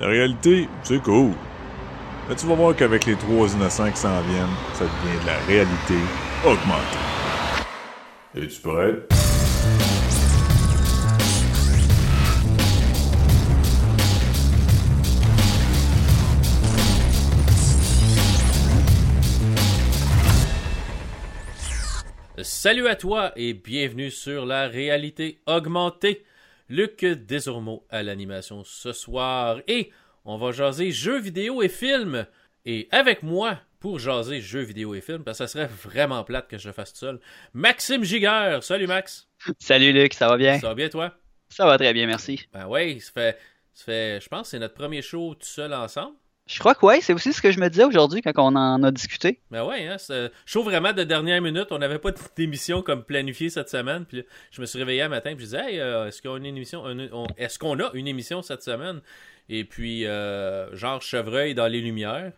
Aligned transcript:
La 0.00 0.08
réalité, 0.08 0.68
c'est 0.82 1.00
cool. 1.00 1.30
Mais 2.28 2.34
tu 2.34 2.46
vas 2.46 2.56
voir 2.56 2.74
qu'avec 2.74 3.06
les 3.06 3.14
trois 3.14 3.46
innocents 3.54 3.92
qui 3.92 3.96
s'en 3.96 4.20
viennent, 4.22 4.48
ça 4.72 4.84
devient 4.84 5.22
de 5.22 5.26
la 5.26 5.38
réalité 5.46 5.94
augmentée. 6.44 6.98
Es-tu 8.34 8.60
prêt? 8.60 9.06
Salut 22.42 22.88
à 22.88 22.96
toi 22.96 23.30
et 23.36 23.54
bienvenue 23.54 24.10
sur 24.10 24.44
la 24.44 24.66
réalité 24.66 25.38
augmentée. 25.46 26.24
Luc 26.68 27.04
Desormeaux 27.04 27.86
à 27.90 28.02
l'animation 28.02 28.64
ce 28.64 28.92
soir 28.92 29.60
et 29.68 29.90
on 30.24 30.38
va 30.38 30.52
jaser 30.52 30.90
jeux 30.90 31.18
vidéo 31.18 31.62
et 31.62 31.68
films. 31.68 32.26
Et 32.64 32.88
avec 32.90 33.22
moi 33.22 33.60
pour 33.78 33.98
jaser 33.98 34.40
jeux 34.40 34.62
vidéo 34.62 34.94
et 34.94 35.02
films, 35.02 35.22
parce 35.22 35.38
que 35.38 35.46
ça 35.46 35.52
serait 35.52 35.66
vraiment 35.66 36.24
plate 36.24 36.48
que 36.48 36.56
je 36.56 36.66
le 36.66 36.72
fasse 36.72 36.94
tout 36.94 37.00
seul, 37.00 37.20
Maxime 37.52 38.02
Giguère. 38.02 38.62
Salut 38.62 38.86
Max. 38.86 39.28
Salut 39.58 39.92
Luc, 39.92 40.14
ça 40.14 40.28
va 40.28 40.38
bien? 40.38 40.58
Ça 40.58 40.68
va 40.68 40.74
bien 40.74 40.88
toi? 40.88 41.14
Ça 41.50 41.66
va 41.66 41.76
très 41.76 41.92
bien, 41.92 42.06
merci. 42.06 42.48
Ben 42.54 42.66
oui, 42.66 43.00
ça 43.00 43.12
fait, 43.12 43.38
ça 43.74 43.84
fait 43.84 44.20
je 44.22 44.28
pense 44.28 44.42
que 44.42 44.48
c'est 44.48 44.58
notre 44.58 44.72
premier 44.72 45.02
show 45.02 45.34
tout 45.34 45.46
seul 45.46 45.74
ensemble. 45.74 46.16
Je 46.46 46.58
crois 46.58 46.74
que 46.74 46.84
oui, 46.84 46.96
c'est 47.00 47.14
aussi 47.14 47.32
ce 47.32 47.40
que 47.40 47.50
je 47.50 47.58
me 47.58 47.68
disais 47.70 47.84
aujourd'hui 47.84 48.20
quand 48.20 48.32
on 48.36 48.54
en 48.54 48.82
a 48.82 48.90
discuté. 48.90 49.40
Ben 49.50 49.64
ouais, 49.64 49.86
hein, 49.86 49.96
show 50.44 50.62
vraiment 50.62 50.92
de 50.92 51.02
dernière 51.02 51.40
minute. 51.40 51.68
On 51.70 51.78
n'avait 51.78 51.98
pas 51.98 52.10
d'émission 52.36 52.82
comme 52.82 53.02
planifiée 53.02 53.48
cette 53.48 53.70
semaine. 53.70 54.04
Puis 54.04 54.24
je 54.50 54.60
me 54.60 54.66
suis 54.66 54.78
réveillé 54.78 55.00
un 55.02 55.08
matin 55.08 55.30
et 55.30 55.32
je 55.32 55.38
disais 55.38 55.80
euh, 55.80 56.08
est-ce 56.08 56.20
qu'on 56.20 56.34
a 56.34 56.36
une 56.36 56.44
émission 56.46 56.84
un- 56.84 57.08
on- 57.12 57.26
Est-ce 57.38 57.58
qu'on 57.58 57.78
a 57.80 57.90
une 57.94 58.06
émission 58.06 58.42
cette 58.42 58.62
semaine? 58.62 59.00
Et 59.48 59.64
puis 59.64 60.06
euh, 60.06 60.74
genre 60.76 61.00
chevreuil 61.00 61.54
dans 61.54 61.66
les 61.66 61.80
lumières. 61.80 62.32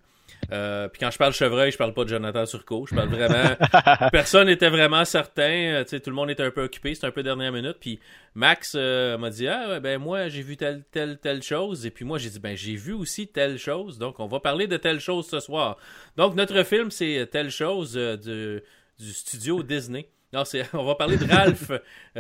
Euh, 0.53 0.87
puis 0.89 1.01
quand 1.01 1.11
je 1.11 1.19
parle 1.19 1.33
chevreuil, 1.33 1.73
je 1.73 1.77
parle 1.77 1.93
pas 1.93 2.05
de 2.05 2.09
Jonathan 2.11 2.45
Turcot. 2.45 2.87
Je 2.89 2.95
parle 2.95 3.09
vraiment. 3.09 3.57
Personne 4.13 4.47
n'était 4.47 4.69
vraiment 4.69 5.05
certain. 5.05 5.43
euh, 5.43 5.85
tout 5.85 5.99
le 6.11 6.13
monde 6.13 6.31
était 6.31 6.45
un 6.45 6.51
peu 6.51 6.63
occupé. 6.63 6.95
C'était 6.95 7.09
un 7.09 7.11
peu 7.11 7.23
dernière 7.23 7.51
minute. 7.53 7.77
Puis 7.81 7.99
Max 8.35 8.75
euh, 8.77 9.19
m'a 9.19 9.31
dit 9.31 9.49
Ah, 9.49 9.81
ben 9.81 9.99
moi, 10.01 10.29
j'ai 10.29 10.43
vu 10.43 10.57
telle, 10.57 10.85
telle, 10.93 11.19
telle 11.19 11.43
chose. 11.43 11.85
Et 11.87 11.91
puis 11.91 12.05
moi, 12.05 12.19
j'ai 12.19 12.31
dit 12.31 12.39
Ben, 12.39 12.57
j'ai 12.57 12.77
vu 12.77 12.93
aussi 12.93 13.27
telle 13.27 13.59
chose. 13.59 13.99
Donc, 13.99 14.21
on 14.21 14.27
va 14.27 14.39
parler 14.41 14.67
de 14.69 14.77
telle 14.77 15.01
chose 15.01 15.27
ce 15.29 15.41
soir. 15.41 15.79
Donc, 16.17 16.37
notre 16.37 16.63
film, 16.63 16.91
c'est 16.91 17.29
telle 17.31 17.51
chose 17.51 17.95
euh, 17.97 18.17
de- 18.17 18.63
du 18.99 19.13
studio 19.13 19.63
Disney. 19.63 20.09
Non, 20.33 20.45
on 20.75 20.85
va 20.85 20.95
parler 20.95 21.17
de 21.17 21.25
Ralph 21.29 21.71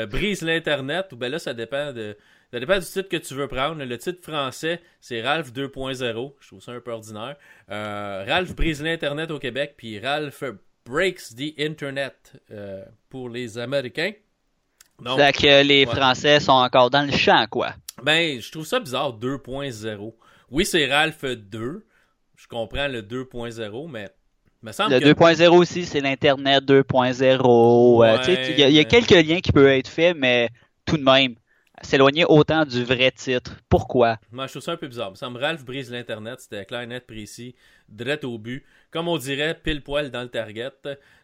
brise 0.09 0.43
l'Internet. 0.43 1.13
Ou 1.13 1.17
ben 1.17 1.31
là, 1.31 1.39
ça 1.39 1.55
dépend 1.55 1.93
de. 1.93 2.17
Ça 2.53 2.61
dépend 2.61 2.79
du 2.79 2.85
titre 2.87 3.09
que 3.09 3.17
tu 3.17 3.35
veux 3.35 3.49
prendre. 3.49 3.83
Le 3.85 3.99
titre 3.99 4.23
français, 4.23 4.81
c'est 5.01 5.21
Ralph 5.21 5.53
2.0. 5.53 6.35
Je 6.41 6.47
trouve 6.47 6.63
ça 6.63 6.73
un 6.73 6.81
peu 6.81 6.93
ordinaire. 6.93 7.37
Euh, 7.71 8.25
Ralph 8.27 8.55
brise 8.55 8.83
l'Internet 8.83 9.31
au 9.31 9.39
Québec, 9.39 9.75
puis 9.77 9.99
Ralph 9.99 10.45
breaks 10.85 11.35
the 11.37 11.59
Internet 11.59 12.33
euh, 12.53 12.85
pour 13.11 13.29
les 13.29 13.59
Américains. 13.59 14.13
Donc, 15.03 15.19
Fait 15.19 15.33
que 15.33 15.63
les 15.65 15.85
ouais. 15.85 15.95
Français 15.95 16.41
sont 16.41 16.53
encore 16.53 16.89
dans 16.91 17.03
le 17.05 17.13
champ, 17.13 17.47
quoi. 17.51 17.75
ben, 18.03 18.41
je 18.41 18.51
trouve 18.51 18.65
ça 18.65 18.81
bizarre, 18.81 19.13
2.0. 19.19 20.15
Oui, 20.51 20.65
c'est 20.65 20.87
Ralph 20.91 21.25
2. 21.25 21.85
Je 22.37 22.47
comprends 22.47 22.87
le 22.89 23.03
2.0, 23.03 23.91
mais 23.91 24.09
me 24.63 24.73
semble 24.73 24.95
Le 24.95 25.01
que... 25.01 25.07
2.0 25.21 25.49
aussi, 25.49 25.85
c'est 25.85 26.01
l'Internet 26.01 26.65
2.0. 26.65 27.23
euh, 27.45 27.97
Ouais, 27.97 28.53
Il 28.53 28.59
y, 28.59 28.63
a- 28.63 28.69
y 28.71 28.87
quelques 28.87 29.11
liens 29.11 29.41
qui 29.41 29.53
peuvent 29.53 29.67
être 29.67 29.89
faits, 29.89 30.17
mais 30.17 30.49
tout 30.87 30.97
de 30.97 31.03
même, 31.03 31.35
s'éloigner 31.83 32.25
autant 32.25 32.65
du 32.65 32.85
vrai 32.85 33.11
titre. 33.11 33.57
Pourquoi? 33.69 34.19
Moi, 34.31 34.47
je 34.47 34.53
trouve 34.53 34.63
ça 34.63 34.73
un 34.73 34.77
peu 34.77 34.89
bizarre. 34.89 35.13
Ralph 35.21 35.65
brise 35.65 35.91
l'Internet. 35.91 36.41
C'était 36.41 36.65
clair, 36.65 36.87
net, 36.87 37.07
précis, 37.07 37.55
direct 37.89 38.25
au 38.25 38.39
but. 38.39 38.65
Comme 38.91 39.09
on 39.09 39.19
dirait, 39.19 39.59
pile 39.63 39.83
poil 39.83 40.11
dans 40.11 40.23
le 40.23 40.29
target. 40.29 40.71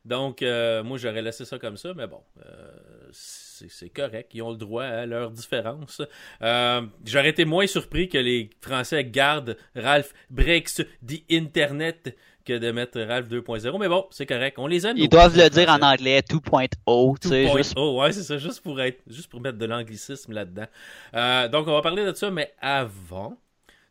Donc, 0.05 0.43
euh, 0.43 0.83
moi, 0.83 0.99
j'aurais 0.99 1.23
laissé 1.23 1.45
ça 1.45 1.59
comme 1.59 1.77
ça, 1.77 1.95
mais 1.95 2.07
bon, 2.07 2.21
euh, 2.45 2.71
c'est 3.13 3.53
c'est 3.69 3.91
correct. 3.91 4.31
Ils 4.35 4.43
ont 4.43 4.51
le 4.51 4.57
droit 4.57 4.85
à 4.85 5.07
leur 5.07 5.31
différence. 5.31 6.03
Euh, 6.43 6.83
j'aurais 7.05 7.31
été 7.31 7.45
moins 7.45 7.67
surpris 7.67 8.09
que 8.09 8.19
les 8.19 8.51
Français 8.61 9.05
gardent 9.05 9.57
Ralph 9.75 10.13
breaks 10.31 10.83
the 11.07 11.23
Internet 11.31 12.17
que 12.45 12.59
de 12.59 12.71
mettre 12.73 13.01
Ralph 13.01 13.29
2.0. 13.29 13.79
Mais 13.79 13.89
bon, 13.89 14.07
c'est 14.11 14.27
correct. 14.27 14.59
On 14.59 14.67
les 14.67 14.87
aime. 14.87 14.97
Ils 14.97 15.09
doivent 15.09 15.37
le 15.37 15.49
dire 15.49 15.69
en 15.69 15.81
anglais 15.81 16.21
2.0, 16.21 17.19
tu 17.21 17.29
sais, 17.29 17.45
2.0. 17.47 17.57
juste 17.57 17.73
Oh, 17.77 18.01
ouais, 18.01 18.13
c'est 18.13 18.23
ça, 18.23 18.39
juste 18.39 18.61
pour 18.63 18.81
être, 18.81 19.01
juste 19.07 19.31
pour 19.31 19.41
mettre 19.41 19.59
de 19.59 19.65
l'anglicisme 19.67 20.33
là-dedans. 20.33 20.67
Euh, 21.15 21.49
donc, 21.49 21.69
on 21.69 21.73
va 21.73 21.83
parler 21.83 22.05
de 22.05 22.13
ça, 22.13 22.31
mais 22.31 22.53
avant, 22.61 23.37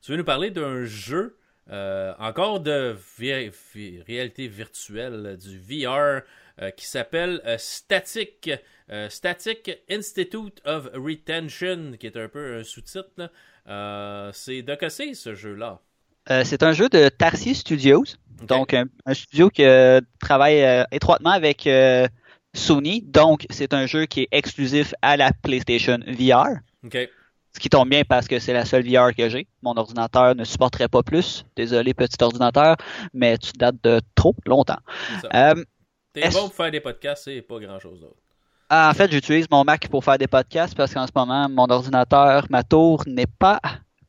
tu 0.02 0.12
veux 0.12 0.18
nous 0.18 0.24
parler 0.24 0.50
d'un 0.52 0.86
jeu, 0.86 1.38
euh, 1.72 2.14
encore 2.20 2.60
de 2.60 2.96
vi- 3.20 3.52
vi- 3.74 4.02
réalité 4.08 4.48
virtuelle, 4.48 5.38
du 5.38 5.58
VR, 5.60 6.22
euh, 6.62 6.70
qui 6.72 6.86
s'appelle 6.86 7.42
Static, 7.58 8.50
Static 9.10 9.80
Institute 9.90 10.62
of 10.66 10.90
Retention, 10.94 11.94
qui 12.00 12.08
est 12.08 12.18
un 12.18 12.28
peu 12.28 12.58
un 12.60 12.64
sous-titre. 12.64 13.30
c'est 14.34 14.62
de 14.64 15.14
ce 15.14 15.34
jeu-là? 15.36 15.80
Euh, 16.32 16.44
c'est 16.46 16.64
un 16.64 16.72
jeu 16.72 16.88
de 16.88 17.10
Tarsier 17.10 17.54
Studios, 17.54 18.06
donc 18.48 18.74
un, 18.74 18.86
un 19.06 19.14
studio 19.14 19.50
qui 19.50 19.66
euh, 19.66 20.00
travaille 20.20 20.64
euh, 20.64 20.86
étroitement 20.92 21.32
avec 21.32 21.68
Sony. 22.54 23.02
Donc, 23.02 23.46
c'est 23.50 23.74
un 23.74 23.86
jeu 23.86 24.06
qui 24.06 24.22
est 24.22 24.28
exclusif 24.32 24.94
à 25.02 25.18
la 25.18 25.32
PlayStation 25.34 26.00
VR. 26.08 26.60
OK. 26.86 26.98
Ce 27.54 27.60
qui 27.60 27.68
tombe 27.70 27.90
bien 27.90 28.04
parce 28.08 28.30
que 28.30 28.40
c'est 28.40 28.54
la 28.54 28.64
seule 28.64 28.90
VR 28.90 29.14
que 29.14 29.28
j'ai. 29.28 29.46
Mon 29.62 29.76
ordinateur 29.76 30.36
ne 30.36 30.46
supporterait 30.46 30.88
pas 30.88 31.04
plus. 31.04 31.44
Désolé, 31.58 31.94
petit 31.94 32.24
ordinateur, 32.24 32.78
mais 33.14 33.38
tu 33.38 33.52
dates 33.58 33.84
de 33.84 34.00
trop 34.16 34.34
longtemps. 34.46 34.80
T'es 36.14 36.30
bon 36.30 36.48
pour 36.48 36.54
faire 36.54 36.72
des 36.72 36.80
podcasts, 36.80 37.26
c'est 37.26 37.42
pas 37.42 37.60
grand-chose 37.60 38.00
d'autre. 38.00 38.16
en 38.70 38.94
fait, 38.94 39.12
j'utilise 39.12 39.48
mon 39.52 39.66
Mac 39.66 39.90
pour 39.90 40.04
faire 40.04 40.18
des 40.18 40.28
podcasts 40.28 40.76
parce 40.76 40.94
qu'en 40.94 41.08
ce 41.08 41.12
moment, 41.14 41.50
mon 41.50 41.70
ordinateur, 41.70 42.46
ma 42.50 42.64
tour, 42.64 43.04
n'est 43.06 43.28
pas 43.28 43.60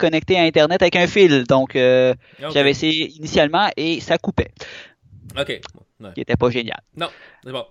connecté 0.03 0.37
à 0.39 0.43
Internet 0.43 0.83
avec 0.83 0.97
un 0.97 1.07
fil. 1.07 1.45
Donc, 1.45 1.77
euh, 1.77 2.13
j'avais 2.53 2.71
essayé 2.73 3.09
initialement 3.11 3.69
et 3.77 4.01
ça 4.01 4.19
coupait, 4.19 4.51
OK. 5.39 5.61
Ouais. 6.01 6.13
qui 6.15 6.21
était 6.21 6.37
pas 6.37 6.51
génial. 6.51 6.81
Non, 6.97 7.09
c'est 7.45 7.53
bon. 7.53 7.65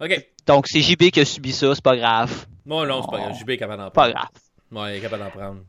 OK. 0.00 0.28
Donc, 0.46 0.66
c'est 0.66 0.80
JB 0.80 1.10
qui 1.10 1.20
a 1.20 1.24
subi 1.24 1.52
ça, 1.52 1.74
c'est 1.74 1.82
pas 1.84 1.96
grave. 1.96 2.46
Non, 2.66 2.84
non, 2.84 3.02
c'est 3.02 3.10
pas 3.10 3.18
grave. 3.18 3.38
JB 3.38 3.50
est 3.50 3.56
capable 3.56 3.82
d'en 3.82 3.90
Pas 3.90 4.10
prendre. 4.10 4.14
grave. 4.14 4.28
Ouais, 4.72 4.94
il 4.94 4.98
est 4.98 5.00
capable 5.00 5.22
d'en 5.22 5.30
prendre. 5.30 5.60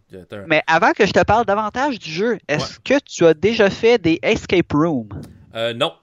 Mais 0.48 0.64
avant 0.66 0.92
que 0.92 1.06
je 1.06 1.12
te 1.14 1.24
parle 1.24 1.46
davantage 1.46 2.00
du 2.00 2.10
jeu, 2.12 2.40
est-ce 2.48 2.80
que 2.80 2.96
tu 3.06 3.26
as 3.26 3.36
déjà 3.36 3.70
fait 3.70 4.02
des 4.02 4.20
escape 4.24 4.74
rooms? 4.74 5.10
Euh, 5.54 5.74
non, 5.74 5.94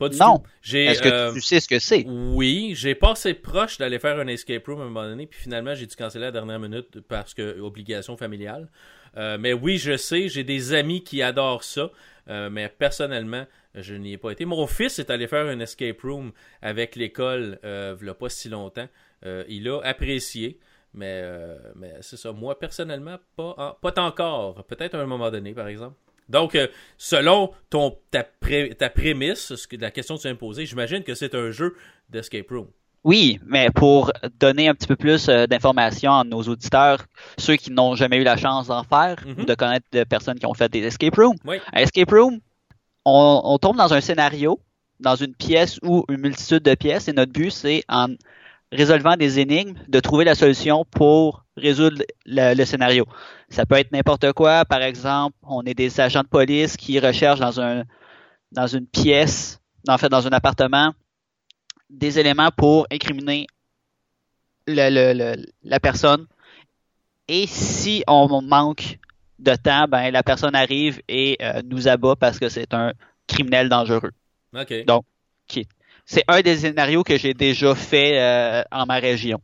pas 0.00 0.08
du 0.08 0.18
Non. 0.18 0.42
Est-ce 0.72 1.00
que 1.00 1.08
euh, 1.08 1.32
tu 1.32 1.40
sais 1.40 1.60
ce 1.60 1.68
que 1.68 1.78
c'est? 1.78 2.04
Oui, 2.08 2.72
j'ai 2.74 2.94
passé 2.96 3.34
proche 3.34 3.78
d'aller 3.78 3.98
faire 4.00 4.18
un 4.18 4.26
escape 4.26 4.66
room 4.66 4.80
à 4.80 4.82
un 4.82 4.86
moment 4.86 5.02
donné, 5.04 5.26
puis 5.26 5.38
finalement 5.40 5.74
j'ai 5.76 5.86
dû 5.86 5.94
canceller 5.94 6.24
à 6.24 6.28
la 6.28 6.32
dernière 6.32 6.58
minute 6.58 7.00
parce 7.08 7.34
que 7.34 7.60
obligation 7.60 8.16
familiale. 8.16 8.68
Euh, 9.16 9.38
mais 9.38 9.52
oui, 9.52 9.78
je 9.78 9.96
sais, 9.96 10.28
j'ai 10.28 10.44
des 10.44 10.72
amis 10.72 11.02
qui 11.02 11.22
adorent 11.22 11.64
ça, 11.64 11.90
euh, 12.28 12.48
mais 12.50 12.68
personnellement, 12.68 13.46
je 13.74 13.94
n'y 13.94 14.12
ai 14.12 14.18
pas 14.18 14.30
été. 14.30 14.44
Mon 14.44 14.66
fils 14.66 14.98
est 14.98 15.10
allé 15.10 15.26
faire 15.26 15.46
un 15.46 15.60
escape 15.60 16.00
room 16.02 16.32
avec 16.62 16.96
l'école 16.96 17.58
euh, 17.64 17.96
il 18.00 18.06
y 18.06 18.10
a 18.10 18.14
pas 18.14 18.28
si 18.28 18.48
longtemps. 18.48 18.88
Euh, 19.26 19.44
il 19.48 19.68
a 19.68 19.80
apprécié. 19.82 20.58
Mais, 20.92 21.22
mais 21.76 21.92
c'est 22.00 22.16
ça. 22.16 22.32
Moi, 22.32 22.58
personnellement, 22.58 23.16
pas, 23.36 23.78
pas 23.80 23.94
encore. 24.02 24.64
Peut-être 24.64 24.96
à 24.96 25.00
un 25.00 25.06
moment 25.06 25.30
donné, 25.30 25.54
par 25.54 25.68
exemple. 25.68 25.96
Donc, 26.28 26.58
selon 26.96 27.52
ton, 27.70 27.96
ta, 28.10 28.24
pré- 28.24 28.74
ta 28.76 28.90
prémisse, 28.90 29.54
ce 29.54 29.68
que, 29.68 29.76
la 29.76 29.92
question 29.92 30.16
que 30.16 30.22
tu 30.22 30.28
de 30.28 30.32
poser, 30.34 30.66
j'imagine 30.66 31.04
que 31.04 31.14
c'est 31.14 31.36
un 31.36 31.52
jeu 31.52 31.76
d'escape 32.08 32.48
room. 32.50 32.68
Oui, 33.02 33.40
mais 33.46 33.70
pour 33.70 34.12
donner 34.38 34.68
un 34.68 34.74
petit 34.74 34.86
peu 34.86 34.96
plus 34.96 35.28
euh, 35.28 35.46
d'informations 35.46 36.12
à 36.12 36.24
nos 36.24 36.42
auditeurs, 36.42 37.04
ceux 37.38 37.56
qui 37.56 37.70
n'ont 37.70 37.94
jamais 37.94 38.18
eu 38.18 38.24
la 38.24 38.36
chance 38.36 38.66
d'en 38.66 38.82
faire, 38.84 39.16
Mhm. 39.26 39.40
ou 39.42 39.44
de 39.46 39.54
connaître 39.54 39.86
de 39.92 40.04
personnes 40.04 40.38
qui 40.38 40.44
ont 40.46 40.52
fait 40.54 40.68
des 40.68 40.80
escape 40.80 41.16
rooms. 41.16 41.36
Oui. 41.46 41.56
Un 41.72 41.80
escape 41.80 42.10
room, 42.10 42.40
on, 43.06 43.40
on 43.44 43.58
tombe 43.58 43.76
dans 43.78 43.94
un 43.94 44.00
scénario, 44.02 44.60
dans 45.00 45.16
une 45.16 45.34
pièce 45.34 45.78
ou 45.82 46.04
une 46.10 46.18
multitude 46.20 46.62
de 46.62 46.74
pièces, 46.74 47.08
et 47.08 47.14
notre 47.14 47.32
but, 47.32 47.50
c'est 47.50 47.82
en 47.88 48.08
résolvant 48.70 49.16
des 49.16 49.40
énigmes, 49.40 49.74
de 49.88 49.98
trouver 50.00 50.24
la 50.26 50.34
solution 50.34 50.84
pour 50.90 51.44
résoudre 51.56 52.02
le, 52.26 52.54
le 52.54 52.64
scénario. 52.66 53.06
Ça 53.48 53.64
peut 53.66 53.76
être 53.76 53.92
n'importe 53.92 54.32
quoi. 54.34 54.64
Par 54.66 54.82
exemple, 54.82 55.34
on 55.42 55.62
est 55.62 55.74
des 55.74 56.00
agents 56.00 56.22
de 56.22 56.28
police 56.28 56.76
qui 56.76 57.00
recherchent 57.00 57.40
dans 57.40 57.60
un 57.60 57.84
dans 58.52 58.66
une 58.66 58.86
pièce, 58.86 59.60
en 59.88 59.96
fait 59.96 60.08
dans 60.08 60.26
un 60.26 60.30
appartement, 60.30 60.92
des 61.90 62.18
éléments 62.18 62.50
pour 62.56 62.86
incriminer 62.90 63.46
le- 64.66 64.90
le- 64.90 65.12
le- 65.36 65.46
la 65.62 65.80
personne. 65.80 66.26
Et 67.28 67.46
si 67.46 68.02
on 68.06 68.40
manque 68.42 68.98
de 69.38 69.54
temps, 69.54 69.86
ben 69.88 70.10
la 70.10 70.22
personne 70.22 70.54
arrive 70.54 71.00
et 71.08 71.36
euh, 71.42 71.62
nous 71.64 71.88
abat 71.88 72.16
parce 72.16 72.38
que 72.38 72.48
c'est 72.48 72.72
un 72.74 72.92
criminel 73.26 73.68
dangereux. 73.68 74.10
OK. 74.54 74.84
Donc, 74.84 75.04
C'est 76.06 76.24
un 76.26 76.40
des 76.40 76.56
scénarios 76.56 77.04
que 77.04 77.16
j'ai 77.16 77.34
déjà 77.34 77.72
fait 77.74 78.18
euh, 78.18 78.62
en 78.72 78.84
ma 78.86 78.96
région 78.96 79.40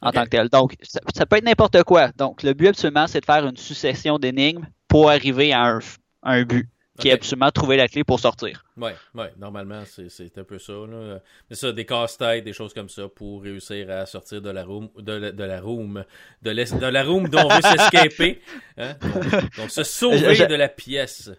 en 0.00 0.12
tant 0.12 0.24
que 0.24 0.28
tel. 0.28 0.48
Donc, 0.48 0.76
ça, 0.82 1.00
ça 1.12 1.26
peut 1.26 1.36
être 1.38 1.44
n'importe 1.44 1.82
quoi. 1.82 2.08
Donc, 2.16 2.42
le 2.44 2.52
but 2.52 2.68
absolument, 2.68 3.06
c'est 3.08 3.20
de 3.20 3.24
faire 3.24 3.44
une 3.46 3.56
succession 3.56 4.18
d'énigmes 4.18 4.66
pour 4.86 5.10
arriver 5.10 5.52
à 5.52 5.64
un, 5.64 5.78
un 6.22 6.42
but 6.44 6.68
qui 6.98 7.08
Ok. 7.08 7.14
absolument 7.14 7.50
trouver 7.50 7.76
la 7.76 7.88
clé 7.88 8.04
pour 8.04 8.20
sortir. 8.20 8.64
Ouais, 8.76 8.94
normalement, 9.36 9.82
c'est, 9.86 10.38
un 10.38 10.44
peu 10.44 10.58
ça. 10.58 10.72
Là. 10.72 11.18
Mais 11.50 11.56
ça, 11.56 11.72
des 11.72 11.84
casse-têtes, 11.84 12.44
des 12.44 12.52
choses 12.52 12.72
comme 12.72 12.88
ça 12.88 13.08
pour 13.08 13.42
réussir 13.42 13.90
à 13.90 14.06
sortir 14.06 14.40
de 14.40 14.50
la 14.50 14.64
room, 14.64 14.88
de 14.98 15.12
la, 15.12 15.32
de 15.32 15.44
la 15.44 15.60
room, 15.60 16.04
de, 16.42 16.50
la 16.90 17.04
room 17.04 17.28
dont 17.28 17.46
on 17.46 17.48
veut 17.54 17.62
s'escaper. 17.62 18.40
Hein? 18.76 18.94
Donc, 19.00 19.56
donc, 19.56 19.70
se 19.70 19.82
sauver 19.84 20.34
Je- 20.34 20.44
de 20.44 20.54
la 20.54 20.68
pièce. 20.68 21.30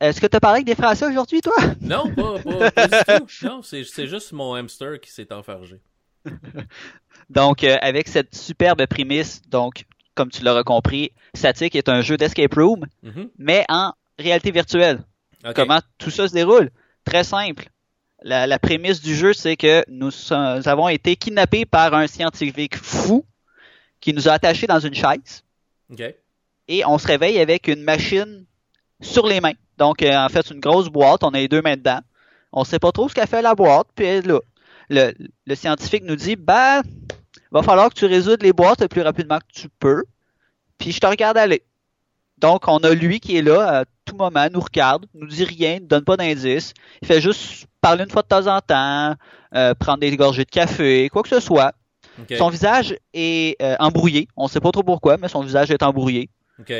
Est-ce 0.00 0.20
que 0.20 0.26
tu 0.26 0.36
as 0.36 0.40
parlé 0.40 0.56
avec 0.56 0.66
des 0.66 0.74
Français 0.74 1.06
aujourd'hui, 1.06 1.40
toi? 1.40 1.54
Non, 1.80 2.12
pas, 2.14 2.38
pas, 2.40 2.70
pas 2.72 2.86
du 2.88 3.04
tout. 3.28 3.46
Non, 3.46 3.62
c'est, 3.62 3.84
juste 4.06 4.32
mon 4.32 4.54
hamster 4.54 5.00
qui 5.00 5.10
s'est 5.10 5.32
enfargé. 5.32 5.80
Donc, 7.30 7.64
euh, 7.64 7.76
avec 7.80 8.08
cette 8.08 8.34
superbe 8.34 8.84
prémisse, 8.86 9.42
donc, 9.48 9.84
comme 10.14 10.30
tu 10.30 10.42
l'auras 10.44 10.62
compris, 10.64 11.12
Static 11.34 11.74
est 11.76 11.88
un 11.88 12.00
jeu 12.00 12.16
d'escape 12.16 12.54
room, 12.54 12.86
Mhm. 13.02 13.30
mais 13.38 13.64
en 13.68 13.92
réalité 14.18 14.50
virtuelle. 14.50 15.00
Comment 15.54 15.80
tout 15.98 16.10
ça 16.10 16.28
se 16.28 16.32
déroule? 16.32 16.70
Très 17.04 17.24
simple. 17.24 17.68
La, 18.22 18.46
la 18.46 18.58
prémisse 18.58 19.00
du 19.00 19.14
jeu, 19.14 19.32
c'est 19.32 19.56
que 19.56 19.84
nous, 19.88 20.10
avons 20.32 20.88
été 20.88 21.16
kidnappés 21.16 21.66
par 21.66 21.94
un 21.94 22.06
scientifique 22.06 22.76
fou 22.76 23.24
qui 24.00 24.12
nous 24.12 24.28
a 24.28 24.32
attachés 24.32 24.66
dans 24.66 24.80
une 24.80 24.94
chaise 24.94 25.44
et 26.68 26.84
on 26.84 26.98
se 26.98 27.06
réveille 27.06 27.38
avec 27.38 27.68
une 27.68 27.82
machine 27.82 28.44
sur 29.00 29.26
les 29.26 29.40
mains. 29.40 29.52
Donc, 29.78 30.02
euh, 30.02 30.16
en 30.16 30.28
fait, 30.28 30.50
une 30.50 30.60
grosse 30.60 30.88
boîte, 30.88 31.22
on 31.22 31.30
a 31.30 31.38
les 31.38 31.48
deux 31.48 31.62
mains 31.62 31.76
dedans. 31.76 32.00
On 32.52 32.64
sait 32.64 32.78
pas 32.78 32.92
trop 32.92 33.08
ce 33.08 33.14
qu'a 33.14 33.26
fait 33.26 33.42
la 33.42 33.54
boîte, 33.54 33.88
puis 33.94 34.22
là, 34.22 34.40
le, 34.88 35.12
le 35.46 35.54
scientifique 35.54 36.04
nous 36.04 36.16
dit, 36.16 36.36
ben, 36.36 36.82
va 37.50 37.62
falloir 37.62 37.90
que 37.90 37.94
tu 37.94 38.06
résoudes 38.06 38.42
les 38.42 38.52
boîtes 38.52 38.80
le 38.80 38.88
plus 38.88 39.02
rapidement 39.02 39.38
que 39.38 39.60
tu 39.60 39.68
peux, 39.68 40.04
puis 40.78 40.92
je 40.92 41.00
te 41.00 41.06
regarde 41.06 41.36
aller. 41.36 41.62
Donc, 42.38 42.68
on 42.68 42.78
a 42.78 42.90
lui 42.94 43.20
qui 43.20 43.36
est 43.36 43.42
là 43.42 43.80
à 43.80 43.84
tout 44.04 44.16
moment, 44.16 44.46
nous 44.52 44.60
regarde, 44.60 45.06
nous 45.14 45.26
dit 45.26 45.44
rien, 45.44 45.80
ne 45.80 45.86
donne 45.86 46.04
pas 46.04 46.16
d'indice. 46.16 46.74
Il 47.02 47.08
fait 47.08 47.20
juste 47.20 47.66
parler 47.80 48.04
une 48.04 48.10
fois 48.10 48.22
de 48.22 48.28
temps 48.28 48.46
en 48.46 48.60
temps, 48.60 49.14
euh, 49.54 49.74
prendre 49.74 49.98
des 49.98 50.14
gorgées 50.16 50.44
de 50.44 50.50
café, 50.50 51.08
quoi 51.08 51.22
que 51.22 51.28
ce 51.28 51.40
soit. 51.40 51.72
Son 52.38 52.48
visage 52.48 52.96
est 53.12 53.60
euh, 53.62 53.76
embrouillé. 53.78 54.26
On 54.36 54.48
sait 54.48 54.60
pas 54.60 54.70
trop 54.70 54.82
pourquoi, 54.82 55.16
mais 55.18 55.28
son 55.28 55.42
visage 55.42 55.70
est 55.70 55.82
embrouillé 55.82 56.30
Ok. 56.58 56.72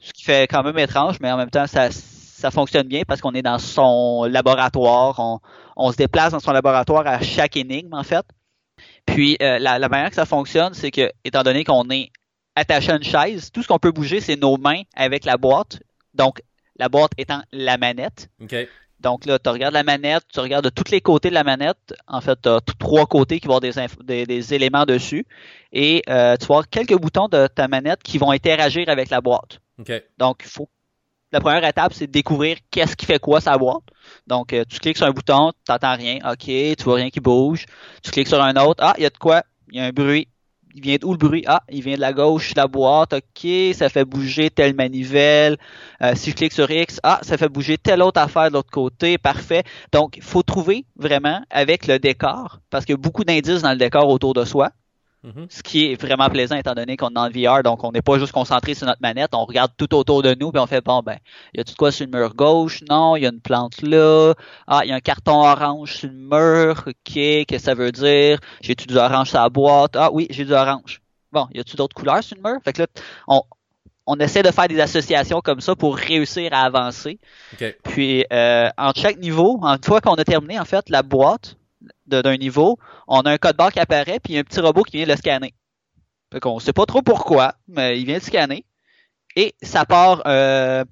ce 0.00 0.12
qui 0.12 0.24
fait 0.24 0.48
quand 0.48 0.62
même 0.64 0.78
étrange, 0.78 1.18
mais 1.20 1.30
en 1.30 1.36
même 1.36 1.50
temps, 1.50 1.66
ça, 1.68 1.90
ça 1.92 2.50
fonctionne 2.50 2.88
bien 2.88 3.02
parce 3.06 3.20
qu'on 3.20 3.32
est 3.34 3.42
dans 3.42 3.58
son 3.58 4.24
laboratoire. 4.28 5.14
On, 5.18 5.38
on 5.76 5.92
se 5.92 5.96
déplace 5.96 6.32
dans 6.32 6.40
son 6.40 6.50
laboratoire 6.52 7.06
à 7.06 7.20
chaque 7.20 7.56
énigme, 7.56 7.94
en 7.94 8.02
fait. 8.02 8.24
Puis, 9.06 9.36
euh, 9.42 9.58
la, 9.58 9.78
la 9.78 9.88
manière 9.88 10.08
que 10.10 10.16
ça 10.16 10.26
fonctionne, 10.26 10.74
c'est 10.74 10.90
que, 10.90 11.10
étant 11.24 11.42
donné 11.42 11.62
qu'on 11.64 11.88
est 11.90 12.10
attaché 12.56 12.92
à 12.92 12.96
une 12.96 13.02
chaise, 13.02 13.50
tout 13.52 13.62
ce 13.62 13.68
qu'on 13.68 13.78
peut 13.78 13.92
bouger, 13.92 14.20
c'est 14.20 14.36
nos 14.36 14.56
mains 14.56 14.82
avec 14.94 15.24
la 15.24 15.36
boîte. 15.36 15.80
Donc, 16.14 16.42
la 16.76 16.88
boîte 16.88 17.12
étant 17.18 17.42
la 17.52 17.78
manette. 17.78 18.28
Ok. 18.42 18.54
Donc 19.00 19.24
là, 19.24 19.38
tu 19.38 19.48
regardes 19.48 19.72
la 19.72 19.82
manette, 19.82 20.24
tu 20.32 20.40
regardes 20.40 20.64
de 20.66 20.70
tous 20.70 20.90
les 20.90 21.00
côtés 21.00 21.30
de 21.30 21.34
la 21.34 21.44
manette. 21.44 21.94
En 22.06 22.20
fait, 22.20 22.38
tu 22.42 22.48
as 22.50 22.60
trois 22.78 23.06
côtés 23.06 23.40
qui 23.40 23.48
vont 23.48 23.56
avoir 23.56 23.72
des, 23.72 24.04
des, 24.04 24.26
des 24.26 24.54
éléments 24.54 24.84
dessus. 24.84 25.24
Et 25.72 26.02
euh, 26.08 26.36
tu 26.36 26.46
vas 26.46 26.56
avoir 26.56 26.68
quelques 26.68 26.96
boutons 26.98 27.28
de 27.28 27.46
ta 27.46 27.66
manette 27.66 28.02
qui 28.02 28.18
vont 28.18 28.30
interagir 28.30 28.88
avec 28.88 29.08
la 29.08 29.22
boîte. 29.22 29.60
Ok. 29.78 29.90
Donc, 30.18 30.42
il 30.44 30.50
faut. 30.50 30.68
La 31.32 31.40
première 31.40 31.64
étape, 31.64 31.94
c'est 31.94 32.08
de 32.08 32.12
découvrir 32.12 32.56
qu'est-ce 32.70 32.96
qui 32.96 33.06
fait 33.06 33.20
quoi 33.20 33.40
sa 33.40 33.56
boîte. 33.56 33.84
Donc, 34.26 34.52
euh, 34.52 34.64
tu 34.68 34.80
cliques 34.80 34.96
sur 34.96 35.06
un 35.06 35.12
bouton, 35.12 35.52
tu 35.64 35.72
n'entends 35.72 35.94
rien, 35.94 36.18
ok, 36.28 36.44
tu 36.44 36.82
vois 36.82 36.96
rien 36.96 37.08
qui 37.08 37.20
bouge. 37.20 37.66
Tu 38.02 38.10
cliques 38.10 38.26
sur 38.26 38.42
un 38.42 38.56
autre, 38.56 38.82
ah, 38.84 38.94
il 38.98 39.04
y 39.04 39.06
a 39.06 39.10
de 39.10 39.16
quoi, 39.16 39.44
il 39.70 39.78
y 39.78 39.80
a 39.80 39.84
un 39.84 39.92
bruit. 39.92 40.26
Il 40.74 40.82
vient 40.82 40.96
d'où 41.00 41.10
le 41.12 41.18
bruit? 41.18 41.42
Ah, 41.46 41.62
il 41.68 41.82
vient 41.82 41.96
de 41.96 42.00
la 42.00 42.12
gauche, 42.12 42.54
la 42.54 42.68
boîte, 42.68 43.12
ok, 43.14 43.74
ça 43.74 43.88
fait 43.88 44.04
bouger 44.04 44.50
telle 44.50 44.74
manivelle. 44.74 45.56
Euh, 46.00 46.12
si 46.14 46.30
je 46.30 46.36
clique 46.36 46.52
sur 46.52 46.70
X, 46.70 47.00
ah, 47.02 47.18
ça 47.22 47.36
fait 47.36 47.48
bouger 47.48 47.76
telle 47.76 48.02
autre 48.02 48.20
affaire 48.20 48.48
de 48.48 48.54
l'autre 48.54 48.70
côté, 48.70 49.18
parfait. 49.18 49.64
Donc, 49.92 50.16
il 50.16 50.22
faut 50.22 50.42
trouver 50.42 50.84
vraiment 50.96 51.42
avec 51.50 51.86
le 51.86 51.98
décor, 51.98 52.60
parce 52.70 52.84
qu'il 52.84 52.92
y 52.92 52.98
a 52.98 53.02
beaucoup 53.02 53.24
d'indices 53.24 53.62
dans 53.62 53.72
le 53.72 53.78
décor 53.78 54.08
autour 54.08 54.34
de 54.34 54.44
soi 54.44 54.70
Mhm. 55.22 55.46
ce 55.50 55.62
qui 55.62 55.92
est 55.92 56.00
vraiment 56.00 56.30
plaisant 56.30 56.56
étant 56.56 56.72
donné 56.72 56.96
qu'on 56.96 57.10
est 57.10 57.30
le 57.30 57.48
VR, 57.48 57.62
donc 57.62 57.84
on 57.84 57.92
n'est 57.92 58.00
pas 58.00 58.18
juste 58.18 58.32
concentré 58.32 58.72
sur 58.72 58.86
notre 58.86 59.02
manette, 59.02 59.34
on 59.34 59.44
regarde 59.44 59.70
tout 59.76 59.94
autour 59.94 60.22
de 60.22 60.34
nous, 60.34 60.50
puis 60.50 60.60
on 60.60 60.66
fait 60.66 60.82
bon 60.82 61.02
ben, 61.02 61.18
y 61.54 61.60
a-tu 61.60 61.72
de 61.72 61.76
quoi 61.76 61.92
sur 61.92 62.06
le 62.06 62.18
mur 62.18 62.34
gauche? 62.34 62.82
Non, 62.88 63.16
il 63.16 63.22
y 63.24 63.26
a 63.26 63.30
une 63.30 63.40
plante 63.40 63.82
là. 63.82 64.32
Ah, 64.66 64.80
il 64.84 64.88
y 64.88 64.92
a 64.92 64.94
un 64.94 65.00
carton 65.00 65.42
orange 65.42 65.92
sur 65.94 66.08
le 66.08 66.14
mur. 66.14 66.84
Ok, 66.86 66.94
qu'est-ce 67.04 67.44
que 67.46 67.58
ça 67.58 67.74
veut 67.74 67.92
dire? 67.92 68.38
J'ai-tu 68.62 68.86
du 68.86 68.96
orange 68.96 69.28
sur 69.28 69.40
la 69.40 69.50
boîte? 69.50 69.94
Ah 69.96 70.10
oui, 70.10 70.26
j'ai 70.30 70.44
du 70.44 70.52
orange. 70.52 71.02
Bon, 71.32 71.46
y 71.52 71.60
a-tu 71.60 71.76
d'autres 71.76 71.94
couleurs 71.94 72.24
sur 72.24 72.36
le 72.36 72.42
mur? 72.42 72.58
Fait 72.64 72.72
que 72.72 72.82
là, 72.82 72.86
on, 73.28 73.42
on 74.06 74.16
essaie 74.16 74.42
de 74.42 74.50
faire 74.50 74.68
des 74.68 74.80
associations 74.80 75.40
comme 75.40 75.60
ça 75.60 75.76
pour 75.76 75.96
réussir 75.96 76.52
à 76.52 76.62
avancer. 76.62 77.18
Ok. 77.52 77.76
Puis, 77.84 78.24
euh, 78.32 78.68
entre 78.76 79.00
chaque 79.00 79.18
niveau, 79.18 79.60
une 79.62 79.84
fois 79.84 80.00
qu'on 80.00 80.14
a 80.14 80.24
terminé, 80.24 80.58
en 80.58 80.64
fait, 80.64 80.88
la 80.88 81.02
boîte 81.02 81.56
d'un 82.10 82.36
niveau, 82.36 82.78
on 83.08 83.20
a 83.22 83.30
un 83.30 83.38
code 83.38 83.56
barre 83.56 83.72
qui 83.72 83.80
apparaît, 83.80 84.20
puis 84.20 84.32
il 84.32 84.34
y 84.34 84.38
a 84.38 84.40
un 84.40 84.44
petit 84.44 84.60
robot 84.60 84.82
qui 84.82 84.98
vient 84.98 85.06
le 85.06 85.16
scanner. 85.16 85.54
Fait 86.32 86.40
qu'on 86.40 86.58
sait 86.58 86.72
pas 86.72 86.86
trop 86.86 87.02
pourquoi, 87.02 87.54
mais 87.66 87.98
il 87.98 88.06
vient 88.06 88.16
le 88.16 88.20
scanner. 88.20 88.64
Et 89.36 89.54
ça 89.62 89.84
part 89.84 90.22
euh, 90.26 90.84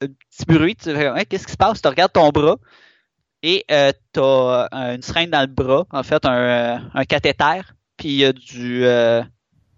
un 0.00 0.06
petit 0.06 0.44
bruit. 0.46 0.76
Tu 0.76 0.94
fais, 0.94 1.26
qu'est-ce 1.26 1.46
qui 1.46 1.52
se 1.52 1.56
passe? 1.56 1.80
Tu 1.80 1.88
regardes 1.88 2.12
ton 2.12 2.30
bras 2.30 2.56
et 3.42 3.64
euh, 3.70 3.92
tu 4.12 4.20
as 4.20 4.68
une 4.94 5.02
seringue 5.02 5.30
dans 5.30 5.40
le 5.40 5.46
bras, 5.46 5.84
en 5.90 6.02
fait, 6.02 6.24
un, 6.24 6.32
euh, 6.32 6.78
un 6.94 7.04
cathéter, 7.04 7.62
puis 7.96 8.08
il 8.10 8.16
y 8.16 8.24
a 8.24 8.32
du 8.32 8.84
euh, 8.84 9.22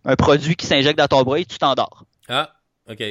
un 0.04 0.16
produit 0.16 0.54
qui 0.54 0.66
s'injecte 0.66 0.98
dans 0.98 1.08
ton 1.08 1.22
bras 1.22 1.38
et 1.38 1.44
tu 1.44 1.58
t'endors. 1.58 2.04
Ah, 2.28 2.52
ok. 2.88 3.02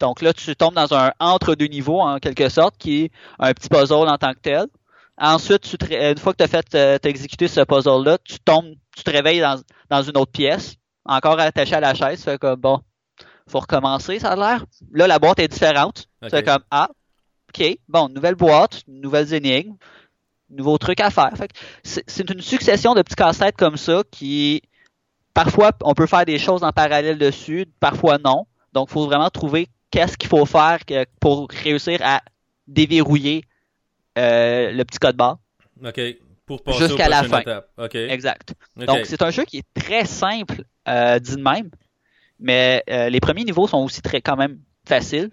Donc 0.00 0.22
là, 0.22 0.32
tu 0.32 0.56
tombes 0.56 0.74
dans 0.74 0.94
un 0.94 1.12
entre-deux 1.20 1.66
niveaux, 1.66 2.00
en 2.00 2.18
quelque 2.18 2.48
sorte, 2.48 2.76
qui 2.78 3.04
est 3.04 3.12
un 3.38 3.52
petit 3.52 3.68
puzzle 3.68 4.08
en 4.08 4.18
tant 4.18 4.32
que 4.32 4.40
tel. 4.40 4.66
Ensuite, 5.20 5.60
tu 5.62 5.76
te 5.76 5.84
une 6.12 6.18
fois 6.18 6.32
que 6.32 6.38
tu 6.38 6.44
as 6.44 6.48
fait, 6.48 6.74
euh, 6.74 6.98
exécuté 7.04 7.46
ce 7.46 7.60
puzzle-là, 7.60 8.18
tu 8.24 8.38
tombes, 8.40 8.74
tu 8.96 9.04
te 9.04 9.10
réveilles 9.10 9.40
dans, 9.40 9.60
dans 9.90 10.02
une 10.02 10.16
autre 10.16 10.32
pièce, 10.32 10.76
encore 11.04 11.38
attaché 11.38 11.74
à 11.74 11.80
la 11.80 11.94
chaise, 11.94 12.24
fait 12.24 12.38
que 12.38 12.54
bon, 12.54 12.80
faut 13.46 13.60
recommencer, 13.60 14.18
ça 14.18 14.32
a 14.32 14.36
l'air. 14.36 14.64
Là, 14.92 15.06
la 15.06 15.18
boîte 15.18 15.40
est 15.40 15.48
différente. 15.48 16.06
C'est 16.30 16.42
comme, 16.44 16.62
ah, 16.70 16.88
ok, 17.50 17.78
bon, 17.88 18.08
nouvelle 18.08 18.34
boîte, 18.34 18.82
nouvelles 18.88 19.34
énigmes, 19.34 19.74
nouveaux 20.48 20.78
trucs 20.78 21.00
à 21.00 21.10
faire. 21.10 21.32
Fait 21.36 21.48
que 21.48 21.58
c'est 21.82 22.04
c'est 22.08 22.30
une 22.30 22.40
succession 22.40 22.94
de 22.94 23.02
petits 23.02 23.16
casse-têtes 23.16 23.56
comme 23.56 23.76
ça 23.76 24.02
qui, 24.10 24.62
parfois, 25.34 25.72
on 25.82 25.92
peut 25.94 26.06
faire 26.06 26.24
des 26.24 26.38
choses 26.38 26.64
en 26.64 26.72
parallèle 26.72 27.18
dessus, 27.18 27.66
parfois 27.78 28.18
non. 28.18 28.46
Donc, 28.72 28.88
il 28.88 28.92
faut 28.92 29.04
vraiment 29.06 29.28
trouver 29.30 29.68
qu'est-ce 29.90 30.16
qu'il 30.16 30.28
faut 30.30 30.46
faire 30.46 30.84
que- 30.86 31.04
pour 31.20 31.48
réussir 31.50 31.98
à 32.02 32.22
déverrouiller 32.68 33.44
euh, 34.18 34.70
le 34.72 34.84
petit 34.84 34.98
code 34.98 35.16
barre. 35.16 35.38
Ok. 35.84 36.00
Pour 36.46 36.62
passer 36.62 36.88
Jusqu'à 36.88 37.08
la 37.08 37.22
fin. 37.22 37.40
étapes. 37.40 37.70
Ok. 37.78 37.94
Exact. 37.94 38.54
Donc, 38.76 39.00
c'est 39.04 39.22
un 39.22 39.30
jeu 39.30 39.44
qui 39.44 39.58
est 39.58 39.66
très 39.74 40.04
simple, 40.04 40.64
euh, 40.88 41.18
dit 41.18 41.36
de 41.36 41.42
même, 41.42 41.70
mais 42.38 42.82
euh, 42.90 43.08
les 43.08 43.20
premiers 43.20 43.44
niveaux 43.44 43.68
sont 43.68 43.78
aussi 43.78 44.02
très 44.02 44.20
quand 44.20 44.36
même 44.36 44.58
faciles. 44.86 45.30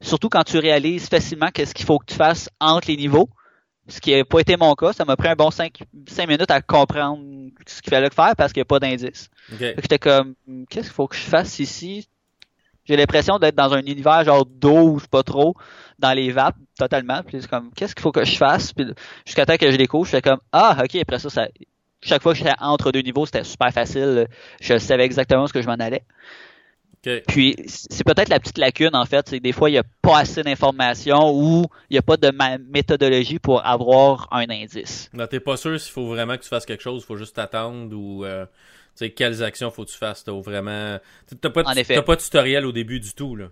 Surtout 0.00 0.28
quand 0.28 0.42
tu 0.42 0.58
réalises 0.58 1.08
facilement 1.08 1.48
qu'est-ce 1.52 1.74
qu'il 1.74 1.86
faut 1.86 1.98
que 1.98 2.06
tu 2.06 2.16
fasses 2.16 2.50
entre 2.60 2.88
les 2.88 2.96
niveaux. 2.96 3.28
Ce 3.88 4.00
qui 4.00 4.14
n'a 4.14 4.24
pas 4.24 4.40
été 4.40 4.56
mon 4.56 4.74
cas. 4.74 4.92
Ça 4.92 5.04
m'a 5.04 5.16
pris 5.16 5.28
un 5.28 5.34
bon 5.34 5.50
5, 5.50 5.82
minutes 6.28 6.50
à 6.50 6.60
comprendre 6.60 7.22
ce 7.66 7.82
qu'il 7.82 7.90
fallait 7.90 8.10
faire 8.10 8.34
parce 8.36 8.52
qu'il 8.52 8.60
n'y 8.60 8.62
a 8.62 8.66
pas 8.66 8.78
d'indice. 8.78 9.28
Ok. 9.52 9.58
Fait 9.58 9.74
que 9.74 9.82
j'étais 9.82 9.98
comme, 9.98 10.34
qu'est-ce 10.68 10.86
qu'il 10.86 10.94
faut 10.94 11.08
que 11.08 11.16
je 11.16 11.22
fasse 11.22 11.58
ici? 11.58 12.08
J'ai 12.84 12.96
l'impression 12.96 13.38
d'être 13.38 13.54
dans 13.54 13.72
un 13.72 13.80
univers 13.82 14.24
genre 14.24 14.44
d'eau, 14.44 14.98
je 14.98 15.02
sais 15.02 15.08
pas 15.08 15.22
trop, 15.22 15.54
dans 15.98 16.12
les 16.12 16.30
vapes, 16.32 16.56
totalement. 16.76 17.22
Puis 17.22 17.38
c'est 17.40 17.48
comme, 17.48 17.70
qu'est-ce 17.74 17.94
qu'il 17.94 18.02
faut 18.02 18.12
que 18.12 18.24
je 18.24 18.36
fasse? 18.36 18.72
Puis 18.72 18.86
jusqu'à 19.24 19.46
temps 19.46 19.56
que 19.56 19.70
je 19.70 19.76
découvre, 19.76 20.04
je 20.04 20.10
fais 20.10 20.22
comme, 20.22 20.40
ah, 20.52 20.76
ok, 20.82 20.96
après 20.96 21.18
ça, 21.18 21.30
ça 21.30 21.46
chaque 22.02 22.22
fois 22.22 22.32
que 22.32 22.38
j'étais 22.38 22.54
entre 22.58 22.90
deux 22.90 23.02
niveaux, 23.02 23.26
c'était 23.26 23.44
super 23.44 23.70
facile. 23.70 24.26
Je 24.60 24.76
savais 24.78 25.04
exactement 25.04 25.46
ce 25.46 25.52
que 25.52 25.62
je 25.62 25.66
m'en 25.66 25.74
allais. 25.74 26.02
Puis 27.26 27.56
c'est 27.66 28.04
peut-être 28.04 28.28
la 28.28 28.38
petite 28.38 28.58
lacune, 28.58 28.94
en 28.94 29.04
fait, 29.04 29.28
c'est 29.28 29.38
que 29.38 29.42
des 29.42 29.52
fois, 29.52 29.68
il 29.68 29.72
n'y 29.72 29.78
a 29.78 29.84
pas 30.02 30.20
assez 30.20 30.42
d'informations 30.42 31.32
ou 31.34 31.66
il 31.90 31.94
n'y 31.94 31.98
a 31.98 32.02
pas 32.02 32.16
de 32.16 32.30
ma- 32.30 32.58
méthodologie 32.58 33.40
pour 33.40 33.64
avoir 33.66 34.28
un 34.30 34.48
indice. 34.48 35.10
Non, 35.12 35.26
t'es 35.26 35.40
pas 35.40 35.56
sûr 35.56 35.80
s'il 35.80 35.92
faut 35.92 36.06
vraiment 36.06 36.36
que 36.36 36.42
tu 36.42 36.48
fasses 36.48 36.64
quelque 36.64 36.82
chose, 36.82 37.02
il 37.02 37.06
faut 37.06 37.16
juste 37.16 37.34
t'attendre 37.34 37.96
ou 37.96 38.24
euh, 38.24 38.46
sais 38.94 39.10
quelles 39.10 39.42
actions 39.42 39.70
faut 39.70 39.84
que 39.84 39.90
tu 39.90 39.96
fasses? 39.98 40.24
T'as 40.24 40.32
vraiment 40.32 40.98
t'as 41.40 41.50
pas 41.50 41.62
t'as 41.64 42.02
pas 42.02 42.16
de 42.16 42.20
tutoriel 42.20 42.66
au 42.66 42.72
début 42.72 43.00
du 43.00 43.12
tout 43.14 43.36
là. 43.36 43.46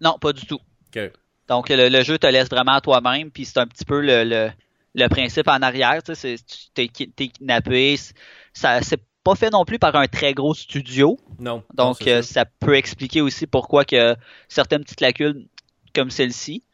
Non, 0.00 0.18
pas 0.18 0.32
du 0.32 0.46
tout. 0.46 0.60
Ok. 0.94 1.10
Donc 1.48 1.68
le, 1.68 1.88
le 1.88 2.02
jeu 2.02 2.18
te 2.18 2.26
laisse 2.26 2.48
vraiment 2.48 2.72
à 2.72 2.80
toi-même, 2.80 3.30
puis 3.30 3.44
c'est 3.44 3.58
un 3.58 3.66
petit 3.66 3.84
peu 3.84 4.00
le, 4.00 4.24
le, 4.24 4.50
le 4.94 5.08
principe 5.08 5.48
en 5.48 5.60
arrière. 5.62 6.02
Tu 6.02 6.14
sais, 6.14 6.36
t'es 6.74 6.88
ki- 6.88 7.10
t'es 7.10 7.28
kidnappé. 7.28 7.96
c'est- 7.96 8.14
Ça, 8.54 8.80
c'est 8.82 9.00
pas 9.24 9.34
fait 9.34 9.50
non 9.50 9.64
plus 9.64 9.78
par 9.78 9.94
un 9.96 10.06
très 10.08 10.34
gros 10.34 10.52
studio, 10.54 11.18
Non. 11.38 11.62
donc 11.74 12.06
euh, 12.08 12.22
ça. 12.22 12.32
ça 12.42 12.44
peut 12.44 12.74
expliquer 12.74 13.20
aussi 13.20 13.46
pourquoi 13.46 13.84
que 13.84 14.16
certaines 14.48 14.82
petites 14.82 15.00
lacunes 15.00 15.46
comme 15.94 16.10
celle-ci. 16.10 16.64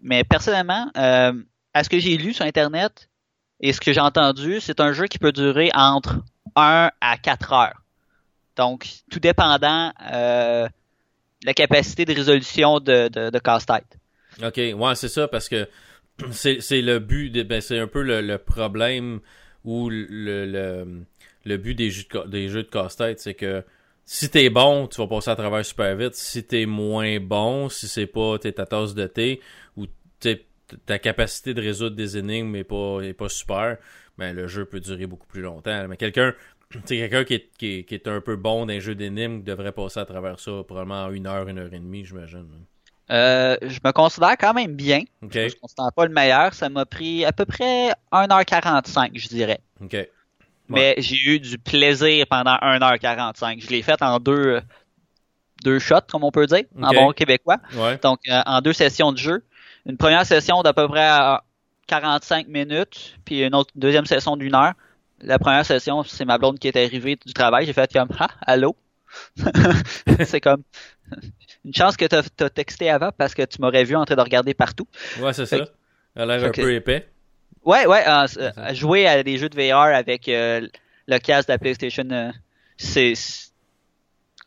Mais 0.00 0.24
personnellement, 0.24 0.90
euh, 0.96 1.32
à 1.74 1.84
ce 1.84 1.88
que 1.88 1.98
j'ai 1.98 2.16
lu 2.16 2.32
sur 2.32 2.44
internet 2.44 3.08
et 3.60 3.72
ce 3.72 3.80
que 3.80 3.92
j'ai 3.92 4.00
entendu, 4.00 4.60
c'est 4.60 4.80
un 4.80 4.92
jeu 4.92 5.06
qui 5.06 5.18
peut 5.18 5.32
durer 5.32 5.70
entre 5.74 6.20
1 6.56 6.90
à 7.00 7.16
4 7.18 7.52
heures. 7.52 7.82
Donc, 8.56 8.86
tout 9.10 9.20
dépendant 9.20 9.92
euh, 10.12 10.68
la 11.44 11.54
capacité 11.54 12.04
de 12.04 12.12
résolution 12.12 12.80
de, 12.80 13.08
de, 13.08 13.38
casse-tête. 13.38 13.98
Ok, 14.42 14.56
ouais, 14.56 14.94
c'est 14.94 15.08
ça, 15.08 15.28
parce 15.28 15.48
que 15.48 15.68
c'est 16.30 16.82
le 16.82 16.98
but, 16.98 17.30
de- 17.30 17.42
ben, 17.42 17.60
c'est 17.60 17.78
un 17.78 17.86
peu 17.86 18.02
le, 18.02 18.20
le 18.20 18.38
problème 18.38 19.20
ou 19.64 19.88
le, 19.88 20.06
le, 20.46 21.04
le 21.44 21.56
but 21.56 21.74
des 21.74 21.90
jeux 21.90 22.04
de, 22.12 22.28
des 22.28 22.48
jeux 22.48 22.62
de 22.62 22.68
casse-tête, 22.68 23.20
c'est 23.20 23.34
que 23.34 23.64
si 24.04 24.28
t'es 24.28 24.50
bon, 24.50 24.88
tu 24.88 25.00
vas 25.00 25.06
passer 25.06 25.30
à 25.30 25.36
travers 25.36 25.64
super 25.64 25.94
vite. 25.96 26.14
Si 26.14 26.44
t'es 26.44 26.66
moins 26.66 27.20
bon, 27.20 27.68
si 27.68 27.88
c'est 27.88 28.06
pas 28.06 28.38
t'es 28.38 28.52
ta 28.52 28.66
tasse 28.66 28.94
de 28.94 29.06
thé 29.06 29.40
ou 29.76 29.86
ta 30.86 30.98
capacité 30.98 31.54
de 31.54 31.60
résoudre 31.60 31.96
des 31.96 32.16
énigmes 32.16 32.54
est 32.56 32.64
pas, 32.64 33.00
est 33.02 33.12
pas 33.12 33.28
super, 33.28 33.78
ben 34.22 34.36
le 34.36 34.46
jeu 34.46 34.64
peut 34.64 34.80
durer 34.80 35.06
beaucoup 35.06 35.26
plus 35.26 35.42
longtemps. 35.42 35.86
Mais 35.88 35.96
quelqu'un, 35.96 36.32
quelqu'un 36.86 37.24
qui 37.24 37.34
est, 37.34 37.50
qui, 37.58 37.78
est, 37.78 37.84
qui 37.84 37.94
est 37.94 38.06
un 38.08 38.20
peu 38.20 38.36
bon 38.36 38.60
dans 38.60 38.72
les 38.72 38.80
jeux 38.80 38.94
d'énigmes 38.94 39.42
devrait 39.42 39.72
passer 39.72 40.00
à 40.00 40.04
travers 40.04 40.38
ça 40.38 40.52
probablement 40.66 41.04
en 41.04 41.12
une 41.12 41.26
heure, 41.26 41.48
une 41.48 41.58
heure 41.58 41.72
et 41.72 41.78
demie, 41.78 42.04
j'imagine. 42.04 42.46
Euh, 43.10 43.56
je 43.62 43.78
me 43.84 43.90
considère 43.92 44.36
quand 44.38 44.54
même 44.54 44.74
bien. 44.74 45.02
Je 45.22 45.26
me 45.26 45.60
considère 45.60 45.92
pas 45.92 46.06
le 46.06 46.12
meilleur. 46.12 46.54
Ça 46.54 46.68
m'a 46.68 46.86
pris 46.86 47.24
à 47.24 47.32
peu 47.32 47.44
près 47.44 47.90
1h45, 48.12 49.10
je 49.14 49.28
dirais. 49.28 49.60
ok. 49.82 50.08
Mais 50.68 50.94
j'ai 50.96 51.16
eu 51.26 51.40
du 51.40 51.58
plaisir 51.58 52.24
pendant 52.30 52.54
1h45. 52.54 53.60
Je 53.62 53.68
l'ai 53.68 53.82
fait 53.82 54.00
en 54.00 54.18
deux, 54.20 54.62
deux 55.64 55.78
shots, 55.78 56.06
comme 56.10 56.24
on 56.24 56.30
peut 56.30 56.46
dire, 56.46 56.64
en 56.80 56.92
bon 56.92 57.10
québécois. 57.12 57.58
Ouais. 57.74 57.98
Donc, 57.98 58.20
euh, 58.28 58.40
en 58.46 58.62
deux 58.62 58.72
sessions 58.72 59.12
de 59.12 59.18
jeu. 59.18 59.44
Une 59.84 59.98
première 59.98 60.24
session 60.24 60.62
d'à 60.62 60.72
peu 60.72 60.88
près 60.88 61.10
45 61.86 62.48
minutes, 62.48 63.16
puis 63.24 63.42
une 63.42 63.54
autre 63.54 63.70
deuxième 63.74 64.06
session 64.06 64.36
d'une 64.36 64.54
heure. 64.54 64.72
La 65.20 65.38
première 65.38 65.64
session, 65.66 66.02
c'est 66.02 66.24
ma 66.24 66.38
blonde 66.38 66.58
qui 66.58 66.68
est 66.68 66.76
arrivée 66.76 67.16
du 67.24 67.32
travail. 67.32 67.66
J'ai 67.66 67.72
fait 67.72 67.92
comme 67.92 68.08
Ah, 68.18 68.28
allô? 68.42 68.76
c'est 70.24 70.40
comme 70.40 70.62
une 71.64 71.74
chance 71.74 71.96
que 71.96 72.06
t'as 72.06 72.22
as 72.40 72.50
texté 72.50 72.88
avant 72.90 73.10
parce 73.16 73.34
que 73.34 73.42
tu 73.42 73.60
m'aurais 73.60 73.84
vu 73.84 73.94
en 73.94 74.04
train 74.04 74.16
de 74.16 74.20
regarder 74.22 74.54
partout. 74.54 74.86
Ouais, 75.20 75.32
c'est 75.32 75.46
ça. 75.46 75.58
Elle 76.14 76.30
a 76.30 76.38
l'air 76.38 76.48
un 76.48 76.50
que- 76.50 76.62
peu 76.62 76.72
épais. 76.74 77.08
Ouais, 77.64 77.86
ouais, 77.86 78.02
euh, 78.08 78.26
euh, 78.38 78.74
jouer 78.74 79.06
à 79.06 79.22
des 79.22 79.38
jeux 79.38 79.48
de 79.48 79.54
VR 79.56 79.76
avec 79.94 80.28
euh, 80.28 80.66
le 81.06 81.18
casque 81.18 81.46
de 81.48 81.52
la 81.52 81.58
PlayStation, 81.58 82.08
euh, 82.10 82.32
c'est 82.76 83.12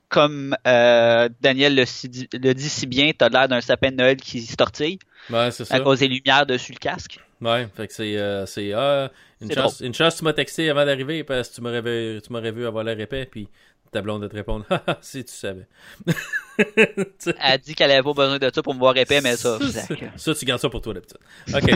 comme 0.09 0.55
Daniel 0.65 1.75
le, 1.75 2.53
dit 2.53 2.69
si 2.69 2.87
bien, 2.87 3.11
t'as 3.17 3.29
l'air 3.29 3.47
d'un 3.47 3.61
sapin 3.61 3.91
de 3.91 3.95
Noël 3.97 4.17
qui 4.17 4.41
se 4.41 4.55
tortille 4.55 4.99
Ouais, 5.29 5.49
c'est 5.51 5.65
ça. 5.65 5.75
à 5.75 5.79
cause 5.79 5.99
des 5.99 6.07
lumières 6.07 6.45
dessus 6.45 6.71
le 6.73 6.77
casque. 6.77 7.19
Ouais, 7.41 7.67
fait 7.75 7.87
que 7.87 7.93
c'est 7.93 8.17
euh, 8.17 8.45
c'est 8.45 8.71
ah, 8.73 9.11
une 9.41 9.51
chance 9.51 9.81
une 9.81 9.93
chance 9.93 10.15
tu 10.15 10.23
m'as 10.23 10.33
texté 10.33 10.69
avant 10.69 10.85
d'arriver 10.85 11.23
parce 11.23 11.49
que 11.49 11.55
tu 11.55 11.61
m'aurais 11.61 11.81
vu 11.81 12.21
tu 12.21 12.31
m'aurais 12.31 12.51
vu 12.51 12.65
avoir 12.65 12.83
l'air 12.83 12.99
épais 12.99 13.25
puis 13.25 13.49
ta 13.91 14.01
blonde 14.01 14.23
de 14.23 14.27
te 14.27 14.35
répondre 14.35 14.65
Haha, 14.69 14.97
si 15.01 15.23
tu 15.23 15.33
savais. 15.33 15.67
Elle 16.57 17.59
dit 17.59 17.75
qu'elle 17.75 17.91
avait 17.91 18.03
pas 18.03 18.13
besoin 18.13 18.37
de 18.39 18.51
ça 18.53 18.63
pour 18.63 18.73
me 18.73 18.79
voir 18.79 18.95
épais, 18.97 19.21
mais 19.21 19.35
ça, 19.35 19.59
ça, 20.15 20.33
tu 20.33 20.45
gardes 20.45 20.61
ça 20.61 20.69
pour 20.69 20.81
toi 20.81 20.93
d'habitude. 20.93 21.17
OK. 21.53 21.69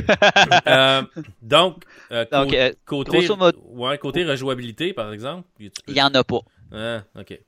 Euh, 0.68 1.02
donc 1.42 1.84
euh, 2.12 2.26
Donc, 2.32 2.54
euh, 2.54 2.72
côté 2.86 3.12
grosso 3.12 3.36
modo- 3.36 3.62
ouais, 3.66 3.98
côté 3.98 4.24
rejouabilité 4.26 4.94
par 4.94 5.12
exemple, 5.14 5.48
il 5.60 5.72
y 5.90 6.02
en 6.02 6.14
a 6.14 6.24
pas. 6.24 6.40
Ah, 6.72 7.04
OK. 7.18 7.40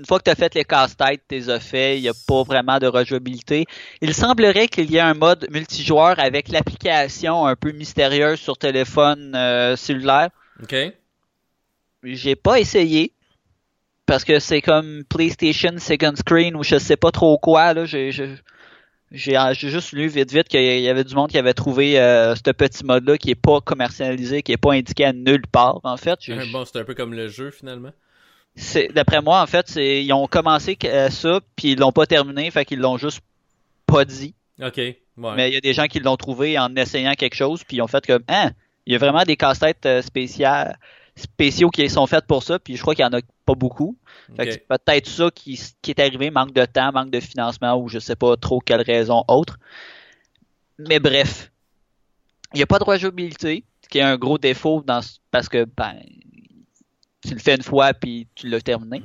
Une 0.00 0.06
fois 0.06 0.18
que 0.18 0.24
tu 0.24 0.30
as 0.30 0.34
fait 0.34 0.54
les 0.54 0.64
casse-têtes, 0.64 1.20
tu 1.28 1.34
les 1.34 1.50
as 1.50 1.60
fait, 1.60 1.98
il 1.98 2.00
n'y 2.00 2.08
a 2.08 2.14
pas 2.26 2.42
vraiment 2.42 2.78
de 2.78 2.86
rejouabilité. 2.86 3.66
Il 4.00 4.14
semblerait 4.14 4.66
qu'il 4.66 4.90
y 4.90 4.96
ait 4.96 5.00
un 5.00 5.12
mode 5.12 5.46
multijoueur 5.50 6.18
avec 6.18 6.48
l'application 6.48 7.46
un 7.46 7.54
peu 7.54 7.72
mystérieuse 7.72 8.40
sur 8.40 8.56
téléphone 8.56 9.34
euh, 9.34 9.76
cellulaire. 9.76 10.30
OK. 10.62 10.74
J'ai 12.02 12.34
pas 12.34 12.58
essayé 12.58 13.12
parce 14.06 14.24
que 14.24 14.38
c'est 14.38 14.62
comme 14.62 15.04
PlayStation 15.04 15.72
Second 15.76 16.14
Screen 16.16 16.56
ou 16.56 16.64
je 16.64 16.78
sais 16.78 16.96
pas 16.96 17.10
trop 17.10 17.36
quoi 17.36 17.74
là. 17.74 17.84
J'ai 17.84 18.10
juste 19.52 19.92
lu 19.92 20.08
vite 20.08 20.32
vite 20.32 20.48
qu'il 20.48 20.62
y 20.62 20.88
avait 20.88 21.04
du 21.04 21.14
monde 21.14 21.28
qui 21.28 21.36
avait 21.36 21.52
trouvé 21.52 22.00
euh, 22.00 22.34
ce 22.34 22.52
petit 22.52 22.86
mode 22.86 23.06
là 23.06 23.18
qui 23.18 23.32
est 23.32 23.34
pas 23.34 23.60
commercialisé, 23.60 24.42
qui 24.42 24.52
est 24.52 24.56
pas 24.56 24.72
indiqué 24.72 25.04
à 25.04 25.12
nulle 25.12 25.46
part 25.46 25.80
en 25.84 25.98
fait. 25.98 26.18
Bon, 26.52 26.64
c'est 26.64 26.78
un 26.78 26.84
peu 26.84 26.94
comme 26.94 27.12
le 27.12 27.28
jeu 27.28 27.50
finalement. 27.50 27.90
C'est 28.56 28.88
d'après 28.88 29.22
moi 29.22 29.40
en 29.42 29.46
fait 29.46 29.68
c'est 29.68 30.04
ils 30.04 30.12
ont 30.12 30.26
commencé 30.26 30.76
euh, 30.84 31.08
ça 31.10 31.40
puis 31.56 31.72
ils 31.72 31.78
l'ont 31.78 31.92
pas 31.92 32.06
terminé 32.06 32.50
fait 32.50 32.64
qu'ils 32.64 32.80
l'ont 32.80 32.96
juste 32.98 33.20
pas 33.86 34.04
dit 34.04 34.34
OK. 34.62 34.76
Ouais. 34.76 34.96
mais 35.36 35.50
il 35.50 35.54
y 35.54 35.56
a 35.56 35.60
des 35.60 35.72
gens 35.72 35.86
qui 35.86 36.00
l'ont 36.00 36.16
trouvé 36.16 36.58
en 36.58 36.74
essayant 36.76 37.14
quelque 37.14 37.34
chose 37.36 37.62
puis 37.64 37.76
ils 37.78 37.82
ont 37.82 37.86
fait 37.86 38.04
comme 38.06 38.22
hein 38.28 38.50
il 38.86 38.92
y 38.92 38.96
a 38.96 38.98
vraiment 38.98 39.22
des 39.24 39.36
casse-têtes 39.36 39.86
euh, 39.86 40.02
spéciales 40.02 40.78
spéciaux 41.16 41.70
qui 41.70 41.88
sont 41.88 42.06
faits 42.06 42.26
pour 42.26 42.42
ça 42.42 42.58
puis 42.58 42.76
je 42.76 42.82
crois 42.82 42.94
qu'il 42.94 43.04
y 43.04 43.08
en 43.08 43.12
a 43.12 43.20
pas 43.46 43.54
beaucoup 43.54 43.96
fait 44.36 44.44
que 44.44 44.50
OK. 44.50 44.52
c'est 44.52 44.66
peut-être 44.68 45.06
ça 45.08 45.30
qui, 45.34 45.60
qui 45.82 45.90
est 45.90 46.00
arrivé 46.00 46.30
manque 46.30 46.52
de 46.52 46.64
temps 46.64 46.92
manque 46.92 47.10
de 47.10 47.20
financement 47.20 47.76
ou 47.76 47.88
je 47.88 47.98
sais 47.98 48.16
pas 48.16 48.36
trop 48.36 48.60
quelle 48.60 48.82
raison 48.82 49.24
autre 49.28 49.58
mais 50.78 50.98
bref 50.98 51.50
il 52.52 52.56
n'y 52.56 52.62
a 52.62 52.66
pas 52.66 52.78
de 52.78 52.84
rejouabilité 52.84 53.64
ce 53.82 53.88
qui 53.88 53.98
est 53.98 54.02
un 54.02 54.16
gros 54.16 54.38
défaut 54.38 54.82
dans 54.84 55.02
ce- 55.02 55.18
parce 55.30 55.48
que 55.48 55.64
ben 55.76 55.94
tu 57.22 57.34
le 57.34 57.40
fais 57.40 57.54
une 57.56 57.62
fois 57.62 57.92
puis 57.94 58.26
tu 58.34 58.48
l'as 58.48 58.60
terminé 58.60 59.02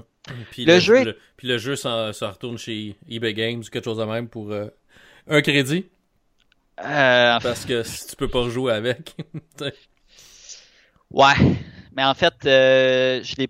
Puis 0.52 0.66
Le 0.66 0.80
jeu 0.80 1.04
le- 1.04 1.18
puis 1.38 1.48
le 1.48 1.58
jeu 1.58 1.76
s'en 1.76 2.12
s'en 2.14 2.32
retourne 2.32 2.58
chez 2.58 2.96
eBay 3.10 3.34
Games 3.34 3.60
ou 3.60 3.70
quelque 3.70 3.84
chose 3.86 3.98
de 3.98 4.04
même 4.06 4.28
pour 4.30 4.52
euh, 4.52 4.68
un 5.28 5.42
crédit 5.42 5.86
Euh, 6.80 7.40
parce 7.42 7.66
que 7.66 7.84
si 7.84 8.08
tu 8.08 8.16
peux 8.16 8.28
pas 8.28 8.40
rejouer 8.42 8.74
avec. 8.74 9.16
ouais, 11.12 11.34
mais 11.96 12.04
en 12.04 12.14
fait, 12.14 12.34
euh, 12.46 13.22
je 13.24 13.36
l'ai 13.38 13.50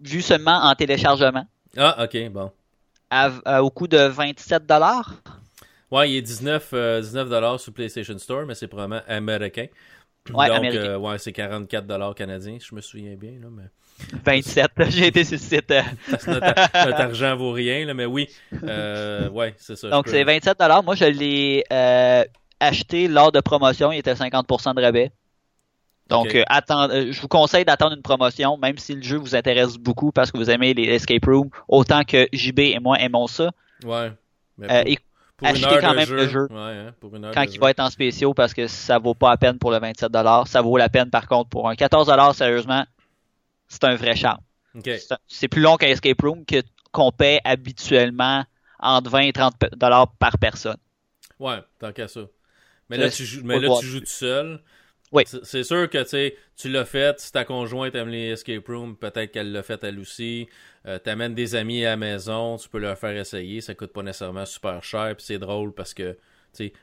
vu 0.00 0.22
seulement 0.22 0.56
en 0.64 0.74
téléchargement 0.74 1.46
ah, 1.76 2.04
OK, 2.04 2.28
bon. 2.30 2.50
à- 3.10 3.30
à- 3.44 3.62
au 3.62 3.70
coût 3.70 3.86
de 3.88 3.98
27 3.98 4.66
dollars. 4.66 5.14
Ouais, 5.90 6.10
il 6.10 6.16
est 6.16 6.22
19, 6.22 6.70
euh, 6.74 7.00
19 7.00 7.28
dollars 7.28 7.58
sur 7.60 7.72
PlayStation 7.72 8.16
Store, 8.18 8.44
mais 8.46 8.54
c'est 8.54 8.68
probablement 8.68 9.02
américain. 9.08 9.66
Ouais, 10.34 10.48
Donc, 10.48 10.64
euh, 10.64 10.98
ouais, 10.98 11.18
c'est 11.18 11.32
44 11.32 11.86
dollars 11.86 12.14
canadiens, 12.14 12.58
je 12.60 12.74
me 12.74 12.80
souviens 12.80 13.14
bien. 13.14 13.32
Là, 13.40 13.48
mais... 13.50 13.64
27. 14.24 14.70
J'ai 14.90 15.06
été 15.08 15.24
sur 15.24 15.34
le 15.34 15.38
site. 15.38 15.70
euh. 15.70 15.82
Parce 16.10 16.24
que 16.24 16.30
notre, 16.30 16.86
notre 16.86 17.00
argent 17.00 17.36
vaut 17.36 17.52
rien, 17.52 17.84
là, 17.84 17.94
mais 17.94 18.06
oui. 18.06 18.28
Euh, 18.62 19.28
ouais, 19.30 19.54
c'est 19.58 19.76
ça. 19.76 19.90
Donc 19.90 20.04
peux- 20.04 20.10
c'est 20.12 20.24
27 20.24 20.58
dollars. 20.58 20.82
Moi, 20.84 20.94
je 20.94 21.04
l'ai 21.06 21.64
euh, 21.72 22.24
acheté 22.60 23.08
lors 23.08 23.32
de 23.32 23.40
promotion. 23.40 23.90
Il 23.90 23.98
était 23.98 24.14
50% 24.14 24.74
de 24.74 24.82
rabais. 24.82 25.10
Donc, 26.08 26.34
euh, 26.34 26.42
je 27.12 27.20
vous 27.20 27.28
conseille 27.28 27.64
d'attendre 27.66 27.94
une 27.94 28.02
promotion, 28.02 28.56
même 28.56 28.78
si 28.78 28.94
le 28.94 29.02
jeu 29.02 29.18
vous 29.18 29.34
intéresse 29.34 29.76
beaucoup 29.76 30.10
parce 30.10 30.30
que 30.30 30.38
vous 30.38 30.48
aimez 30.48 30.72
les 30.72 30.84
escape 30.84 31.26
rooms, 31.26 31.50
autant 31.68 32.02
que 32.04 32.26
JB 32.32 32.60
et 32.60 32.78
moi 32.80 32.98
aimons 32.98 33.26
ça. 33.26 33.50
Ouais. 33.84 34.10
Mais 34.56 34.98
pour, 35.38 35.48
heure 35.48 35.80
quand 35.80 35.94
même 35.94 36.10
le 36.10 36.28
jeu. 36.28 36.48
Ouais, 36.50 36.58
hein, 36.58 36.94
pour 37.00 37.14
une 37.16 37.24
heure 37.24 37.34
quand 37.34 37.42
il 37.44 37.54
jeu. 37.54 37.60
va 37.60 37.70
être 37.70 37.80
en 37.80 37.90
spéciaux 37.90 38.34
parce 38.34 38.52
que 38.52 38.66
ça 38.66 38.98
vaut 38.98 39.14
pas 39.14 39.30
la 39.30 39.36
peine 39.36 39.58
pour 39.58 39.70
le 39.70 39.78
27 39.78 40.12
Ça 40.46 40.60
vaut 40.60 40.76
la 40.76 40.88
peine 40.88 41.10
par 41.10 41.26
contre 41.26 41.48
pour 41.48 41.68
un 41.68 41.74
14 41.76 42.10
sérieusement, 42.36 42.84
c'est 43.68 43.84
un 43.84 43.94
vrai 43.94 44.16
charme. 44.16 44.40
C'est 45.28 45.48
plus 45.48 45.62
long 45.62 45.76
qu'un 45.76 45.88
escape 45.88 46.20
room 46.20 46.44
qu'on 46.92 47.12
paie 47.12 47.40
habituellement 47.44 48.44
entre 48.80 49.10
20 49.10 49.20
et 49.20 49.32
30 49.32 49.58
pe- 49.58 49.74
dollars 49.76 50.08
par 50.18 50.38
personne. 50.38 50.76
Ouais, 51.38 51.58
tant 51.78 51.92
qu'à 51.92 52.08
ça. 52.08 52.22
Mais 52.90 52.96
là, 52.96 53.10
tu 53.10 53.24
joues, 53.24 53.42
mais 53.44 53.60
là, 53.60 53.68
tu 53.80 53.86
joues 53.86 54.00
tout 54.00 54.06
seul. 54.06 54.60
Oui. 55.12 55.22
C'est- 55.42 55.64
sûr 55.64 55.88
que 55.88 56.30
tu 56.56 56.68
l'as 56.68 56.84
fait. 56.84 57.18
Si 57.20 57.32
ta 57.32 57.44
conjointe 57.44 57.94
aime 57.94 58.08
les 58.08 58.32
escape 58.32 58.66
rooms, 58.68 58.96
peut-être 58.96 59.32
qu'elle 59.32 59.52
l'a 59.52 59.62
fait 59.62 59.82
elle 59.84 59.98
aussi. 59.98 60.48
Euh, 60.86 60.98
T'amènes 60.98 61.34
des 61.34 61.54
amis 61.54 61.84
à 61.84 61.90
la 61.90 61.96
maison, 61.96 62.56
tu 62.56 62.68
peux 62.68 62.78
leur 62.78 62.98
faire 62.98 63.16
essayer. 63.16 63.60
Ça 63.60 63.74
coûte 63.74 63.92
pas 63.92 64.02
nécessairement 64.02 64.44
super 64.46 64.82
cher. 64.84 65.14
Puis 65.16 65.24
c'est 65.26 65.38
drôle 65.38 65.72
parce 65.72 65.94
que 65.94 66.16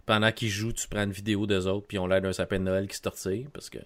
pendant 0.05 0.31
qu'ils 0.31 0.49
jouent, 0.49 0.73
tu 0.73 0.87
prends 0.87 1.03
une 1.03 1.11
vidéo 1.11 1.45
d'eux 1.45 1.67
autres. 1.67 1.85
Puis 1.87 1.99
on 1.99 2.07
l'air 2.07 2.21
d'un 2.21 2.33
sapin 2.33 2.59
de 2.59 2.63
Noël 2.63 2.87
qui 2.87 2.95
se 2.95 3.01
tortille. 3.01 3.47
Parce 3.53 3.69
que 3.69 3.79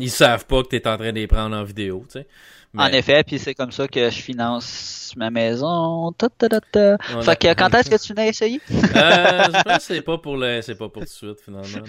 ils 0.00 0.10
savent 0.10 0.46
pas 0.46 0.62
que 0.62 0.68
t'es 0.68 0.86
en 0.88 0.96
train 0.96 1.10
de 1.10 1.16
les 1.16 1.26
prendre 1.26 1.56
en 1.56 1.64
vidéo. 1.64 2.04
tu 2.10 2.18
sais. 2.20 2.26
En 2.74 2.88
Mais- 2.88 3.00
effet, 3.00 3.22
puis 3.22 3.38
c'est 3.38 3.54
comme 3.54 3.70
ça 3.70 3.86
que 3.86 4.08
je 4.08 4.18
finance 4.22 5.12
ma 5.18 5.28
maison. 5.30 6.10
Ta, 6.12 6.30
ta, 6.30 6.48
ta, 6.48 6.94
a- 6.94 7.22
Fait 7.22 7.36
que 7.38 7.52
quand 7.54 7.68
est-ce 7.74 7.90
que 7.90 8.02
tu 8.02 8.14
venais 8.14 8.28
essayer? 8.30 8.60
Euh, 8.70 9.44
je 9.44 9.62
pense 9.62 9.76
que 9.76 9.82
c'est 9.94 10.00
pas 10.00 10.16
pour 10.16 10.36
le, 10.38 10.62
c'est 10.62 10.74
pas 10.74 10.88
pour 10.88 11.02
tout 11.02 11.08
de 11.08 11.10
suite 11.10 11.40
finalement. 11.44 11.86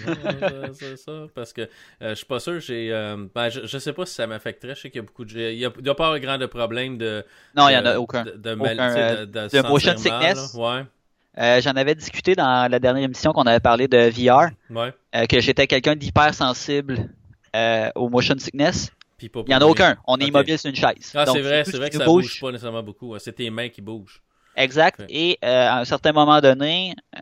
C'est 0.74 0.96
ça, 0.98 1.12
parce 1.34 1.52
que 1.54 1.62
euh, 1.62 2.10
je 2.10 2.14
suis 2.14 2.26
pas 2.26 2.38
sûr. 2.40 2.60
J'ai, 2.60 2.92
euh, 2.92 3.16
ben, 3.34 3.48
je, 3.48 3.66
je 3.66 3.78
sais 3.78 3.92
pas 3.94 4.04
si 4.04 4.14
ça 4.14 4.26
m'affecterait. 4.26 4.74
Je 4.74 4.82
sais 4.82 4.90
qu'il 4.90 4.98
y 5.00 5.04
a 5.04 5.06
beaucoup 5.06 5.24
de, 5.24 5.32
il 5.38 5.58
y 5.58 5.64
a, 5.64 5.70
il 5.78 5.86
y 5.86 5.88
a 5.88 5.94
pas 5.94 6.08
un 6.08 6.18
grand 6.18 6.36
de 6.38 6.46
problème 6.46 6.98
de. 6.98 7.24
Non, 7.56 7.68
il 7.68 7.72
de- 7.72 7.76
y 7.76 7.78
en 7.78 7.86
a 7.86 7.96
aucun. 7.98 8.24
De, 8.24 8.32
de, 8.32 8.54
mal- 8.54 8.74
Aucun, 8.74 8.94
tu 8.94 9.00
euh, 9.00 9.26
de, 9.26 9.48
de, 9.62 9.68
motion 9.68 9.92
mal, 9.92 9.98
sickness. 9.98 10.54
Ouais, 10.54 10.84
Euh, 11.38 11.60
J'en 11.62 11.72
avais 11.72 11.94
discuté 11.94 12.34
dans 12.34 12.70
la 12.70 12.78
dernière 12.78 13.04
émission 13.04 13.32
qu'on 13.32 13.42
avait 13.44 13.60
parlé 13.60 13.88
de 13.88 13.96
VR, 14.10 14.50
ouais. 14.70 14.92
euh, 15.16 15.24
que 15.26 15.40
j'étais 15.40 15.66
quelqu'un 15.66 15.96
d'hypersensible 15.96 17.08
euh, 17.54 17.90
au 17.94 18.08
motion 18.08 18.34
sickness. 18.38 18.90
Puis 19.16 19.28
pas 19.28 19.42
Il 19.46 19.52
y 19.52 19.54
en 19.54 19.60
a 19.60 19.64
aucun. 19.66 19.96
On 20.06 20.16
est 20.18 20.24
Ok. 20.24 20.28
immobile 20.28 20.58
sur 20.58 20.70
une 20.70 20.76
chaise. 20.76 21.12
Ah, 21.14 21.24
c'est 21.26 21.40
vrai, 21.40 21.64
c'est 21.64 21.72
ce 21.72 21.76
vrai 21.76 21.90
que 21.90 21.96
ça 21.98 22.04
bouge. 22.04 22.40
pas 22.40 22.50
nécessairement 22.50 22.82
beaucoup. 22.82 23.16
C'est 23.18 23.32
tes 23.32 23.48
mains 23.50 23.68
qui 23.68 23.80
bougent. 23.80 24.20
Exact. 24.56 25.02
Et 25.08 25.38
euh, 25.44 25.68
à 25.68 25.80
un 25.80 25.84
certain 25.84 26.12
moment 26.12 26.40
donné, 26.40 26.94
euh, 27.16 27.18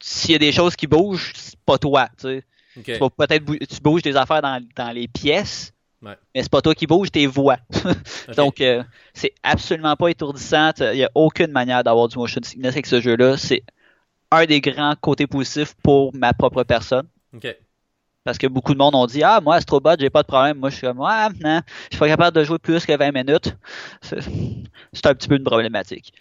s'il 0.00 0.32
y 0.32 0.34
a 0.34 0.38
des 0.38 0.52
choses 0.52 0.76
qui 0.76 0.86
bougent, 0.86 1.32
c'est 1.34 1.58
pas 1.66 1.78
toi. 1.78 2.08
Tu, 2.20 2.22
sais. 2.28 2.44
Tu 2.84 2.92
vas 2.98 3.10
peut-être 3.10 3.44
bou- 3.44 3.56
tu 3.58 3.80
bouges 3.82 4.02
des 4.02 4.16
affaires 4.16 4.42
dans, 4.42 4.62
dans 4.76 4.90
les 4.92 5.08
pièces, 5.08 5.72
Ouais. 6.00 6.16
Mais 6.32 6.42
c'est 6.44 6.50
pas 6.52 6.62
toi 6.62 6.76
qui 6.76 6.86
bouge, 6.86 7.10
tes 7.10 7.26
voix. 7.26 7.56
Donc, 8.36 8.60
euh, 8.60 8.84
c'est 9.14 9.34
absolument 9.42 9.96
pas 9.96 10.06
étourdissant. 10.10 10.70
Il 10.78 10.92
n'y 10.92 11.02
a 11.02 11.10
aucune 11.12 11.50
manière 11.50 11.82
d'avoir 11.82 12.06
du 12.06 12.16
motion 12.16 12.40
sickness 12.40 12.74
avec 12.74 12.86
ce 12.86 13.00
jeu-là. 13.00 13.36
C'est 13.36 13.64
un 14.30 14.44
des 14.46 14.60
grands 14.60 14.94
côtés 14.94 15.26
positifs 15.26 15.74
pour 15.82 16.14
ma 16.14 16.32
propre 16.34 16.62
personne. 16.62 17.08
Ok. 17.34 17.52
Parce 18.28 18.36
que 18.36 18.46
beaucoup 18.46 18.74
de 18.74 18.78
monde 18.78 18.94
ont 18.94 19.06
dit 19.06 19.22
Ah, 19.22 19.40
moi, 19.40 19.54
Astrobot, 19.54 19.96
j'ai 19.98 20.10
pas 20.10 20.20
de 20.20 20.26
problème. 20.26 20.58
Moi, 20.58 20.68
je 20.68 20.76
suis 20.76 20.86
comme 20.86 21.00
Ah, 21.00 21.30
non, 21.40 21.62
je 21.90 21.96
suis 21.96 21.98
pas 21.98 22.08
capable 22.08 22.36
de 22.36 22.44
jouer 22.44 22.58
plus 22.58 22.84
que 22.84 22.94
20 22.94 23.10
minutes. 23.10 23.56
C'est 24.02 25.06
un 25.06 25.14
petit 25.14 25.28
peu 25.28 25.36
une 25.36 25.44
problématique. 25.44 26.12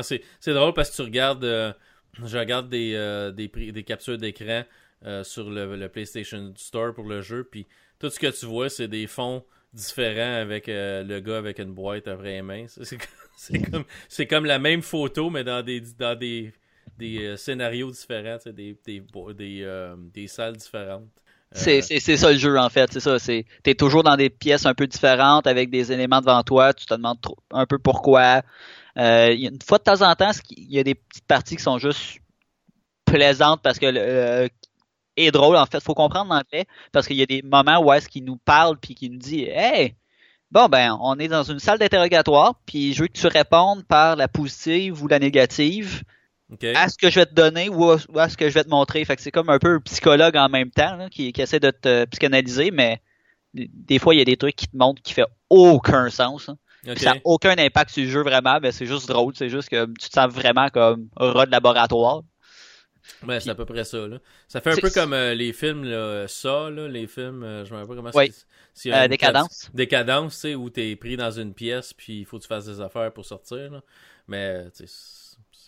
C'est, 0.00 0.22
drôle 0.46 0.72
parce 0.72 0.88
que 0.90 0.96
tu 0.96 1.02
regardes, 1.02 1.44
euh, 1.44 1.74
je 2.24 2.38
regarde 2.38 2.70
des, 2.70 2.94
euh, 2.94 3.32
des, 3.32 3.50
captures 3.84 4.16
d'écran 4.16 4.62
euh, 5.04 5.24
sur 5.24 5.50
le, 5.50 5.76
le 5.76 5.88
PlayStation 5.90 6.54
Store 6.56 6.94
pour 6.94 7.04
le 7.04 7.20
jeu, 7.20 7.44
puis 7.44 7.66
tout 7.98 8.08
ce 8.08 8.18
que 8.18 8.28
tu 8.28 8.46
vois, 8.46 8.70
c'est 8.70 8.88
des 8.88 9.06
fonds 9.06 9.44
différents 9.74 10.40
avec 10.40 10.68
le 10.68 11.20
gars 11.20 11.36
avec 11.36 11.58
une 11.58 11.74
boîte 11.74 12.08
à 12.08 12.14
vraies 12.14 12.40
mains. 12.40 12.64
C'est, 13.36 13.58
comme- 13.58 13.84
comme, 14.30 14.46
la 14.46 14.58
même 14.58 14.80
photo, 14.80 15.28
mais 15.28 15.44
dans 15.44 15.62
des, 15.62 15.82
dans 15.98 16.18
des, 16.18 16.54
des 16.96 17.36
scénarios 17.36 17.90
différents, 17.90 18.38
des, 18.46 18.78
des, 18.86 19.04
des, 19.34 19.66
des 20.14 20.26
salles 20.28 20.56
différentes. 20.56 21.10
Euh, 21.54 21.58
C'est 21.58 21.82
c'est- 21.82 22.00
c'est 22.00 22.16
ça 22.16 22.32
le 22.32 22.38
jeu, 22.38 22.58
en 22.58 22.68
fait. 22.70 22.92
C'est 22.92 23.00
ça. 23.00 23.18
c'est 23.18 23.44
T'es 23.62 23.74
toujours 23.74 24.02
dans 24.02 24.16
des 24.16 24.30
pièces 24.30 24.66
un 24.66 24.74
peu 24.74 24.86
différentes 24.86 25.46
avec 25.46 25.70
des 25.70 25.92
éléments 25.92 26.20
devant 26.20 26.42
toi. 26.42 26.72
Tu 26.72 26.86
te 26.86 26.94
demandes 26.94 27.20
trop- 27.20 27.36
un 27.52 27.66
peu 27.66 27.78
pourquoi. 27.78 28.42
Euh, 28.98 29.34
une 29.34 29.58
fois 29.66 29.78
de 29.78 29.84
temps 29.84 30.02
en 30.02 30.14
temps, 30.14 30.30
il 30.50 30.72
y 30.72 30.78
a 30.78 30.84
des 30.84 30.94
petites 30.94 31.26
parties 31.26 31.56
qui 31.56 31.62
sont 31.62 31.78
juste 31.78 32.18
plaisantes 33.04 33.60
parce 33.62 33.78
que 33.78 33.86
le, 33.86 34.00
euh, 34.00 34.48
et 35.16 35.30
drôle 35.30 35.56
en 35.56 35.66
fait 35.66 35.82
faut 35.82 35.94
comprendre 35.94 36.32
l'anglais 36.32 36.66
parce 36.92 37.06
qu'il 37.06 37.16
y 37.16 37.22
a 37.22 37.26
des 37.26 37.42
moments 37.42 37.78
où 37.80 37.92
est-ce 37.92 38.08
qu'il 38.08 38.24
nous 38.24 38.36
parle 38.38 38.78
puis 38.78 38.94
qu'il 38.94 39.12
nous 39.12 39.18
dit 39.18 39.42
hey 39.42 39.94
bon 40.50 40.68
ben 40.68 40.96
on 41.02 41.18
est 41.18 41.28
dans 41.28 41.42
une 41.42 41.58
salle 41.58 41.78
d'interrogatoire 41.78 42.54
puis 42.64 42.94
je 42.94 43.02
veux 43.02 43.08
que 43.08 43.18
tu 43.18 43.26
répondes 43.26 43.84
par 43.84 44.16
la 44.16 44.28
positive 44.28 45.02
ou 45.02 45.08
la 45.08 45.18
négative 45.18 46.02
à 46.74 46.88
ce 46.88 46.96
que 46.98 47.10
je 47.10 47.20
vais 47.20 47.26
te 47.26 47.34
donner 47.34 47.68
ou 47.68 47.90
à, 47.90 47.96
ou 48.08 48.18
à 48.18 48.28
ce 48.28 48.36
que 48.36 48.48
je 48.48 48.54
vais 48.54 48.64
te 48.64 48.68
montrer 48.68 49.04
fait 49.04 49.16
que 49.16 49.22
c'est 49.22 49.30
comme 49.30 49.48
un 49.50 49.58
peu 49.58 49.74
un 49.74 49.80
psychologue 49.80 50.36
en 50.36 50.48
même 50.48 50.70
temps 50.70 50.96
là, 50.96 51.08
qui, 51.10 51.32
qui 51.32 51.40
essaie 51.42 51.60
de 51.60 51.70
te 51.70 52.04
psychanalyser 52.06 52.70
mais 52.70 53.00
des- 53.54 53.98
fois 53.98 54.14
il 54.14 54.18
y 54.18 54.20
a 54.22 54.24
des 54.24 54.36
trucs 54.36 54.56
qui 54.56 54.66
te 54.68 54.76
montrent 54.76 55.02
qui 55.02 55.12
fait 55.12 55.26
aucun 55.50 56.10
sens 56.10 56.48
hein. 56.48 56.56
ça 56.96 57.14
n'a 57.14 57.20
aucun 57.24 57.56
impact 57.58 57.90
sur 57.90 58.04
le 58.04 58.10
jeu 58.10 58.22
vraiment 58.22 58.58
mais 58.60 58.72
c'est 58.72 58.86
juste 58.86 59.08
drôle 59.08 59.34
c'est 59.36 59.48
juste 59.48 59.68
que 59.68 59.86
tu 59.86 60.08
te 60.08 60.12
sens 60.14 60.32
vraiment 60.32 60.68
comme 60.68 61.08
rat 61.16 61.46
de 61.46 61.50
laboratoire 61.50 62.22
Ouais, 63.26 63.40
c'est 63.40 63.50
à 63.50 63.56
peu 63.56 63.64
près 63.64 63.82
ça. 63.82 64.06
Là. 64.06 64.18
Ça 64.46 64.60
fait 64.60 64.70
un 64.72 64.76
peu 64.76 64.88
comme 64.90 65.12
euh, 65.12 65.34
les 65.34 65.52
films, 65.52 65.82
là, 65.84 66.26
ça, 66.28 66.70
là, 66.70 66.86
les 66.86 67.08
films, 67.08 67.42
euh, 67.42 67.64
je 67.64 67.72
me 67.72 67.78
rappelle 67.78 67.88
pas 67.88 67.94
comment 67.96 68.10
Oui. 68.14 68.32
c'est. 68.74 68.92
Euh, 68.94 69.08
Décadence. 69.08 69.70
Décadence, 69.74 70.34
tu 70.34 70.40
sais, 70.40 70.54
où 70.54 70.70
t'es 70.70 70.94
pris 70.94 71.16
dans 71.16 71.32
une 71.32 71.52
pièce, 71.52 71.92
puis 71.92 72.20
il 72.20 72.24
faut 72.24 72.38
que 72.38 72.42
tu 72.42 72.48
fasses 72.48 72.66
des 72.66 72.80
affaires 72.80 73.12
pour 73.12 73.24
sortir. 73.24 73.72
Là. 73.72 73.80
Mais, 74.28 74.70
tu 74.70 74.86
sais, 74.86 74.92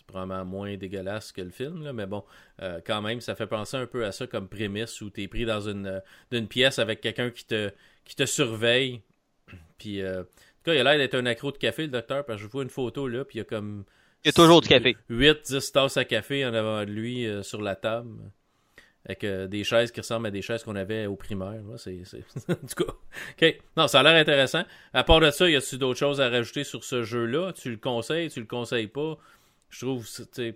c'est 0.05 0.13
probablement 0.13 0.45
moins 0.45 0.77
dégueulasse 0.77 1.31
que 1.31 1.41
le 1.41 1.49
film, 1.49 1.83
là. 1.83 1.93
Mais 1.93 2.05
bon, 2.05 2.23
euh, 2.61 2.79
quand 2.85 3.01
même, 3.01 3.21
ça 3.21 3.35
fait 3.35 3.47
penser 3.47 3.77
un 3.77 3.87
peu 3.87 4.05
à 4.05 4.11
ça 4.11 4.27
comme 4.27 4.47
prémisse, 4.47 5.01
où 5.01 5.09
t'es 5.09 5.27
pris 5.27 5.45
dans 5.45 5.61
une, 5.61 6.01
euh, 6.31 6.41
pièce 6.47 6.79
avec 6.79 7.01
quelqu'un 7.01 7.31
qui 7.31 7.45
te, 7.45 7.71
qui 8.03 8.15
te 8.15 8.25
surveille. 8.25 9.01
Puis, 9.77 10.01
euh, 10.01 10.21
en 10.21 10.23
tout 10.23 10.71
cas, 10.71 10.73
il 10.73 10.79
a 10.79 10.83
l'air 10.83 10.97
d'être 10.97 11.15
un 11.15 11.25
accro 11.25 11.51
de 11.51 11.57
café, 11.57 11.83
le 11.83 11.89
docteur, 11.89 12.25
parce 12.25 12.37
que 12.39 12.43
je 12.43 12.51
vois 12.51 12.63
une 12.63 12.69
photo, 12.69 13.07
là, 13.07 13.23
puis 13.25 13.37
il 13.37 13.39
y 13.39 13.41
a 13.41 13.45
comme... 13.45 13.85
Il 14.23 14.29
y 14.29 14.29
a 14.29 14.33
toujours 14.33 14.61
du 14.61 14.67
café. 14.67 14.97
8, 15.09 15.37
10 15.45 15.71
tasses 15.71 15.97
à 15.97 16.05
café 16.05 16.43
en 16.43 16.53
avant 16.55 16.83
de 16.83 16.89
lui 16.89 17.27
euh, 17.27 17.43
sur 17.43 17.61
la 17.61 17.75
table. 17.75 18.09
Avec 19.05 19.23
euh, 19.23 19.45
des 19.45 19.63
chaises 19.63 19.91
qui 19.91 19.99
ressemblent 19.99 20.25
à 20.25 20.31
des 20.31 20.41
chaises 20.41 20.63
qu'on 20.63 20.75
avait 20.75 21.05
au 21.05 21.15
primaire. 21.15 21.61
C'est, 21.77 22.01
tout 22.47 22.83
cas, 22.83 22.93
ok. 23.39 23.61
Non, 23.77 23.87
ça 23.87 23.99
a 23.99 24.03
l'air 24.03 24.15
intéressant. 24.15 24.63
À 24.93 25.03
part 25.03 25.19
de 25.19 25.29
ça, 25.29 25.47
y 25.47 25.55
a-tu 25.55 25.77
d'autres 25.77 25.99
choses 25.99 26.19
à 26.19 26.29
rajouter 26.29 26.63
sur 26.63 26.83
ce 26.83 27.03
jeu-là? 27.03 27.53
Tu 27.53 27.69
le 27.69 27.77
conseilles 27.77 28.31
Tu 28.31 28.39
le 28.39 28.47
conseilles 28.47 28.87
pas? 28.87 29.19
Je 29.77 29.85
trouve, 29.85 30.07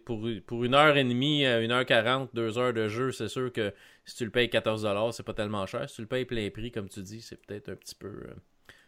pour, 0.06 0.26
pour 0.48 0.64
une 0.64 0.74
heure 0.74 0.96
et 0.96 1.04
demie, 1.04 1.46
une 1.46 1.72
heure 1.72 1.86
quarante, 1.86 2.30
deux 2.34 2.58
heures 2.58 2.72
de 2.74 2.88
jeu, 2.88 3.12
c'est 3.12 3.28
sûr 3.28 3.52
que 3.52 3.74
si 4.06 4.16
tu 4.16 4.24
le 4.24 4.32
payes 4.32 4.48
14$, 4.48 5.12
c'est 5.12 5.24
pas 5.24 5.34
tellement 5.34 5.66
cher. 5.66 5.90
Si 5.90 5.96
tu 5.96 6.02
le 6.02 6.08
payes 6.08 6.24
plein 6.24 6.50
prix, 6.50 6.72
comme 6.72 6.88
tu 6.88 7.02
dis, 7.02 7.22
c'est 7.22 7.36
peut-être 7.46 7.68
un 7.70 7.76
petit 7.76 7.96
peu, 7.96 8.08
euh, 8.08 8.30
un 8.30 8.34
petit 8.34 8.40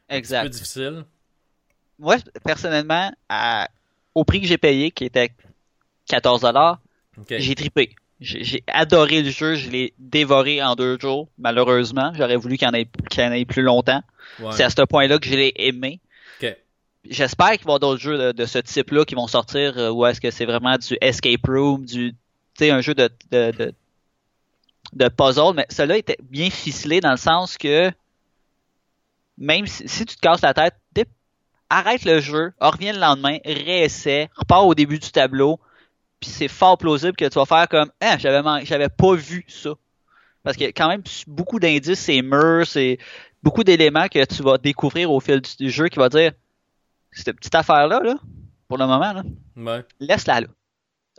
peu 0.09 0.15
Exact. 0.15 0.49
difficile. 0.49 1.03
Moi, 1.99 2.15
personnellement, 2.45 3.11
à- 3.27 3.67
au 4.15 4.23
prix 4.23 4.39
que 4.39 4.47
j'ai 4.47 4.57
payé, 4.57 4.91
qui 4.91 5.03
était 5.03 5.31
14 6.07 6.41
dollars, 6.41 6.79
Ok. 7.17 7.33
j'ai 7.37 7.55
tripé. 7.55 7.93
J'ai 8.21 8.63
adoré 8.67 9.23
le 9.23 9.31
jeu, 9.31 9.55
je 9.55 9.69
l'ai 9.69 9.93
dévoré 9.97 10.63
en 10.63 10.75
deux 10.75 10.97
jours, 10.97 11.27
malheureusement. 11.39 12.13
J'aurais 12.15 12.37
voulu 12.37 12.55
qu'il 12.57 12.67
y 12.67 12.69
en 12.69 12.73
ait, 12.73 12.87
qu'il 13.09 13.21
y 13.21 13.25
en 13.25 13.31
ait 13.33 13.45
plus 13.45 13.63
longtemps. 13.63 14.01
Ouais. 14.39 14.51
C'est 14.51 14.63
à 14.63 14.69
ce 14.69 14.81
point-là 14.83 15.17
que 15.19 15.27
je 15.27 15.33
l'ai 15.35 15.51
aimé. 15.57 15.99
J'espère 17.09 17.51
qu'il 17.51 17.65
va 17.65 17.73
y 17.73 17.75
avoir 17.75 17.79
d'autres 17.79 18.01
jeux 18.01 18.33
de, 18.33 18.45
ce 18.45 18.59
type-là 18.59 19.05
qui 19.05 19.15
vont 19.15 19.27
sortir, 19.27 19.77
euh, 19.77 19.89
où 19.89 20.05
est-ce 20.05 20.21
que 20.21 20.29
c'est 20.29 20.45
vraiment 20.45 20.77
du 20.77 20.97
escape 21.01 21.45
room, 21.47 21.85
du, 21.85 22.13
un 22.59 22.81
jeu 22.81 22.93
de, 22.93 23.09
de, 23.31 23.73
de, 24.93 25.07
puzzle, 25.09 25.53
mais 25.55 25.65
celui-là 25.69 25.97
était 25.97 26.17
bien 26.21 26.51
ficelé 26.51 26.99
dans 26.99 27.11
le 27.11 27.17
sens 27.17 27.57
que 27.57 27.91
même 29.37 29.65
si, 29.65 30.05
tu 30.05 30.15
te 30.15 30.21
casses 30.21 30.41
la 30.41 30.53
tête, 30.53 30.75
arrête 31.71 32.03
le 32.05 32.19
jeu, 32.19 32.53
reviens 32.59 32.93
le 32.93 32.99
lendemain, 32.99 33.37
réessaie, 33.45 34.29
repars 34.35 34.67
au 34.67 34.75
début 34.75 34.99
du 34.99 35.09
tableau, 35.09 35.59
puis 36.19 36.29
c'est 36.29 36.49
fort 36.49 36.77
plausible 36.77 37.15
que 37.15 37.25
tu 37.25 37.39
vas 37.39 37.45
faire 37.45 37.67
comme 37.67 37.91
ah 38.01 38.17
j'avais 38.17 38.65
j'avais 38.65 38.89
pas 38.89 39.15
vu 39.15 39.45
ça. 39.47 39.71
Parce 40.43 40.57
a 40.61 40.65
quand 40.67 40.89
même 40.89 41.03
beaucoup 41.27 41.59
d'indices 41.59 41.99
c'est 41.99 42.21
murs 42.21 42.67
c'est 42.67 42.97
beaucoup 43.41 43.63
d'éléments 43.63 44.07
que 44.07 44.23
tu 44.25 44.43
vas 44.43 44.57
découvrir 44.57 45.11
au 45.11 45.19
fil 45.19 45.41
du 45.41 45.69
jeu 45.69 45.87
qui 45.87 45.97
va 45.97 46.09
dire 46.09 46.33
cette 47.11 47.35
petite 47.37 47.55
affaire 47.55 47.87
là 47.87 48.01
pour 48.67 48.77
le 48.77 48.85
moment 48.87 49.13
là 49.13 49.23
Ouais. 49.57 49.85
laisse-la 49.99 50.41
là 50.41 50.47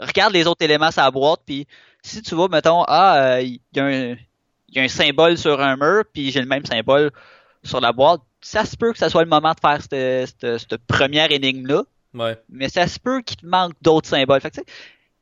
regarde 0.01 0.33
les 0.33 0.47
autres 0.47 0.65
éléments 0.65 0.91
sur 0.91 1.03
la 1.03 1.11
boîte 1.11 1.41
puis 1.47 1.67
si 2.03 2.23
tu 2.23 2.35
vois 2.35 2.49
mettons 2.49 2.85
ah 2.89 3.41
il 3.41 3.61
y 3.75 3.81
a 3.81 3.85
un 3.85 4.17
il 4.69 4.77
y 4.77 4.81
a 4.81 4.83
un 4.83 4.89
symbole 4.89 5.37
sur 5.37 5.61
un 5.61 5.77
mur 5.77 6.05
puis 6.13 6.31
j'ai 6.31 6.41
le 6.41 6.47
même 6.47 6.65
symbole 6.65 7.11
sur 7.63 7.81
la 7.81 7.93
boîte 7.93 8.21
ça 8.41 8.65
se 8.65 8.77
peut 8.77 8.93
que 8.93 8.99
ça 8.99 9.09
soit 9.11 9.23
le 9.23 9.29
moment 9.31 9.53
de 9.53 9.61
faire 9.61 9.81
cette, 9.83 10.29
cette, 10.41 10.59
cette 10.59 10.77
première 10.87 11.31
énigme 11.31 11.67
là 11.67 11.83
Ouais. 12.15 12.39
mais 12.51 12.69
ça 12.69 12.87
se 12.87 12.99
peut 12.99 13.23
qu'il 13.23 13.39
te 13.39 13.47
manque 13.47 13.73
d'autres 13.81 14.07
symboles. 14.07 14.39
Fait 14.43 14.51
que, 14.51 14.61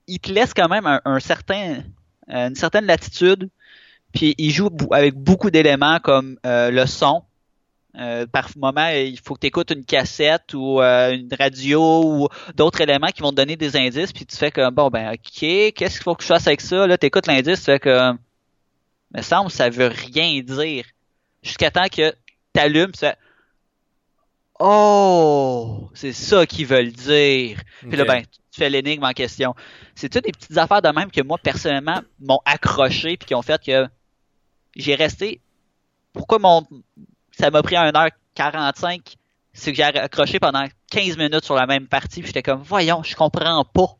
il 0.08 0.18
te 0.18 0.32
laisse 0.32 0.52
quand 0.52 0.68
même 0.68 0.88
un, 0.88 1.00
un 1.04 1.20
certain, 1.20 1.84
euh, 2.30 2.48
une 2.48 2.56
certaine 2.56 2.84
latitude, 2.86 3.48
puis 4.12 4.34
il 4.38 4.50
joue 4.50 4.70
avec 4.90 5.14
beaucoup 5.14 5.50
d'éléments 5.52 6.00
comme 6.00 6.36
euh, 6.44 6.72
le 6.72 6.86
son. 6.86 7.22
Euh, 7.96 8.26
par 8.26 8.50
moment, 8.56 8.86
il 8.88 9.18
faut 9.18 9.34
que 9.34 9.40
tu 9.40 9.46
écoutes 9.48 9.72
une 9.72 9.84
cassette 9.84 10.54
ou 10.54 10.80
euh, 10.80 11.12
une 11.12 11.28
radio 11.36 12.04
ou 12.04 12.28
d'autres 12.54 12.80
éléments 12.80 13.08
qui 13.08 13.20
vont 13.20 13.30
te 13.30 13.36
donner 13.36 13.56
des 13.56 13.76
indices, 13.76 14.12
puis 14.12 14.24
tu 14.24 14.36
fais 14.36 14.52
comme 14.52 14.72
bon 14.72 14.90
ben 14.90 15.12
ok, 15.12 15.72
qu'est-ce 15.74 15.96
qu'il 15.96 16.04
faut 16.04 16.14
que 16.14 16.22
je 16.22 16.28
fasse 16.28 16.46
avec 16.46 16.60
ça? 16.60 16.86
Là, 16.86 16.96
tu 16.96 17.06
écoutes 17.06 17.26
l'indice, 17.26 17.58
tu 17.58 17.64
fais 17.64 17.80
comme 17.80 18.18
me 19.14 19.22
semble 19.22 19.50
ça 19.50 19.68
veut 19.70 19.88
rien 19.88 20.40
dire. 20.40 20.84
Jusqu'à 21.42 21.70
temps 21.70 21.88
que 21.90 22.14
t'allumes, 22.52 22.92
tu 22.92 23.00
fais 23.00 23.16
Oh, 24.62 25.90
c'est 25.94 26.12
ça 26.12 26.46
qu'ils 26.46 26.66
veulent 26.66 26.92
dire. 26.92 27.62
Puis 27.80 27.96
là, 27.96 28.04
ben, 28.04 28.22
tu 28.22 28.58
fais 28.58 28.68
l'énigme 28.68 29.04
en 29.04 29.12
question. 29.12 29.54
C'est 29.94 30.10
toutes 30.10 30.24
des 30.24 30.32
petites 30.32 30.58
affaires 30.58 30.82
de 30.82 30.90
même 30.90 31.10
que 31.10 31.22
moi, 31.22 31.38
personnellement, 31.38 32.02
m'ont 32.20 32.40
accroché 32.44 33.16
puis 33.16 33.26
qui 33.26 33.34
ont 33.34 33.40
fait 33.40 33.62
que 33.64 33.88
j'ai 34.76 34.94
resté. 34.94 35.40
Pourquoi 36.12 36.38
mon 36.38 36.66
ça 37.40 37.50
m'a 37.50 37.62
pris 37.62 37.74
1h45? 37.74 39.16
C'est 39.52 39.72
que 39.72 39.76
j'ai 39.76 39.82
accroché 39.82 40.38
pendant 40.38 40.64
15 40.90 41.16
minutes 41.16 41.44
sur 41.44 41.54
la 41.54 41.66
même 41.66 41.88
partie, 41.88 42.20
puis 42.20 42.28
j'étais 42.28 42.42
comme 42.42 42.62
voyons, 42.62 43.02
je 43.02 43.16
comprends 43.16 43.64
pas. 43.64 43.96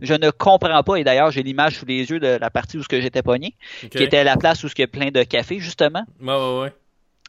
Je 0.00 0.14
ne 0.14 0.30
comprends 0.30 0.82
pas. 0.82 0.96
Et 0.96 1.04
d'ailleurs, 1.04 1.30
j'ai 1.30 1.42
l'image 1.42 1.78
sous 1.78 1.86
les 1.86 2.10
yeux 2.10 2.18
de 2.18 2.26
la 2.26 2.50
partie 2.50 2.76
où 2.76 2.82
ce 2.82 2.88
que 2.88 3.00
j'étais 3.00 3.22
pogné, 3.22 3.54
qui 3.90 4.02
était 4.02 4.24
la 4.24 4.36
place 4.36 4.64
où 4.64 4.66
il 4.66 4.80
y 4.80 4.82
a 4.82 4.88
plein 4.88 5.10
de 5.10 5.22
café, 5.22 5.60
justement 5.60 6.04
Ouais, 6.20 6.34
ouais, 6.34 6.60
ouais. 6.60 6.72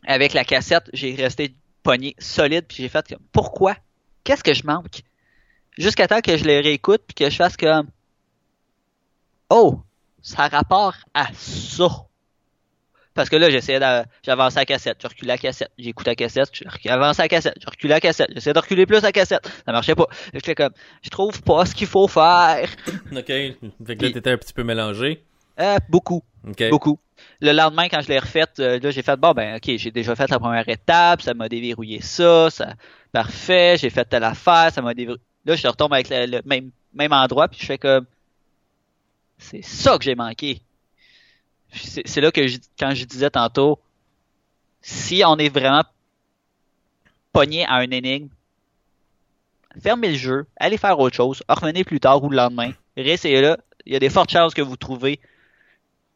avec 0.08 0.34
la 0.34 0.44
cassette, 0.44 0.90
j'ai 0.92 1.14
resté 1.16 1.54
pogné 1.84 2.16
solide, 2.18 2.66
puis 2.68 2.78
j'ai 2.78 2.90
fait 2.90 3.08
comme, 3.08 3.20
pourquoi? 3.32 3.76
Qu'est-ce 4.24 4.44
que 4.44 4.54
je 4.54 4.66
manque? 4.66 5.02
Jusqu'à 5.78 6.08
temps 6.08 6.22
que 6.22 6.36
je 6.36 6.46
le 6.46 6.62
réécoute, 6.62 7.02
puis 7.08 7.14
que 7.14 7.30
je 7.30 7.36
fasse 7.36 7.58
comme, 7.58 7.88
oh, 9.50 9.80
ça 10.22 10.44
a 10.44 10.48
rapport 10.48 10.96
à 11.14 11.28
ça. 11.34 11.90
Parce 13.14 13.30
que 13.30 13.36
là, 13.36 13.50
j'essayais 13.50 13.80
j'avançais 14.24 14.60
la 14.60 14.66
cassette, 14.66 14.98
je 15.02 15.08
reculais 15.08 15.34
la 15.34 15.38
cassette, 15.38 15.72
j'écoutais 15.78 16.12
la 16.12 16.16
cassette, 16.16 16.50
j'avançais 16.84 17.22
la 17.22 17.28
cassette, 17.28 17.56
je 17.62 17.66
reculais 17.68 17.94
la 17.94 18.00
cassette, 18.00 18.30
j'essayais 18.34 18.54
de 18.54 18.60
reculer 18.60 18.86
plus 18.86 19.02
la 19.02 19.12
cassette, 19.12 19.48
ça 19.66 19.72
marchait 19.72 19.96
pas. 19.96 20.08
Je 20.34 20.40
fais 20.44 20.56
comme, 20.56 20.72
je 21.02 21.10
trouve 21.10 21.42
pas 21.44 21.66
ce 21.66 21.76
qu'il 21.76 21.88
faut 21.88 22.08
faire. 22.08 22.70
Ok. 23.12 23.28
Fait 23.28 23.56
que 23.96 24.06
là, 24.06 24.12
t'étais 24.12 24.32
un 24.32 24.38
petit 24.38 24.54
peu 24.54 24.64
mélangé. 24.64 25.24
Euh, 25.60 25.78
beaucoup. 25.90 26.24
Ok. 26.48 26.70
Beaucoup. 26.70 27.00
Le 27.40 27.52
lendemain, 27.52 27.88
quand 27.90 28.02
je 28.02 28.08
l'ai 28.08 28.18
refaite, 28.20 28.60
euh, 28.60 28.80
là, 28.80 28.92
j'ai 28.92 29.04
fait, 29.04 29.16
bon, 29.18 29.32
ben, 29.34 29.58
ok, 29.58 29.78
j'ai 29.78 29.92
déjà 29.92 30.16
fait 30.16 30.30
la 30.30 30.40
première 30.40 30.68
étape, 30.68 31.22
ça 31.22 31.34
m'a 31.34 31.48
déverrouillé 31.48 32.02
ça, 32.02 32.50
ça, 32.50 32.74
parfait, 33.12 33.76
j'ai 33.80 33.90
fait 33.90 34.06
telle 34.06 34.24
affaire, 34.24 34.72
ça 34.74 34.82
m'a 34.82 34.94
déverrouillé. 34.94 35.24
Là, 35.46 35.56
je 35.56 35.68
retombe 35.68 35.94
avec 35.94 36.10
le, 36.10 36.26
le 36.26 36.42
même, 36.46 36.72
même 36.94 37.14
endroit, 37.14 37.48
puis 37.48 37.60
je 37.62 37.66
fais 37.66 37.78
comme, 37.78 38.06
c'est 39.38 39.64
ça 39.64 39.98
que 39.98 40.04
j'ai 40.04 40.16
manqué. 40.16 40.62
C'est 41.74 42.22
là 42.22 42.32
que 42.32 42.48
je- 42.48 42.58
quand 42.80 42.94
je 42.94 43.06
disais 43.06 43.30
tantôt, 43.30 43.80
si 44.82 45.24
on 45.26 45.38
est 45.38 45.50
vraiment 45.50 45.84
pogné 47.32 47.66
à 47.66 47.76
un 47.76 47.90
énigme, 47.90 48.30
fermez 49.82 50.10
le 50.10 50.18
jeu, 50.18 50.46
allez 50.58 50.78
faire 50.78 51.00
autre 51.00 51.16
chose, 51.16 51.44
revenez 51.50 51.84
plus 51.84 52.00
tard 52.00 52.24
ou 52.24 52.30
le 52.30 52.38
lendemain, 52.38 52.72
réessayez-le. 52.96 53.58
Il 53.86 53.94
y 53.94 53.96
a 53.96 54.00
des 54.00 54.10
fortes 54.10 54.32
chances 54.32 54.54
que 54.54 54.62
vous 54.62 54.78
trouvez 54.78 55.20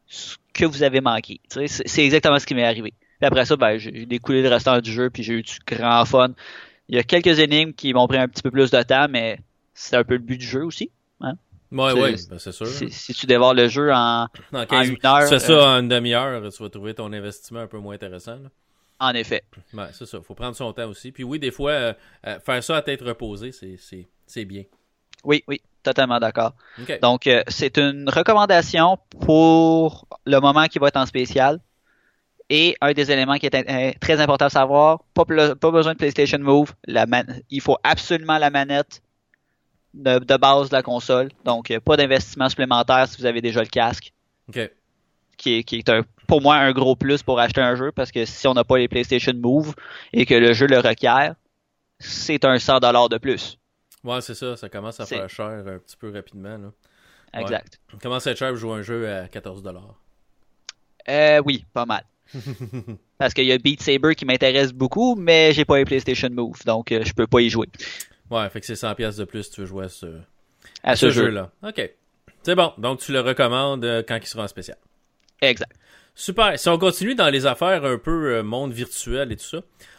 ce 0.06 0.36
que 0.54 0.64
vous 0.64 0.82
avez 0.82 1.00
manqué. 1.00 1.40
C'est 1.48 2.04
exactement 2.04 2.38
ce 2.38 2.46
qui 2.46 2.54
m'est 2.54 2.64
arrivé. 2.64 2.94
Puis 3.18 3.26
après 3.26 3.44
ça, 3.44 3.56
ben, 3.56 3.78
j'ai 3.78 4.06
découlé 4.06 4.42
le 4.42 4.48
restant 4.48 4.80
du 4.80 4.92
jeu, 4.92 5.10
puis 5.10 5.22
j'ai 5.22 5.34
eu 5.34 5.42
du 5.42 5.58
grand 5.66 6.04
fun. 6.04 6.30
Il 6.88 6.96
y 6.96 6.98
a 6.98 7.02
quelques 7.02 7.38
énigmes 7.40 7.72
qui 7.72 7.92
m'ont 7.92 8.06
pris 8.06 8.18
un 8.18 8.28
petit 8.28 8.42
peu 8.42 8.50
plus 8.50 8.70
de 8.70 8.82
temps, 8.82 9.08
mais 9.10 9.38
c'est 9.74 9.96
un 9.96 10.04
peu 10.04 10.14
le 10.14 10.20
but 10.20 10.38
du 10.38 10.46
jeu 10.46 10.64
aussi. 10.64 10.90
Ouais, 11.70 11.92
ouais, 11.92 12.14
ben, 12.30 12.38
c'est 12.38 12.52
sûr. 12.52 12.66
Si, 12.66 12.90
si 12.90 13.12
tu 13.14 13.26
dévores 13.26 13.54
le 13.54 13.68
jeu 13.68 13.92
en, 13.92 14.26
En 14.52 14.60
en 14.60 14.66
15 14.66 14.88
une 14.88 14.96
heure, 15.04 15.20
tu 15.22 15.28
fais 15.28 15.34
euh, 15.34 15.38
ça 15.38 15.66
en 15.76 15.80
une 15.80 15.88
demi-heure, 15.88 16.40
tu 16.50 16.62
vas 16.62 16.68
trouver 16.70 16.94
ton 16.94 17.12
investissement 17.12 17.60
un 17.60 17.66
peu 17.66 17.78
moins 17.78 17.94
intéressant. 17.94 18.36
là. 18.36 18.48
en 19.00 19.14
effet. 19.14 19.44
C'est 19.92 20.06
ça. 20.06 20.20
Faut 20.22 20.34
prendre 20.34 20.56
son 20.56 20.72
temps 20.72 20.88
aussi. 20.88 21.12
Puis 21.12 21.24
oui, 21.24 21.38
des 21.38 21.50
fois, 21.50 21.70
euh, 21.72 21.92
euh, 22.26 22.38
faire 22.40 22.62
ça 22.64 22.76
à 22.76 22.82
tête 22.82 23.02
reposée, 23.02 23.52
c'est, 23.52 24.44
bien. 24.44 24.62
Oui, 25.24 25.44
oui, 25.46 25.60
totalement 25.82 26.18
d'accord. 26.18 26.54
Donc, 27.02 27.26
euh, 27.26 27.42
c'est 27.48 27.76
une 27.78 28.08
recommandation 28.08 28.98
pour 29.20 30.06
le 30.24 30.38
moment 30.40 30.66
qui 30.66 30.78
va 30.78 30.88
être 30.88 30.96
en 30.96 31.06
spécial. 31.06 31.60
Et 32.50 32.76
un 32.80 32.92
des 32.92 33.10
éléments 33.12 33.36
qui 33.36 33.44
est 33.44 33.54
euh, 33.54 33.92
très 34.00 34.20
important 34.22 34.46
à 34.46 34.50
savoir, 34.50 35.00
pas, 35.12 35.24
pas 35.54 35.70
besoin 35.70 35.92
de 35.92 35.98
PlayStation 35.98 36.38
Move. 36.38 36.72
La 36.86 37.04
man- 37.04 37.42
il 37.50 37.60
faut 37.60 37.76
absolument 37.84 38.38
la 38.38 38.48
manette 38.48 39.02
de, 39.94 40.18
de 40.18 40.36
base 40.36 40.70
de 40.70 40.74
la 40.74 40.82
console. 40.82 41.30
Donc, 41.44 41.70
euh, 41.70 41.80
pas 41.80 41.96
d'investissement 41.96 42.48
supplémentaire 42.48 43.08
si 43.08 43.16
vous 43.18 43.26
avez 43.26 43.40
déjà 43.40 43.60
le 43.60 43.68
casque, 43.68 44.12
OK. 44.48 44.70
qui 45.36 45.54
est, 45.58 45.62
qui 45.64 45.76
est 45.76 45.88
un, 45.88 46.02
pour 46.26 46.40
moi 46.40 46.56
un 46.56 46.72
gros 46.72 46.96
plus 46.96 47.22
pour 47.22 47.40
acheter 47.40 47.60
un 47.60 47.74
jeu, 47.74 47.92
parce 47.92 48.12
que 48.12 48.24
si 48.24 48.46
on 48.46 48.54
n'a 48.54 48.64
pas 48.64 48.78
les 48.78 48.88
PlayStation 48.88 49.32
Move 49.34 49.74
et 50.12 50.26
que 50.26 50.34
le 50.34 50.52
jeu 50.52 50.66
le 50.66 50.78
requiert, 50.78 51.34
c'est 51.98 52.44
un 52.44 52.56
100$ 52.56 53.10
de 53.10 53.18
plus. 53.18 53.58
Ouais, 54.04 54.20
c'est 54.20 54.34
ça. 54.34 54.56
Ça 54.56 54.68
commence 54.68 55.00
à 55.00 55.06
faire 55.06 55.28
cher 55.28 55.46
un 55.46 55.78
petit 55.78 55.96
peu 55.96 56.12
rapidement. 56.12 56.56
Là. 56.56 56.70
Ouais. 57.34 57.42
Exact. 57.42 57.80
Ça 57.90 57.98
commence 58.00 58.26
à 58.26 58.30
être 58.30 58.38
cher 58.38 58.52
de 58.52 58.56
jouer 58.56 58.78
un 58.78 58.82
jeu 58.82 59.10
à 59.10 59.28
14 59.28 59.62
Euh, 61.08 61.42
oui, 61.44 61.64
pas 61.72 61.86
mal. 61.86 62.04
Parce 63.18 63.34
qu'il 63.34 63.44
y 63.44 63.52
a 63.52 63.58
Beat 63.58 63.82
Saber 63.82 64.14
qui 64.14 64.24
m'intéresse 64.24 64.72
beaucoup, 64.72 65.16
mais 65.16 65.52
j'ai 65.52 65.64
pas 65.64 65.78
les 65.78 65.84
PlayStation 65.84 66.28
Move, 66.30 66.64
donc 66.64 66.92
euh, 66.92 67.02
je 67.04 67.12
peux 67.12 67.26
pas 67.26 67.40
y 67.40 67.48
jouer 67.48 67.68
Ouais, 68.30 68.48
fait 68.50 68.60
que 68.60 68.66
c'est 68.66 68.74
100$ 68.74 68.94
piastres 68.94 69.20
de 69.20 69.24
plus 69.24 69.44
si 69.44 69.50
tu 69.50 69.60
veux 69.62 69.66
jouer 69.66 69.84
à 69.86 69.88
ce, 69.88 70.06
à 70.82 70.96
ce, 70.96 71.10
jeu. 71.10 71.24
jeu-là. 71.26 71.50
OK. 71.62 71.90
C'est 72.42 72.54
bon. 72.54 72.72
Donc, 72.78 73.00
tu 73.00 73.12
le 73.12 73.20
recommandes 73.20 73.84
euh, 73.84 74.02
quand 74.06 74.16
il 74.16 74.26
sera 74.26 74.44
en 74.44 74.48
spécial. 74.48 74.76
Exact. 75.40 75.72
Super. 76.14 76.58
Si 76.58 76.68
on 76.68 76.78
continue 76.78 77.14
dans 77.14 77.28
les 77.30 77.46
affaires 77.46 77.84
un 77.84 77.98
peu 77.98 78.36
euh, 78.36 78.42
monde 78.42 78.72
virtuel 78.72 79.32
et 79.32 79.36
tout 79.36 79.44
ça, 79.44 79.58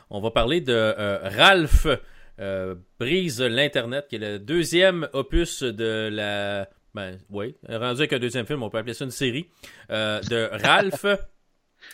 on 0.09 0.19
va 0.19 0.31
parler 0.31 0.59
de 0.61 0.73
euh, 0.73 1.19
Ralph 1.23 1.87
euh, 2.39 2.75
brise 2.99 3.41
l'Internet, 3.41 4.07
qui 4.09 4.15
est 4.15 4.19
le 4.19 4.39
deuxième 4.39 5.07
opus 5.13 5.63
de 5.63 6.09
la... 6.11 6.69
Ben, 6.95 7.17
oui, 7.29 7.55
rendu 7.67 7.99
avec 8.01 8.13
un 8.13 8.19
deuxième 8.19 8.45
film, 8.47 8.63
on 8.63 8.69
peut 8.69 8.79
appeler 8.79 8.93
ça 8.95 9.05
une 9.05 9.11
série, 9.11 9.47
euh, 9.91 10.19
de 10.21 10.49
Ralph. 10.63 11.05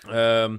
Euh, 0.09 0.57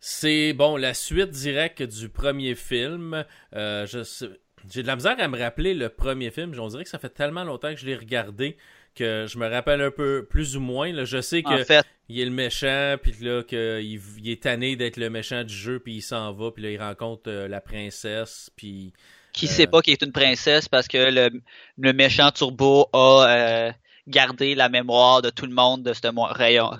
c'est, 0.00 0.52
bon, 0.52 0.76
la 0.76 0.92
suite 0.92 1.30
directe 1.30 1.82
du 1.82 2.08
premier 2.10 2.54
film. 2.54 3.24
Euh, 3.54 3.86
je 3.86 4.02
sais- 4.02 4.28
J'ai 4.70 4.82
de 4.82 4.86
la 4.86 4.96
misère 4.96 5.16
à 5.18 5.28
me 5.28 5.38
rappeler 5.38 5.74
le 5.74 5.88
premier 5.88 6.30
film. 6.30 6.54
On 6.58 6.68
dirait 6.68 6.84
que 6.84 6.90
ça 6.90 6.98
fait 6.98 7.10
tellement 7.10 7.44
longtemps 7.44 7.72
que 7.74 7.80
je 7.80 7.86
l'ai 7.86 7.96
regardé 7.96 8.56
que 8.94 9.26
je 9.28 9.38
me 9.38 9.48
rappelle 9.48 9.80
un 9.82 9.90
peu 9.90 10.24
plus 10.24 10.56
ou 10.56 10.60
moins. 10.60 10.92
là. 10.92 11.04
Je 11.04 11.20
sais 11.20 11.42
que 11.42 11.62
En 11.62 11.64
fait, 11.64 11.84
il 12.08 12.20
est 12.20 12.24
le 12.24 12.30
méchant, 12.30 12.96
puis 13.02 13.12
là, 13.20 13.42
que 13.42 13.80
il, 13.82 14.00
il 14.22 14.30
est 14.30 14.42
tanné 14.42 14.76
d'être 14.76 14.96
le 14.96 15.10
méchant 15.10 15.42
du 15.42 15.54
jeu, 15.54 15.80
puis 15.80 15.94
il 15.96 16.02
s'en 16.02 16.32
va, 16.32 16.50
puis 16.52 16.62
là, 16.62 16.70
il 16.70 16.80
rencontre 16.80 17.22
euh, 17.26 17.48
la 17.48 17.60
princesse, 17.60 18.50
puis... 18.56 18.92
qui 19.32 19.46
Euh. 19.46 19.48
sait 19.48 19.66
pas 19.66 19.82
qu'il 19.82 19.92
est 19.94 20.02
une 20.02 20.12
princesse 20.12 20.68
parce 20.68 20.86
que 20.86 21.10
le, 21.10 21.40
le 21.78 21.92
méchant 21.92 22.30
Turbo 22.30 22.88
a 22.92 23.26
euh, 23.28 23.72
gardé 24.06 24.54
la 24.54 24.68
mémoire 24.68 25.22
de 25.22 25.30
tout 25.30 25.46
le 25.46 25.54
monde 25.54 25.82
de 25.82 25.92
ce, 25.92 26.00
rayon- 26.34 26.70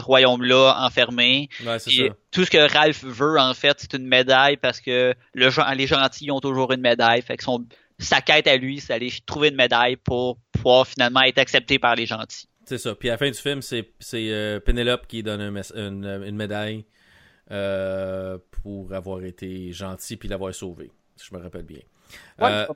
royaume-là 0.00 0.76
enfermé. 0.80 1.48
Ouais, 1.64 1.78
c'est 1.78 1.92
Et 1.94 2.08
ça. 2.08 2.14
tout 2.30 2.44
ce 2.44 2.50
que 2.50 2.72
Ralph 2.72 3.02
veut, 3.04 3.38
en 3.38 3.54
fait, 3.54 3.76
c'est 3.80 3.94
une 3.94 4.06
médaille 4.06 4.56
parce 4.58 4.80
que 4.80 5.14
le, 5.34 5.74
les 5.74 5.86
gentils 5.86 6.30
ont 6.30 6.40
toujours 6.40 6.72
une 6.72 6.80
médaille. 6.82 7.22
Fait 7.22 7.36
que 7.36 7.44
son, 7.44 7.64
sa 7.98 8.20
quête 8.20 8.46
à 8.46 8.56
lui, 8.56 8.80
c'est 8.80 8.88
d'aller 8.92 9.12
trouver 9.24 9.48
une 9.48 9.56
médaille 9.56 9.96
pour 9.96 10.38
pouvoir 10.52 10.86
finalement 10.86 11.22
être 11.22 11.38
accepté 11.38 11.78
par 11.78 11.94
les 11.94 12.06
gentils. 12.06 12.46
C'est 12.66 12.78
ça. 12.78 12.94
Puis 12.94 13.08
à 13.08 13.12
la 13.12 13.18
fin 13.18 13.30
du 13.30 13.38
film, 13.38 13.62
c'est 13.62 13.90
c'est, 13.98 14.30
euh, 14.30 14.60
Penelope 14.60 15.06
qui 15.06 15.22
donne 15.22 15.40
un 15.40 15.50
mess- 15.50 15.72
une, 15.74 16.04
une 16.26 16.36
médaille 16.36 16.84
euh, 17.50 18.38
pour 18.62 18.92
avoir 18.94 19.22
été 19.24 19.72
gentil 19.72 20.16
puis 20.16 20.28
l'avoir 20.28 20.54
sauvé, 20.54 20.90
si 21.16 21.28
je 21.30 21.36
me 21.36 21.42
rappelle 21.42 21.64
bien. 21.64 21.80
Euh, 22.40 22.66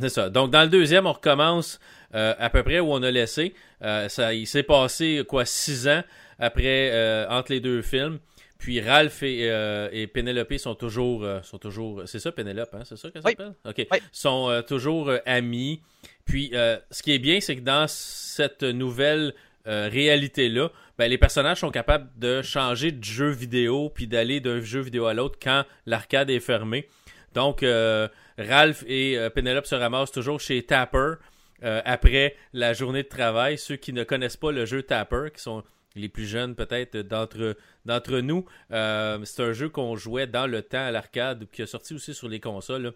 c'est 0.00 0.08
ça. 0.08 0.30
Donc, 0.30 0.50
dans 0.50 0.62
le 0.62 0.68
deuxième, 0.68 1.06
on 1.06 1.12
recommence 1.12 1.78
euh, 2.14 2.34
à 2.38 2.50
peu 2.50 2.62
près 2.62 2.80
où 2.80 2.92
on 2.92 3.02
a 3.02 3.10
laissé. 3.10 3.54
Euh, 3.82 4.08
ça, 4.08 4.34
il 4.34 4.46
s'est 4.46 4.62
passé, 4.62 5.22
quoi, 5.28 5.44
six 5.44 5.88
ans 5.88 6.02
après, 6.38 6.90
euh, 6.92 7.26
entre 7.28 7.52
les 7.52 7.60
deux 7.60 7.82
films. 7.82 8.18
Puis 8.58 8.80
Ralph 8.80 9.24
et, 9.24 9.48
et 9.92 10.06
Penelope 10.06 10.56
sont 10.56 10.76
toujours, 10.76 11.26
sont 11.42 11.58
toujours, 11.58 12.02
c'est 12.06 12.20
ça 12.20 12.30
Penelope, 12.30 12.72
hein? 12.74 12.82
c'est 12.84 12.96
ça 12.96 13.10
qu'elle 13.10 13.22
Oui. 13.24 13.32
s'appelle? 13.32 13.54
Ok. 13.64 13.88
Oui. 13.90 13.98
Sont 14.12 14.62
toujours 14.68 15.10
amis. 15.26 15.80
Puis, 16.24 16.52
euh, 16.54 16.76
ce 16.92 17.02
qui 17.02 17.12
est 17.12 17.18
bien, 17.18 17.40
c'est 17.40 17.56
que 17.56 17.62
dans 17.62 17.86
cette 17.88 18.62
nouvelle 18.62 19.34
réalité-là, 19.66 20.70
ben, 20.98 21.08
les 21.08 21.18
personnages 21.18 21.58
sont 21.60 21.70
capables 21.70 22.08
de 22.16 22.42
changer 22.42 22.92
de 22.92 23.02
jeu 23.02 23.30
vidéo 23.30 23.90
puis 23.90 24.06
d'aller 24.06 24.40
d'un 24.40 24.60
jeu 24.60 24.80
vidéo 24.80 25.06
à 25.06 25.14
l'autre 25.14 25.38
quand 25.42 25.64
l'arcade 25.86 26.30
est 26.30 26.40
fermée. 26.40 26.88
Donc, 27.34 27.62
euh, 27.62 28.08
Ralph 28.38 28.84
et 28.86 29.18
euh, 29.18 29.30
Penelope 29.30 29.66
se 29.66 29.74
ramassent 29.74 30.12
toujours 30.12 30.40
chez 30.40 30.62
Tapper 30.62 31.14
euh, 31.62 31.80
après 31.84 32.36
la 32.52 32.72
journée 32.72 33.02
de 33.02 33.08
travail. 33.08 33.58
Ceux 33.58 33.76
qui 33.76 33.92
ne 33.92 34.04
connaissent 34.04 34.36
pas 34.36 34.52
le 34.52 34.64
jeu 34.64 34.82
Tapper, 34.82 35.28
qui 35.34 35.42
sont 35.42 35.62
les 35.94 36.08
plus 36.08 36.26
jeunes 36.26 36.54
peut-être 36.54 36.96
d'entre 36.98 38.20
nous, 38.20 38.46
c'est 38.70 39.42
un 39.42 39.52
jeu 39.52 39.68
qu'on 39.68 39.94
jouait 39.94 40.26
dans 40.26 40.46
le 40.46 40.62
temps 40.62 40.86
à 40.86 40.90
l'arcade, 40.90 41.46
qui 41.52 41.60
est 41.60 41.66
sorti 41.66 41.92
aussi 41.92 42.14
sur 42.14 42.30
les 42.30 42.40
consoles, 42.40 42.94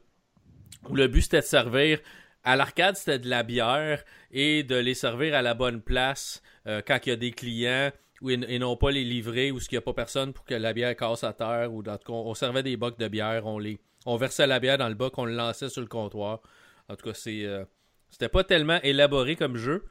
où 0.88 0.94
le 0.94 1.06
but 1.06 1.20
c'était 1.20 1.40
de 1.40 1.44
servir 1.44 1.98
à 2.42 2.56
l'arcade, 2.56 2.96
c'était 2.96 3.18
de 3.18 3.28
la 3.28 3.42
bière 3.42 4.02
et 4.30 4.62
de 4.62 4.76
les 4.76 4.94
servir 4.94 5.34
à 5.34 5.42
la 5.42 5.52
bonne 5.52 5.82
place 5.82 6.42
quand 6.64 6.98
il 7.04 7.08
y 7.10 7.12
a 7.12 7.16
des 7.16 7.32
clients 7.32 7.90
et, 8.26 8.58
non 8.58 8.76
pas 8.76 8.90
les 8.90 9.04
livrer 9.04 9.50
ou 9.50 9.60
ce 9.60 9.68
qu'il 9.68 9.76
n'y 9.76 9.80
a 9.80 9.82
pas 9.82 9.92
personne 9.92 10.32
pour 10.32 10.46
que 10.46 10.54
la 10.54 10.72
bière 10.72 10.96
casse 10.96 11.22
à 11.22 11.34
terre 11.34 11.72
ou 11.72 11.82
on 12.08 12.34
servait 12.34 12.62
des 12.62 12.78
bocs 12.78 12.98
de 12.98 13.08
bière, 13.08 13.46
on 13.46 13.58
les 13.58 13.78
on 14.06 14.16
versait 14.16 14.46
la 14.46 14.60
bière 14.60 14.78
dans 14.78 14.88
le 14.88 14.94
boc, 14.94 15.18
on 15.18 15.24
le 15.24 15.34
lançait 15.34 15.68
sur 15.68 15.82
le 15.82 15.88
comptoir. 15.88 16.40
En 16.88 16.96
tout 16.96 17.04
cas, 17.04 17.14
c'est 17.14 17.44
euh, 17.44 17.64
c'était 18.08 18.28
pas 18.28 18.44
tellement 18.44 18.80
élaboré 18.82 19.36
comme 19.36 19.56
jeu, 19.56 19.84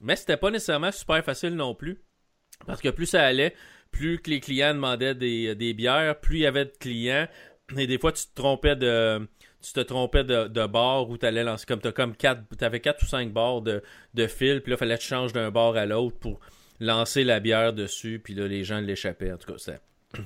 mais 0.00 0.16
c'était 0.16 0.36
pas 0.36 0.50
nécessairement 0.50 0.92
super 0.92 1.22
facile 1.24 1.54
non 1.54 1.74
plus. 1.74 2.00
Parce 2.66 2.80
que 2.80 2.88
plus 2.88 3.06
ça 3.06 3.22
allait, 3.22 3.54
plus 3.90 4.20
les 4.26 4.40
clients 4.40 4.72
demandaient 4.72 5.14
des, 5.14 5.54
des 5.54 5.74
bières, 5.74 6.18
plus 6.20 6.38
il 6.38 6.42
y 6.42 6.46
avait 6.46 6.64
de 6.64 6.72
clients. 6.78 7.26
Et 7.76 7.86
des 7.86 7.98
fois, 7.98 8.12
tu 8.12 8.24
te 8.24 8.34
trompais 8.34 8.76
de. 8.76 9.28
Tu 9.60 9.72
te 9.72 9.80
trompais 9.80 10.22
de, 10.22 10.66
bar 10.66 11.10
où 11.10 11.18
tu 11.18 11.26
allais 11.26 11.42
lancer 11.42 11.66
comme 11.66 11.80
t'as 11.80 11.90
comme 11.90 12.14
quatre. 12.14 12.42
T'avais 12.56 12.78
quatre 12.78 13.02
ou 13.02 13.06
cinq 13.06 13.32
bars 13.32 13.62
de, 13.62 13.82
de 14.14 14.26
fil, 14.28 14.62
puis 14.62 14.70
là, 14.70 14.76
il 14.76 14.78
fallait 14.78 14.96
que 14.96 15.02
tu 15.02 15.08
changes 15.08 15.32
d'un 15.32 15.50
bar 15.50 15.76
à 15.76 15.86
l'autre 15.86 16.16
pour 16.18 16.38
lancer 16.78 17.24
la 17.24 17.40
bière 17.40 17.72
dessus, 17.72 18.20
puis 18.22 18.34
là, 18.34 18.46
les 18.46 18.62
gens 18.62 18.80
l'échappaient. 18.80 19.32
En 19.32 19.38
tout 19.38 19.52
cas, 19.52 19.58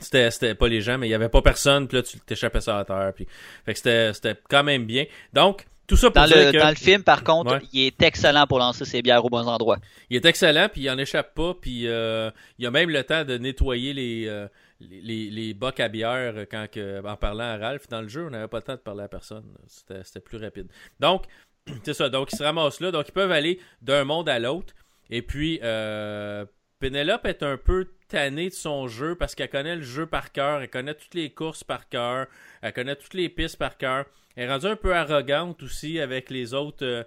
c'était. 0.01 0.55
Pas 0.55 0.69
les 0.69 0.81
gens, 0.81 0.99
mais 0.99 1.09
il 1.09 1.11
y 1.11 1.14
avait 1.14 1.29
pas 1.29 1.43
personne, 1.43 1.88
puis 1.88 1.97
là, 1.99 2.03
tu 2.03 2.19
t'échappais 2.21 2.61
ça 2.61 2.79
à 2.79 2.85
terre. 2.85 3.12
Puis... 3.14 3.27
Fait 3.64 3.73
que 3.73 3.79
c'était, 3.79 4.12
c'était 4.12 4.37
quand 4.49 4.62
même 4.62 4.85
bien. 4.87 5.05
Donc, 5.33 5.66
tout 5.87 5.97
ça 5.97 6.11
pour 6.11 6.23
Dans 6.23 6.29
dire 6.29 6.37
le, 6.47 6.53
que... 6.53 6.59
dans 6.59 6.69
le 6.69 6.77
film, 6.77 7.03
par 7.03 7.25
contre, 7.25 7.55
Ouais. 7.55 7.61
il 7.73 7.87
est 7.87 8.03
excellent 8.03 8.47
pour 8.47 8.59
lancer 8.61 8.85
ses 8.85 9.03
bières 9.03 9.25
aux 9.25 9.29
bons 9.29 9.49
endroits. 9.49 9.79
Il 10.09 10.16
est 10.16 10.25
excellent, 10.25 10.69
puis 10.73 10.83
il 10.83 10.90
en 10.90 10.99
échappe 10.99 11.35
pas, 11.35 11.55
puis 11.61 11.88
euh, 11.88 12.31
il 12.59 12.66
a 12.66 12.71
même 12.71 12.90
le 12.90 13.03
temps 13.03 13.25
de 13.25 13.37
nettoyer 13.38 13.93
les, 13.93 14.27
euh, 14.29 14.47
les, 14.81 15.01
les, 15.01 15.31
les 15.31 15.55
bocs 15.55 15.81
à 15.81 15.88
bière 15.88 16.35
quand 16.51 16.66
que, 16.71 17.05
en 17.05 17.16
parlant 17.16 17.43
à 17.45 17.57
Ralph. 17.57 17.88
Dans 17.88 18.03
le 18.03 18.09
jeu, 18.09 18.27
on 18.27 18.31
n'avait 18.31 18.47
pas 18.47 18.59
le 18.59 18.62
temps 18.62 18.75
de 18.75 18.79
parler 18.79 19.03
à 19.03 19.09
personne. 19.09 19.45
C'était 19.66 20.05
c'était 20.05 20.21
plus 20.21 20.38
rapide. 20.38 20.69
Donc, 21.01 21.25
c'est 21.83 21.95
ça. 21.95 22.09
Donc, 22.09 22.29
ils 22.33 22.37
se 22.37 22.43
ramassent 22.45 22.81
là. 22.81 22.93
Donc, 22.93 23.09
ils 23.09 23.12
peuvent 23.12 23.33
aller 23.33 23.59
d'un 23.83 24.05
monde 24.05 24.29
à 24.29 24.38
l'autre. 24.38 24.73
Et 25.11 25.23
puis, 25.23 25.59
euh, 25.64 26.45
Penelope 26.81 27.27
est 27.27 27.43
un 27.43 27.57
peu 27.57 27.88
tannée 28.09 28.49
de 28.49 28.55
son 28.55 28.88
jeu 28.88 29.14
parce 29.14 29.35
qu'elle 29.35 29.51
connaît 29.51 29.77
le 29.77 29.83
jeu 29.83 30.07
par 30.07 30.33
cœur. 30.33 30.62
Elle 30.62 30.71
connaît 30.71 30.95
toutes 30.95 31.14
les 31.14 31.31
courses 31.31 31.62
par 31.62 31.88
cœur. 31.88 32.27
Elle 32.62 32.73
connaît 32.73 32.97
toutes 32.97 33.14
les 33.14 33.29
pistes 33.29 33.59
par 33.59 33.77
cœur. 33.77 34.07
Elle 34.35 34.45
est 34.49 34.53
rendue 34.53 34.66
un 34.66 34.77
peu 34.77 34.95
arrogante 34.95 35.62
aussi 35.62 36.01
avec 36.01 36.31
les 36.31 36.55
autres... 36.55 36.85
euh, 36.85 37.05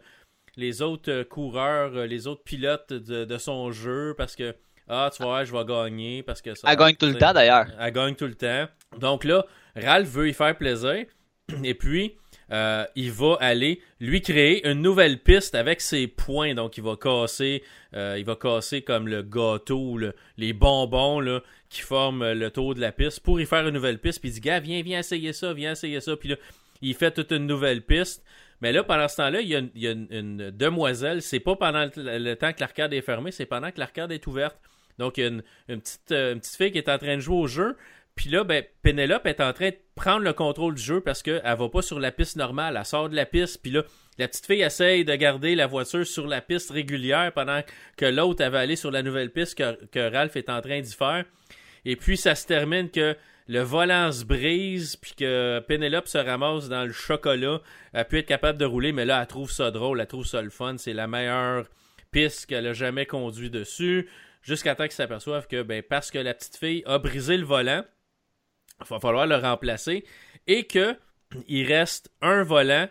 les 0.55 0.83
autres 0.83 1.11
euh, 1.11 1.23
coureurs, 1.23 1.95
euh, 1.97 2.05
les 2.05 2.27
autres 2.27 2.43
pilotes 2.43 2.93
de, 2.93 3.25
de 3.25 3.37
son 3.39 3.71
jeu 3.71 4.13
parce 4.15 4.35
que 4.35 4.55
ah 4.87 5.09
tu 5.11 5.23
vois 5.23 5.45
je 5.45 5.51
vais 5.51 5.65
gagner 5.65 6.21
parce 6.21 6.43
que 6.43 6.53
ça 6.53 6.67
Elle 6.69 6.77
gagne 6.77 6.95
tout 6.95 7.07
le 7.07 7.17
temps, 7.17 7.33
d'ailleurs. 7.33 7.65
elle 7.79 7.91
gagne 7.91 8.13
tout 8.13 8.27
le 8.27 8.35
temps 8.35 8.67
donc 8.99 9.23
là 9.23 9.45
Ralph 9.75 10.07
veut 10.09 10.29
y 10.29 10.33
faire 10.33 10.55
plaisir 10.55 11.05
et 11.63 11.73
puis 11.73 12.17
euh, 12.51 12.85
il 12.95 13.11
va 13.11 13.37
aller 13.39 13.81
lui 13.99 14.21
créer 14.21 14.67
une 14.67 14.81
nouvelle 14.81 15.19
piste 15.19 15.55
avec 15.55 15.81
ses 15.81 16.07
points. 16.07 16.53
Donc, 16.53 16.77
il 16.77 16.83
va 16.83 16.95
casser, 16.95 17.63
euh, 17.95 18.15
il 18.17 18.25
va 18.25 18.35
casser 18.35 18.81
comme 18.81 19.07
le 19.07 19.21
gâteau, 19.23 19.99
les 20.37 20.53
bonbons 20.53 21.19
là, 21.19 21.41
qui 21.69 21.81
forment 21.81 22.33
le 22.33 22.51
tour 22.51 22.75
de 22.75 22.81
la 22.81 22.91
piste 22.91 23.21
pour 23.21 23.39
y 23.39 23.45
faire 23.45 23.67
une 23.67 23.73
nouvelle 23.73 23.99
piste. 23.99 24.19
Puis 24.19 24.29
il 24.29 24.33
dit, 24.33 24.41
gars, 24.41 24.59
viens, 24.59 24.81
viens 24.81 24.99
essayer 24.99 25.33
ça, 25.33 25.53
viens 25.53 25.71
essayer 25.71 26.01
ça. 26.01 26.15
Puis 26.15 26.29
là, 26.29 26.35
il 26.81 26.93
fait 26.93 27.11
toute 27.11 27.31
une 27.31 27.47
nouvelle 27.47 27.81
piste. 27.81 28.23
Mais 28.61 28.71
là, 28.71 28.83
pendant 28.83 29.07
ce 29.07 29.17
temps-là, 29.17 29.41
il 29.41 29.49
y 29.49 29.55
a, 29.87 29.91
une, 29.91 30.51
demoiselle. 30.51 31.21
C'est 31.21 31.39
pas 31.39 31.55
pendant 31.55 31.89
le, 31.95 32.33
temps 32.35 32.53
que 32.53 32.59
l'arcade 32.59 32.93
est 32.93 33.01
fermée, 33.01 33.31
c'est 33.31 33.45
pendant 33.45 33.71
que 33.71 33.79
l'arcade 33.79 34.11
est 34.11 34.25
ouverte. 34.27 34.57
Donc, 34.99 35.17
il 35.17 35.21
y 35.21 35.23
a 35.25 35.27
une, 35.27 35.43
une 35.69 35.81
petite 35.81 36.55
fille 36.55 36.71
qui 36.71 36.77
est 36.77 36.87
en 36.87 36.97
train 36.97 37.15
de 37.15 37.21
jouer 37.21 37.35
au 37.35 37.47
jeu. 37.47 37.75
Puis 38.15 38.29
là, 38.29 38.43
ben, 38.43 38.63
Penelope 38.83 39.25
est 39.25 39.41
en 39.41 39.53
train 39.53 39.69
de 39.69 39.77
prendre 39.95 40.23
le 40.23 40.33
contrôle 40.33 40.75
du 40.75 40.81
jeu 40.81 41.01
parce 41.01 41.23
qu'elle 41.23 41.41
va 41.43 41.69
pas 41.69 41.81
sur 41.81 41.99
la 41.99 42.11
piste 42.11 42.35
normale. 42.35 42.77
Elle 42.77 42.85
sort 42.85 43.09
de 43.09 43.15
la 43.15 43.25
piste, 43.25 43.61
puis 43.61 43.71
là, 43.71 43.83
la 44.17 44.27
petite 44.27 44.45
fille 44.45 44.61
essaye 44.61 45.03
de 45.03 45.15
garder 45.15 45.55
la 45.55 45.67
voiture 45.67 46.05
sur 46.05 46.27
la 46.27 46.41
piste 46.41 46.71
régulière 46.71 47.31
pendant 47.33 47.61
que 47.97 48.05
l'autre 48.05 48.43
avait 48.43 48.59
allé 48.59 48.75
sur 48.75 48.91
la 48.91 49.01
nouvelle 49.01 49.31
piste 49.31 49.57
que, 49.57 49.85
que 49.85 50.11
Ralph 50.11 50.35
est 50.35 50.49
en 50.49 50.61
train 50.61 50.79
d'y 50.81 50.93
faire. 50.93 51.25
Et 51.85 51.95
puis, 51.95 52.15
ça 52.15 52.35
se 52.35 52.45
termine 52.45 52.89
que 52.89 53.15
le 53.47 53.59
volant 53.59 54.11
se 54.11 54.23
brise, 54.23 54.95
puis 54.95 55.13
que 55.15 55.59
Penelope 55.67 56.07
se 56.07 56.17
ramasse 56.17 56.69
dans 56.69 56.85
le 56.85 56.93
chocolat. 56.93 57.61
Elle 57.91 58.05
peut 58.05 58.17
être 58.17 58.27
capable 58.27 58.57
de 58.57 58.65
rouler, 58.65 58.93
mais 58.93 59.05
là, 59.05 59.19
elle 59.19 59.27
trouve 59.27 59.51
ça 59.51 59.71
drôle, 59.71 59.99
elle 59.99 60.07
trouve 60.07 60.25
ça 60.25 60.41
le 60.41 60.49
fun. 60.49 60.77
C'est 60.77 60.93
la 60.93 61.07
meilleure 61.07 61.67
piste 62.11 62.45
qu'elle 62.45 62.67
a 62.67 62.73
jamais 62.73 63.05
conduit 63.05 63.49
dessus. 63.49 64.07
Jusqu'à 64.43 64.75
temps 64.75 64.83
qu'ils 64.83 64.93
s'aperçoivent 64.93 65.47
que, 65.47 65.61
ben, 65.61 65.81
parce 65.81 66.11
que 66.11 66.19
la 66.19 66.33
petite 66.33 66.57
fille 66.57 66.83
a 66.85 66.99
brisé 66.99 67.37
le 67.37 67.45
volant, 67.45 67.83
il 68.85 68.93
va 68.93 68.99
falloir 68.99 69.27
le 69.27 69.35
remplacer 69.35 70.03
et 70.47 70.63
que 70.65 70.95
il 71.47 71.65
reste 71.65 72.11
un 72.21 72.43
volant 72.43 72.87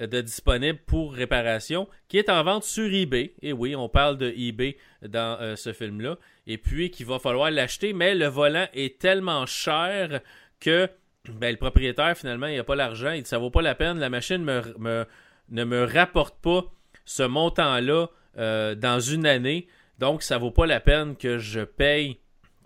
euh, 0.00 0.06
de 0.06 0.20
disponible 0.20 0.78
pour 0.86 1.14
réparation 1.14 1.88
qui 2.08 2.18
est 2.18 2.28
en 2.28 2.42
vente 2.42 2.64
sur 2.64 2.92
eBay. 2.92 3.34
Et 3.42 3.52
oui, 3.52 3.76
on 3.76 3.88
parle 3.88 4.18
de 4.18 4.32
eBay 4.36 4.76
dans 5.02 5.38
euh, 5.40 5.56
ce 5.56 5.72
film-là. 5.72 6.16
Et 6.46 6.58
puis 6.58 6.90
qu'il 6.90 7.06
va 7.06 7.18
falloir 7.18 7.50
l'acheter, 7.50 7.92
mais 7.92 8.14
le 8.14 8.26
volant 8.26 8.66
est 8.72 8.98
tellement 8.98 9.46
cher 9.46 10.20
que 10.60 10.88
ben, 11.28 11.52
le 11.52 11.56
propriétaire, 11.56 12.16
finalement, 12.16 12.46
il 12.46 12.56
n'a 12.56 12.64
pas 12.64 12.74
l'argent. 12.74 13.12
Il 13.12 13.22
dit 13.22 13.28
ça 13.28 13.38
vaut 13.38 13.50
pas 13.50 13.62
la 13.62 13.74
peine. 13.74 13.98
La 13.98 14.10
machine 14.10 14.42
me, 14.42 15.06
ne 15.50 15.64
me 15.64 15.84
rapporte 15.84 16.36
pas 16.40 16.64
ce 17.04 17.22
montant-là 17.22 18.08
euh, 18.36 18.74
dans 18.74 19.00
une 19.00 19.26
année. 19.26 19.68
Donc, 19.98 20.22
ça 20.22 20.38
vaut 20.38 20.50
pas 20.50 20.66
la 20.66 20.80
peine 20.80 21.16
que 21.16 21.38
je 21.38 21.60
paye 21.60 22.18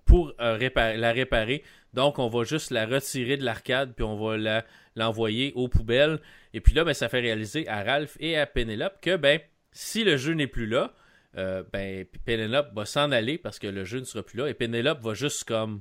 pour 0.07 0.33
la 0.39 1.13
réparer. 1.13 1.63
Donc, 1.95 2.19
on 2.19 2.29
va 2.29 2.45
juste 2.45 2.71
la 2.71 2.87
retirer 2.87 3.37
de 3.37 3.45
l'arcade, 3.45 3.95
puis 3.95 4.05
on 4.05 4.17
va 4.17 4.65
l'envoyer 4.95 5.53
aux 5.55 5.69
poubelles. 5.69 6.21
Et 6.53 6.61
puis 6.61 6.75
là, 6.75 6.85
ben, 6.85 6.95
ça 6.95 7.09
fait 7.09 7.21
réaliser 7.21 7.67
à 7.69 7.83
Ralph 7.83 8.17
et 8.21 8.37
à 8.37 8.47
Penelope 8.47 9.01
que 9.01 9.17
ben, 9.17 9.41
si 9.73 10.05
le 10.05 10.17
jeu 10.17 10.35
n'est 10.35 10.47
plus 10.47 10.67
là, 10.67 10.95
euh, 11.37 11.63
ben, 11.73 12.05
Penelope 12.25 12.75
va 12.75 12.85
s'en 12.85 13.11
aller 13.13 13.39
parce 13.39 13.59
que 13.59 13.67
le 13.67 13.85
jeu 13.85 14.01
ne 14.01 14.05
sera 14.05 14.23
plus 14.23 14.39
là. 14.39 14.49
Et 14.49 14.55
Penelope 14.55 15.01
va 15.01 15.15
juste 15.15 15.45
comme 15.45 15.81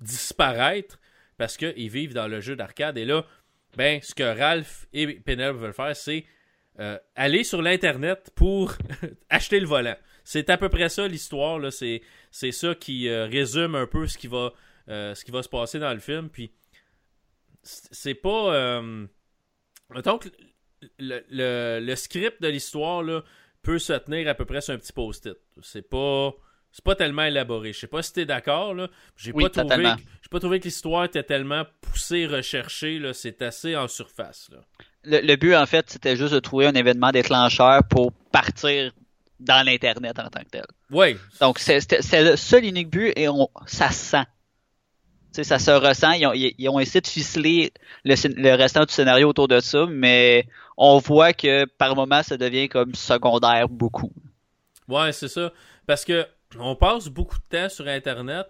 disparaître 0.00 0.98
parce 1.36 1.56
qu'ils 1.56 1.90
vivent 1.90 2.14
dans 2.14 2.28
le 2.28 2.40
jeu 2.40 2.56
d'arcade. 2.56 2.96
Et 2.98 3.04
là, 3.04 3.24
ben, 3.76 4.00
ce 4.02 4.14
que 4.14 4.22
Ralph 4.22 4.86
et 4.92 5.06
Penelope 5.06 5.58
veulent 5.58 5.72
faire, 5.72 5.96
c'est 5.96 6.24
euh, 6.80 6.98
aller 7.16 7.44
sur 7.44 7.60
l'Internet 7.60 8.30
pour 8.34 8.74
acheter 9.28 9.60
le 9.60 9.66
volant. 9.66 9.96
C'est 10.24 10.50
à 10.50 10.56
peu 10.56 10.68
près 10.68 10.88
ça 10.88 11.08
l'histoire. 11.08 11.60
C'est 11.70 12.52
ça 12.52 12.74
qui 12.74 13.08
euh, 13.08 13.26
résume 13.26 13.74
un 13.74 13.86
peu 13.86 14.06
ce 14.06 14.16
qui 14.16 14.28
va 14.28 14.52
euh, 14.88 15.14
ce 15.14 15.24
qui 15.24 15.30
va 15.30 15.42
se 15.42 15.48
passer 15.48 15.78
dans 15.78 15.92
le 15.92 16.00
film. 16.00 16.28
Puis, 16.28 16.52
c'est 17.62 18.14
pas. 18.14 18.54
Euh... 18.54 19.06
que 19.90 20.28
le, 20.98 21.94
script 21.94 22.42
de 22.42 22.48
l'histoire 22.48 23.04
peut 23.62 23.78
se 23.78 23.92
tenir 23.92 24.28
à 24.28 24.34
peu 24.34 24.44
près 24.44 24.60
sur 24.60 24.74
un 24.74 24.78
petit 24.78 24.92
post-it. 24.92 25.36
C'est 25.62 25.88
pas. 25.88 26.32
C'est 26.74 26.84
pas 26.84 26.94
tellement 26.94 27.24
élaboré. 27.24 27.74
Je 27.74 27.80
sais 27.80 27.86
pas 27.86 28.02
si 28.02 28.14
t'es 28.14 28.24
d'accord, 28.24 28.74
là. 28.74 28.88
J'ai 29.16 29.34
pas 29.34 29.50
trouvé. 29.50 29.84
J'ai 30.22 30.28
pas 30.30 30.40
trouvé 30.40 30.58
que 30.58 30.64
l'histoire 30.64 31.04
était 31.04 31.22
tellement 31.22 31.64
poussée, 31.82 32.26
recherchée, 32.26 32.98
là. 32.98 33.12
C'est 33.12 33.42
assez 33.42 33.76
en 33.76 33.88
surface, 33.88 34.50
Le, 35.04 35.36
but, 35.36 35.54
en 35.54 35.66
fait, 35.66 35.90
c'était 35.90 36.16
juste 36.16 36.32
de 36.32 36.38
trouver 36.38 36.66
un 36.66 36.74
événement 36.74 37.10
déclencheur 37.10 37.82
pour 37.90 38.12
partir 38.32 38.90
dans 39.38 39.66
l'Internet 39.66 40.18
en 40.18 40.30
tant 40.30 40.40
que 40.40 40.48
tel. 40.48 40.64
Oui. 40.90 41.16
Donc, 41.40 41.58
c'est 41.58 42.22
le 42.22 42.36
seul 42.36 42.64
unique 42.64 42.88
but 42.88 43.12
et 43.16 43.28
on, 43.28 43.50
ça 43.66 43.90
sent 43.90 44.24
ça 45.32 45.58
se 45.58 45.70
ressent. 45.70 46.12
Ils 46.12 46.68
ont, 46.68 46.80
essayé 46.80 47.00
de 47.00 47.06
ficeler 47.06 47.72
le, 48.04 48.54
restant 48.54 48.84
du 48.84 48.92
scénario 48.92 49.28
autour 49.28 49.48
de 49.48 49.60
ça, 49.60 49.86
mais 49.88 50.46
on 50.76 50.98
voit 50.98 51.32
que 51.32 51.64
par 51.64 51.96
moments, 51.96 52.22
ça 52.22 52.36
devient 52.36 52.68
comme 52.68 52.94
secondaire 52.94 53.68
beaucoup. 53.68 54.12
Ouais, 54.88 55.12
c'est 55.12 55.28
ça. 55.28 55.52
Parce 55.86 56.04
que 56.04 56.26
on 56.58 56.76
passe 56.76 57.08
beaucoup 57.08 57.38
de 57.38 57.58
temps 57.58 57.68
sur 57.68 57.88
Internet. 57.88 58.46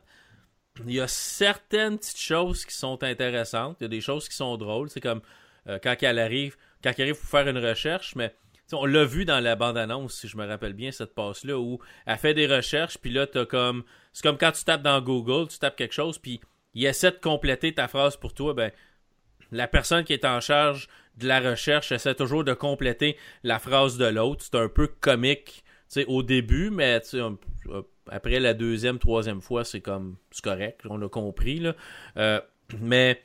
Il 0.86 0.92
y 0.92 1.00
a 1.00 1.08
certaines 1.08 1.98
petites 1.98 2.18
choses 2.18 2.64
qui 2.64 2.74
sont 2.74 3.02
intéressantes. 3.02 3.76
Il 3.80 3.84
y 3.84 3.86
a 3.86 3.88
des 3.88 4.00
choses 4.00 4.28
qui 4.28 4.34
sont 4.34 4.56
drôles. 4.56 4.90
C'est 4.90 5.00
comme 5.00 5.20
euh, 5.68 5.78
quand 5.82 5.94
elle 6.00 6.18
arrive, 6.18 6.56
quand 6.82 6.92
elle 6.96 7.02
arrive 7.02 7.20
pour 7.20 7.28
faire 7.28 7.46
une 7.46 7.58
recherche, 7.58 8.16
mais 8.16 8.34
on 8.72 8.86
l'a 8.86 9.04
vu 9.04 9.24
dans 9.24 9.40
la 9.40 9.56
bande-annonce, 9.56 10.14
si 10.14 10.28
je 10.28 10.36
me 10.36 10.46
rappelle 10.46 10.72
bien, 10.72 10.90
cette 10.90 11.14
passe-là, 11.14 11.58
où 11.58 11.78
elle 12.06 12.16
fait 12.16 12.34
des 12.34 12.46
recherches, 12.46 12.98
puis 12.98 13.10
là, 13.10 13.26
t'as 13.26 13.44
comme. 13.44 13.84
C'est 14.12 14.22
comme 14.22 14.38
quand 14.38 14.52
tu 14.52 14.64
tapes 14.64 14.82
dans 14.82 15.00
Google, 15.00 15.48
tu 15.48 15.58
tapes 15.58 15.76
quelque 15.76 15.94
chose, 15.94 16.18
puis 16.18 16.40
il 16.74 16.84
essaie 16.86 17.10
de 17.10 17.16
compléter 17.16 17.74
ta 17.74 17.88
phrase 17.88 18.16
pour 18.16 18.34
toi, 18.34 18.54
ben, 18.54 18.70
la 19.50 19.68
personne 19.68 20.04
qui 20.04 20.12
est 20.12 20.24
en 20.24 20.40
charge 20.40 20.88
de 21.18 21.28
la 21.28 21.40
recherche 21.40 21.92
essaie 21.92 22.14
toujours 22.14 22.44
de 22.44 22.54
compléter 22.54 23.16
la 23.42 23.58
phrase 23.58 23.98
de 23.98 24.06
l'autre. 24.06 24.44
C'est 24.44 24.58
un 24.58 24.68
peu 24.68 24.86
comique 24.86 25.62
au 26.06 26.22
début, 26.22 26.70
mais 26.70 27.00
après 28.10 28.40
la 28.40 28.54
deuxième, 28.54 28.98
troisième 28.98 29.42
fois, 29.42 29.64
c'est 29.64 29.80
comme 29.80 30.16
c'est 30.30 30.42
correct, 30.42 30.80
on 30.88 31.00
a 31.02 31.08
compris. 31.08 31.60
Là. 31.60 31.74
Euh, 32.16 32.40
mais 32.80 33.22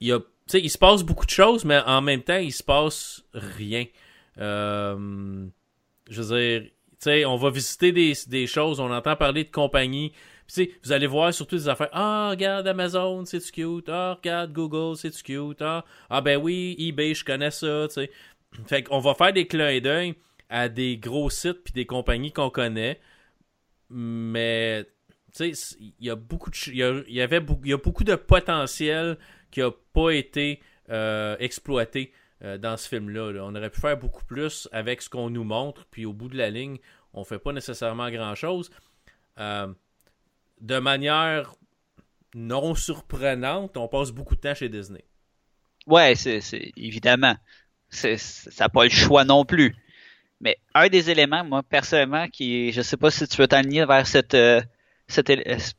il, 0.00 0.12
a, 0.12 0.20
il 0.52 0.70
se 0.70 0.78
passe 0.78 1.02
beaucoup 1.02 1.24
de 1.24 1.30
choses, 1.30 1.64
mais 1.64 1.80
en 1.86 2.02
même 2.02 2.22
temps, 2.22 2.36
il 2.36 2.52
se 2.52 2.62
passe 2.62 3.24
rien. 3.32 3.86
Euh, 4.38 5.46
je 6.08 6.22
veux 6.22 6.70
dire, 7.02 7.30
on 7.30 7.36
va 7.36 7.50
visiter 7.50 7.92
des, 7.92 8.12
des, 8.26 8.46
choses, 8.46 8.78
on 8.78 8.90
entend 8.90 9.16
parler 9.16 9.44
de 9.44 9.50
compagnies 9.50 10.12
vous 10.82 10.92
allez 10.92 11.06
voir 11.06 11.32
surtout 11.32 11.56
des 11.56 11.68
affaires. 11.68 11.90
Ah, 11.92 12.28
regarde 12.30 12.66
Amazon, 12.66 13.24
c'est 13.24 13.50
cute? 13.50 13.88
Ah, 13.88 14.14
regarde 14.14 14.52
Google, 14.52 14.96
c'est 14.96 15.22
cute? 15.22 15.62
Ah, 15.62 15.84
ah, 16.08 16.20
ben 16.20 16.40
oui, 16.40 16.76
eBay, 16.78 17.14
je 17.14 17.24
connais 17.24 17.50
ça. 17.50 17.88
sais. 17.88 18.10
Fait 18.66 18.82
qu'on 18.82 18.98
va 18.98 19.14
faire 19.14 19.32
des 19.32 19.46
clins 19.46 19.80
d'œil 19.80 20.14
à 20.48 20.68
des 20.68 20.96
gros 20.96 21.30
sites 21.30 21.62
puis 21.64 21.72
des 21.72 21.86
compagnies 21.86 22.32
qu'on 22.32 22.50
connaît. 22.50 23.00
Mais, 23.90 24.84
tu 25.34 25.54
sais, 25.54 25.76
il 25.80 26.06
y 26.06 26.10
a 26.10 26.16
beaucoup 26.16 26.50
de. 26.50 26.56
Il 26.68 27.14
y, 27.14 27.68
y 27.68 27.72
a 27.72 27.76
beaucoup 27.76 28.04
de 28.04 28.14
potentiel 28.14 29.18
qui 29.50 29.60
n'a 29.60 29.70
pas 29.92 30.10
été 30.10 30.60
euh, 30.90 31.36
exploité 31.38 32.12
euh, 32.42 32.58
dans 32.58 32.76
ce 32.76 32.88
film-là. 32.88 33.44
On 33.44 33.54
aurait 33.54 33.70
pu 33.70 33.80
faire 33.80 33.96
beaucoup 33.96 34.24
plus 34.24 34.68
avec 34.72 35.02
ce 35.02 35.10
qu'on 35.10 35.30
nous 35.30 35.44
montre, 35.44 35.86
puis 35.90 36.06
au 36.06 36.12
bout 36.12 36.28
de 36.28 36.36
la 36.36 36.50
ligne, 36.50 36.78
on 37.12 37.22
fait 37.24 37.38
pas 37.38 37.52
nécessairement 37.52 38.10
grand-chose. 38.10 38.70
Euh, 39.38 39.68
de 40.60 40.78
manière 40.78 41.54
non 42.34 42.74
surprenante, 42.74 43.76
on 43.76 43.88
passe 43.88 44.12
beaucoup 44.12 44.36
de 44.36 44.40
temps 44.40 44.54
chez 44.54 44.68
Disney. 44.68 45.04
Ouais, 45.86 46.14
c'est 46.14 46.40
évidemment. 46.76 47.34
ça 47.88 48.08
n'a 48.60 48.68
pas 48.68 48.84
le 48.84 48.90
choix 48.90 49.24
non 49.24 49.44
plus. 49.44 49.74
Mais 50.40 50.56
un 50.74 50.88
des 50.88 51.10
éléments, 51.10 51.44
moi, 51.44 51.62
personnellement, 51.62 52.28
qui 52.28 52.72
je 52.72 52.82
sais 52.82 52.96
pas 52.96 53.10
si 53.10 53.26
tu 53.28 53.36
veux 53.36 53.48
t'aligner 53.48 53.84
vers 53.84 54.06
cette, 54.06 54.34
euh, 54.34 54.60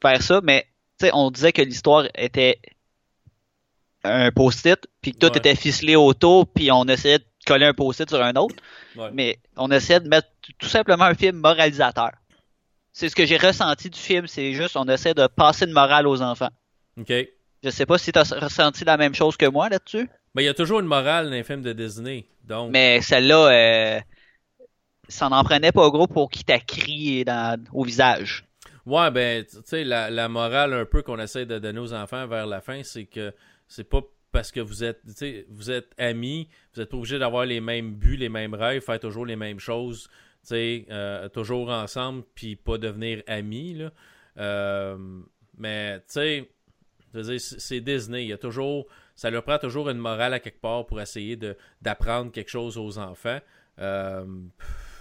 vers 0.04 0.22
ça, 0.22 0.42
mais 0.44 0.68
on 1.14 1.32
disait 1.32 1.52
que 1.52 1.62
l'histoire 1.62 2.08
était 2.16 2.60
un 4.04 4.32
post-it, 4.32 4.88
puis 5.02 5.14
que 5.14 5.18
tout 5.18 5.38
était 5.38 5.56
ficelé 5.56 5.96
autour, 5.96 6.48
puis 6.48 6.72
on 6.72 6.86
essayait 6.86 7.20
de 7.20 7.26
coller 7.46 7.66
un 7.66 7.74
post-it 7.74 8.10
sur 8.10 8.22
un 8.22 8.34
autre. 8.34 8.56
Mais 9.14 9.40
on 9.56 9.72
essayait 9.72 10.00
de 10.00 10.08
mettre 10.08 10.28
tout 10.60 10.68
simplement 10.68 11.06
un 11.06 11.16
film 11.16 11.38
moralisateur. 11.38 12.12
C'est 12.94 13.10
ce 13.10 13.16
que 13.16 13.26
j'ai 13.26 13.38
ressenti 13.38 13.90
du 13.90 14.00
film. 14.00 14.28
C'est 14.28 14.54
juste, 14.54 14.76
on 14.76 14.86
essaie 14.86 15.14
de 15.14 15.28
passer 15.28 15.66
de 15.66 15.74
morale 15.74 16.08
aux 16.08 16.22
enfants. 16.22 16.50
OK. 17.00 17.14
Je 17.64 17.70
sais 17.70 17.86
pas 17.86 17.98
si 17.98 18.12
tu 18.12 18.20
as 18.20 18.24
ressenti 18.40 18.84
la 18.84 18.98
même 18.98 19.14
chose 19.14 19.38
que 19.38 19.46
moi 19.46 19.70
là-dessus. 19.70 20.10
Mais 20.34 20.44
il 20.44 20.46
y 20.46 20.50
a 20.50 20.54
toujours 20.54 20.80
une 20.80 20.88
morale 20.88 21.26
dans 21.26 21.32
les 21.32 21.44
films 21.44 21.62
de 21.62 21.74
Disney. 21.74 22.26
Donc... 22.44 22.72
Mais 22.72 23.02
celle-là, 23.02 23.52
euh, 23.52 24.00
ça 25.08 25.30
n'en 25.30 25.44
prenait 25.44 25.72
pas 25.72 25.90
gros 25.90 26.08
pour 26.08 26.30
qu'il 26.30 26.44
t'a 26.44 26.60
crié 26.60 27.24
dans, 27.24 27.62
au 27.74 27.84
visage. 27.84 28.46
Ouais, 28.86 29.12
ben, 29.12 29.46
tu 29.46 29.58
sais, 29.66 29.84
la, 29.84 30.28
morale 30.28 30.74
un 30.74 30.86
peu 30.86 31.04
qu'on 31.04 31.20
essaie 31.20 31.46
de 31.46 31.60
donner 31.60 31.80
aux 31.80 31.94
enfants 31.94 32.26
vers 32.28 32.48
la 32.48 32.62
fin, 32.62 32.82
c'est 32.84 33.06
que 33.06 33.34
c'est 33.68 33.88
pas 33.88 34.02
parce 34.32 34.52
que 34.52 34.60
vous 34.60 34.84
êtes, 34.84 35.02
vous 35.50 35.70
êtes 35.70 35.92
amis, 35.98 36.48
vous 36.74 36.82
êtes 36.82 36.90
pas 36.90 36.98
obligé 36.98 37.20
d'avoir 37.20 37.46
les 37.46 37.60
mêmes 37.60 37.94
buts, 37.94 38.16
les 38.16 38.30
mêmes 38.30 38.54
rêves, 38.54 38.82
faire 38.82 39.00
toujours 39.00 39.26
les 39.26 39.36
mêmes 39.36 39.60
choses 39.60 40.10
euh, 40.52 41.30
toujours 41.30 41.70
ensemble, 41.70 42.24
puis 42.36 42.56
pas 42.56 42.78
devenir 42.78 43.24
amis, 43.28 43.74
là. 43.76 43.92
Euh, 44.38 44.98
mais, 45.58 46.00
tu 46.12 46.48
sais, 47.14 47.38
c'est 47.38 47.82
Disney, 47.82 48.24
il 48.24 48.30
y 48.30 48.34
a 48.34 48.38
toujours... 48.38 48.88
ça 49.16 49.30
leur 49.30 49.44
prend 49.44 49.58
toujours 49.58 49.90
une 49.90 49.98
morale 49.98 50.34
à 50.34 50.40
quelque 50.40 50.62
part 50.62 50.86
pour 50.86 51.02
essayer 51.02 51.38
d'apprendre 51.82 52.32
quelque 52.32 52.50
chose 52.50 52.78
aux 52.78 52.98
enfants. 52.98 53.40
Euh, 53.80 54.26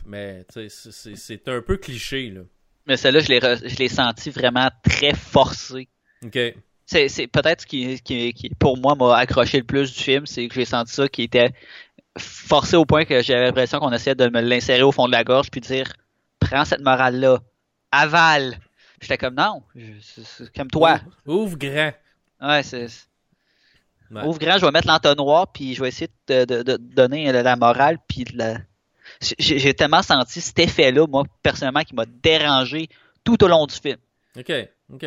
mais 0.07 0.45
c'est 0.49 1.49
un 1.49 1.63
peu 1.63 1.77
cliché. 1.77 2.31
Là. 2.31 2.43
Mais 2.87 2.97
celle-là, 2.97 3.21
je 3.21 3.77
l'ai 3.77 3.89
senti 3.89 4.31
vraiment 4.31 4.69
très 4.83 5.15
forcé. 5.15 5.89
OK. 6.25 6.39
C'est 6.87 7.29
peut-être 7.29 7.61
ce 7.61 7.67
qui, 7.67 8.01
qui, 8.01 8.51
pour 8.59 8.77
moi, 8.77 8.97
m'a 8.97 9.17
accroché 9.17 9.59
le 9.59 9.65
plus 9.65 9.95
du 9.95 10.01
film, 10.03 10.27
c'est 10.27 10.49
que 10.49 10.55
j'ai 10.55 10.65
senti 10.65 10.93
ça 10.93 11.09
qui 11.09 11.23
était 11.23 11.53
forcé 12.21 12.77
au 12.77 12.85
point 12.85 13.05
que 13.05 13.23
j'avais 13.23 13.47
l'impression 13.47 13.79
qu'on 13.79 13.93
essayait 13.93 14.15
de 14.15 14.29
me 14.29 14.41
l'insérer 14.41 14.83
au 14.83 14.93
fond 14.93 15.07
de 15.07 15.13
la 15.13 15.25
gorge 15.25 15.51
puis 15.51 15.61
dire 15.61 15.93
prends 16.39 16.65
cette 16.65 16.81
morale-là, 16.81 17.39
avale. 17.93 18.59
J'étais 19.01 19.19
comme 19.19 19.35
non, 19.35 19.63
comme 20.55 20.69
toi. 20.69 21.01
Ouvre, 21.27 21.57
grand. 21.57 21.93
Ouais, 22.41 22.63
c'est. 22.63 22.87
Ouvre 24.11 24.39
grand, 24.39 24.59
je 24.59 24.67
vais 24.67 24.73
mettre 24.73 24.89
l'entonnoir 24.89 25.53
puis 25.53 25.75
je 25.75 25.83
vais 25.83 25.89
essayer 25.89 26.11
de, 26.27 26.45
de 26.45 26.77
donner 26.77 27.31
la 27.33 27.57
morale 27.57 27.99
puis 28.09 28.25
la, 28.35 28.57
j'ai 29.21 29.75
tellement 29.75 30.03
senti 30.03 30.41
cet 30.41 30.59
effet-là, 30.59 31.07
moi, 31.07 31.25
personnellement, 31.43 31.83
qui 31.83 31.95
m'a 31.95 32.07
dérangé 32.07 32.89
tout 33.25 33.43
au 33.45 33.49
long 33.49 33.67
du 33.67 33.75
film. 33.75 33.99
OK, 34.39 34.53
OK. 34.93 35.07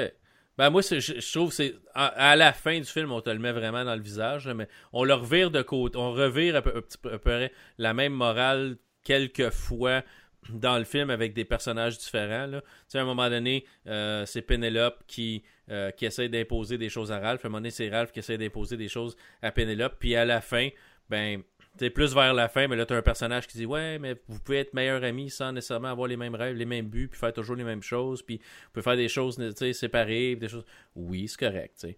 Ben 0.58 0.70
moi, 0.70 0.82
je, 0.82 1.32
trouve 1.32 1.50
que 1.50 1.56
c'est 1.56 1.76
à, 1.96 2.36
la 2.36 2.54
fin 2.54 2.78
du 2.78 2.86
film, 2.86 3.12
on 3.12 3.22
te 3.22 3.30
le 3.30 3.40
met 3.40 3.52
vraiment 3.52 3.84
dans 3.84 3.96
le 3.96 4.02
visage, 4.02 4.48
mais 4.48 4.68
on 4.92 5.04
le 5.04 5.14
revire 5.14 5.50
de 5.50 5.62
côté, 5.64 5.98
on 5.98 6.12
revire 6.12 6.58
à 6.58 6.62
peu, 6.62 6.82
près 7.20 7.52
la 7.80 7.94
même 7.94 8.14
morale 8.14 8.78
quelques 9.04 9.50
fois 9.50 10.04
dans 10.50 10.78
le 10.78 10.84
film 10.84 11.10
avec 11.10 11.34
des 11.34 11.46
personnages 11.46 11.98
différents. 11.98 12.48
Tu 12.52 12.60
sais, 12.88 13.00
à 13.00 13.02
un 13.02 13.06
moment 13.06 13.30
donné, 13.30 13.66
euh, 13.88 14.26
c'est 14.26 14.42
Penelope 14.42 15.04
qui, 15.08 15.44
euh, 15.72 15.90
qui 15.92 16.06
essaie 16.06 16.30
d'imposer 16.30 16.78
des 16.78 16.90
choses 16.90 17.12
à 17.12 17.20
Ralph. 17.20 17.44
À 17.44 17.48
un 17.48 17.50
moment 17.50 17.60
donné, 17.60 17.72
c'est 17.72 17.90
Ralph 17.90 18.12
qui 18.12 18.20
essaie 18.20 18.38
d'imposer 18.38 18.78
des 18.78 18.90
choses 18.90 19.16
à 19.42 19.52
Penelope. 19.52 19.96
Puis 20.00 20.16
à 20.16 20.26
la 20.26 20.42
fin, 20.42 20.70
ben, 21.10 21.42
c'est 21.80 21.90
plus 21.90 22.14
vers 22.14 22.34
la 22.34 22.48
fin, 22.50 22.68
mais 22.68 22.76
là, 22.76 22.86
tu 22.86 22.94
as 22.94 22.98
un 22.98 23.02
personnage 23.02 23.48
qui 23.48 23.58
dit 23.58 23.66
Ouais, 23.66 23.98
mais 24.00 24.16
vous 24.28 24.40
pouvez 24.40 24.60
être 24.60 24.74
meilleurs 24.74 25.04
amis 25.04 25.30
sans 25.30 25.52
nécessairement 25.52 25.90
avoir 25.90 26.08
les 26.08 26.18
mêmes 26.18 26.36
rêves, 26.36 26.56
les 26.56 26.66
mêmes 26.66 26.88
buts, 26.88 27.08
puis 27.08 27.20
faire 27.20 27.34
toujours 27.34 27.56
les 27.56 27.64
mêmes 27.64 27.82
choses, 27.82 28.22
puis 28.22 28.38
vous 28.38 28.70
pouvez 28.74 28.84
faire 28.84 28.96
des 28.96 29.10
choses 29.10 29.40
séparées, 29.74 30.36
des 30.36 30.50
choses. 30.50 30.66
Oui, 30.96 31.28
c'est 31.28 31.40
correct, 31.40 31.76
tu 31.80 31.88
sais. 31.88 31.96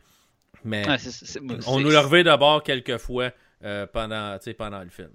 Mais 0.63 0.85
on 1.67 1.79
nous 1.79 1.89
le 1.89 1.99
revêt 1.99 2.23
d'abord 2.23 2.63
quelques 2.63 2.97
fois 2.97 3.31
euh, 3.63 3.85
pendant, 3.85 4.37
pendant 4.57 4.81
le 4.81 4.89
film. 4.89 5.11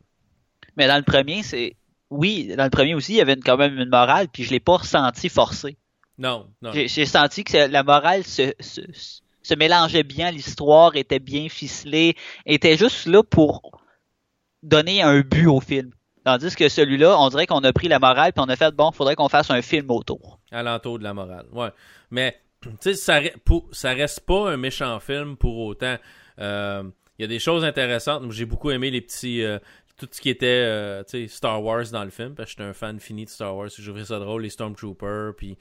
Mais 0.76 0.86
dans 0.86 0.96
le 0.96 1.02
premier, 1.02 1.42
c'est. 1.42 1.76
Oui, 2.10 2.54
dans 2.56 2.64
le 2.64 2.70
premier 2.70 2.94
aussi, 2.94 3.14
il 3.14 3.16
y 3.16 3.20
avait 3.20 3.36
quand 3.36 3.56
même 3.56 3.78
une 3.78 3.88
morale, 3.88 4.28
puis 4.28 4.44
je 4.44 4.50
l'ai 4.50 4.60
pas 4.60 4.76
ressenti 4.76 5.28
forcé. 5.28 5.76
Non, 6.18 6.50
non. 6.60 6.72
J'ai 6.72 7.06
senti 7.06 7.44
que 7.44 7.56
la 7.56 7.82
morale 7.82 8.24
se, 8.24 8.52
se, 8.60 8.82
se 9.42 9.54
mélangeait 9.54 10.02
bien, 10.02 10.30
l'histoire 10.30 10.96
était 10.96 11.18
bien 11.18 11.48
ficelée, 11.48 12.14
était 12.46 12.76
juste 12.76 13.06
là 13.06 13.22
pour 13.22 13.79
donner 14.62 15.02
un 15.02 15.20
but 15.20 15.46
au 15.46 15.60
film. 15.60 15.90
Tandis 16.24 16.54
que 16.54 16.68
celui-là, 16.68 17.18
on 17.18 17.28
dirait 17.30 17.46
qu'on 17.46 17.64
a 17.64 17.72
pris 17.72 17.88
la 17.88 17.98
morale 17.98 18.32
puis 18.32 18.42
on 18.46 18.48
a 18.48 18.56
fait 18.56 18.74
bon, 18.74 18.92
faudrait 18.92 19.16
qu'on 19.16 19.28
fasse 19.28 19.50
un 19.50 19.62
film 19.62 19.90
autour. 19.90 20.38
Alentour 20.50 20.98
de 20.98 21.04
la 21.04 21.14
morale, 21.14 21.46
ouais. 21.52 21.70
Mais 22.10 22.36
tu 22.62 22.70
sais, 22.80 22.94
ça, 22.94 23.20
ça 23.72 23.92
reste 23.92 24.20
pas 24.20 24.50
un 24.50 24.56
méchant 24.56 25.00
film 25.00 25.36
pour 25.36 25.58
autant. 25.58 25.96
Euh, 26.38 26.82
il 27.18 27.22
y 27.22 27.24
a 27.24 27.28
des 27.28 27.38
choses 27.38 27.64
intéressantes. 27.64 28.30
J'ai 28.32 28.44
beaucoup 28.44 28.70
aimé 28.70 28.90
les 28.90 29.00
petits, 29.00 29.42
euh, 29.42 29.58
tout 29.98 30.08
ce 30.10 30.20
qui 30.20 30.30
était 30.30 30.46
euh, 30.46 31.02
Star 31.28 31.62
Wars 31.62 31.84
dans 31.92 32.04
le 32.04 32.10
film, 32.10 32.34
parce 32.34 32.50
que 32.50 32.50
j'étais 32.52 32.68
un 32.68 32.72
fan 32.74 33.00
fini 33.00 33.24
de 33.24 33.30
Star 33.30 33.56
Wars. 33.56 33.68
Je 33.74 33.82
trouvais 33.90 34.04
ça 34.04 34.18
drôle, 34.18 34.42
les 34.42 34.50
Stormtroopers, 34.50 35.34
puis 35.36 35.56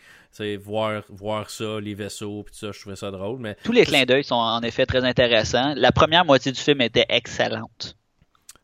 voir, 0.57 1.03
voir 1.09 1.49
ça, 1.49 1.79
les 1.81 1.93
vaisseaux, 1.93 2.43
puis 2.43 2.53
tout 2.53 2.59
ça, 2.59 2.71
je 2.73 2.79
trouvais 2.79 2.95
ça 2.95 3.12
drôle. 3.12 3.39
Mais 3.39 3.55
Tous 3.63 3.73
les 3.73 3.85
clins 3.85 4.05
d'œil 4.05 4.23
sont 4.23 4.35
en 4.35 4.62
effet 4.62 4.85
très 4.85 5.03
intéressants. 5.03 5.73
La 5.75 5.91
première 5.91 6.25
moitié 6.25 6.51
du 6.51 6.59
film 6.59 6.81
était 6.81 7.05
excellente. 7.09 7.97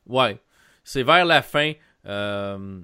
Ouais. 0.08 0.40
C'est 0.84 1.04
vers 1.04 1.26
la 1.26 1.42
fin 1.42 1.74
euh, 2.06 2.80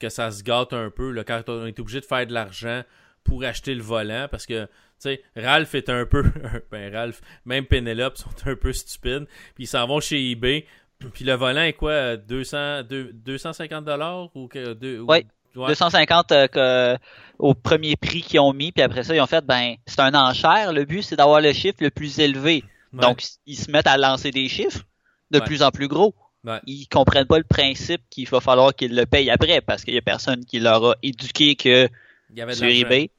que 0.00 0.08
ça 0.08 0.30
se 0.30 0.42
gâte 0.42 0.72
un 0.72 0.90
peu, 0.90 1.10
là, 1.10 1.24
quand 1.24 1.48
on 1.48 1.66
est 1.66 1.78
obligé 1.78 2.00
de 2.00 2.04
faire 2.04 2.26
de 2.26 2.32
l'argent 2.32 2.82
pour 3.22 3.44
acheter 3.44 3.74
le 3.74 3.82
volant, 3.82 4.26
parce 4.30 4.46
que, 4.46 4.64
tu 4.64 4.70
sais, 4.98 5.22
Ralph 5.36 5.74
est 5.74 5.88
un 5.88 6.04
peu... 6.04 6.24
ben, 6.70 6.92
Ralph, 6.92 7.20
même 7.44 7.66
Penelope 7.66 8.16
sont 8.16 8.30
un 8.46 8.56
peu 8.56 8.72
stupides, 8.72 9.26
puis 9.54 9.64
ils 9.64 9.68
s'en 9.68 9.86
vont 9.86 10.00
chez 10.00 10.30
eBay, 10.30 10.66
puis 11.12 11.24
le 11.24 11.34
volant 11.34 11.62
est 11.62 11.72
quoi, 11.74 12.16
200, 12.16 12.82
250 12.84 13.84
dollars 13.84 14.34
ou 14.36 14.48
que... 14.48 15.00
ouais. 15.00 15.26
250 15.54 16.32
euh, 16.32 16.96
au 17.38 17.54
premier 17.54 17.94
prix 17.94 18.22
qu'ils 18.22 18.40
ont 18.40 18.52
mis, 18.52 18.72
puis 18.72 18.82
après 18.82 19.04
ça, 19.04 19.14
ils 19.14 19.20
ont 19.20 19.26
fait, 19.26 19.44
ben, 19.44 19.76
c'est 19.86 20.00
un 20.00 20.14
enchère. 20.14 20.72
Le 20.72 20.84
but, 20.84 21.02
c'est 21.02 21.14
d'avoir 21.14 21.40
le 21.40 21.52
chiffre 21.52 21.78
le 21.80 21.90
plus 21.90 22.18
élevé. 22.18 22.64
Donc, 22.92 23.22
ils 23.46 23.56
se 23.56 23.70
mettent 23.70 23.86
à 23.86 23.96
lancer 23.96 24.30
des 24.30 24.48
chiffres 24.48 24.84
de 25.30 25.40
plus 25.40 25.62
en 25.62 25.70
plus 25.70 25.88
gros. 25.88 26.14
Ouais. 26.44 26.60
Ils 26.66 26.86
comprennent 26.86 27.26
pas 27.26 27.38
le 27.38 27.44
principe 27.44 28.02
qu'il 28.10 28.28
va 28.28 28.40
falloir 28.40 28.74
qu'ils 28.74 28.94
le 28.94 29.06
payent 29.06 29.30
après 29.30 29.60
parce 29.62 29.84
qu'il 29.84 29.94
y 29.94 29.98
a 29.98 30.02
personne 30.02 30.44
qui 30.44 30.60
leur 30.60 30.84
a 30.84 30.96
éduqué 31.02 31.56
que 31.56 31.88
Il 32.30 32.38
y 32.38 32.42
avait 32.42 32.54
sur 32.54 32.66
eBay, 32.66 33.10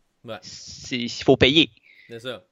il 0.91 1.09
faut 1.09 1.37
payer. 1.37 1.71
C'est 2.07 2.19
ça. 2.19 2.43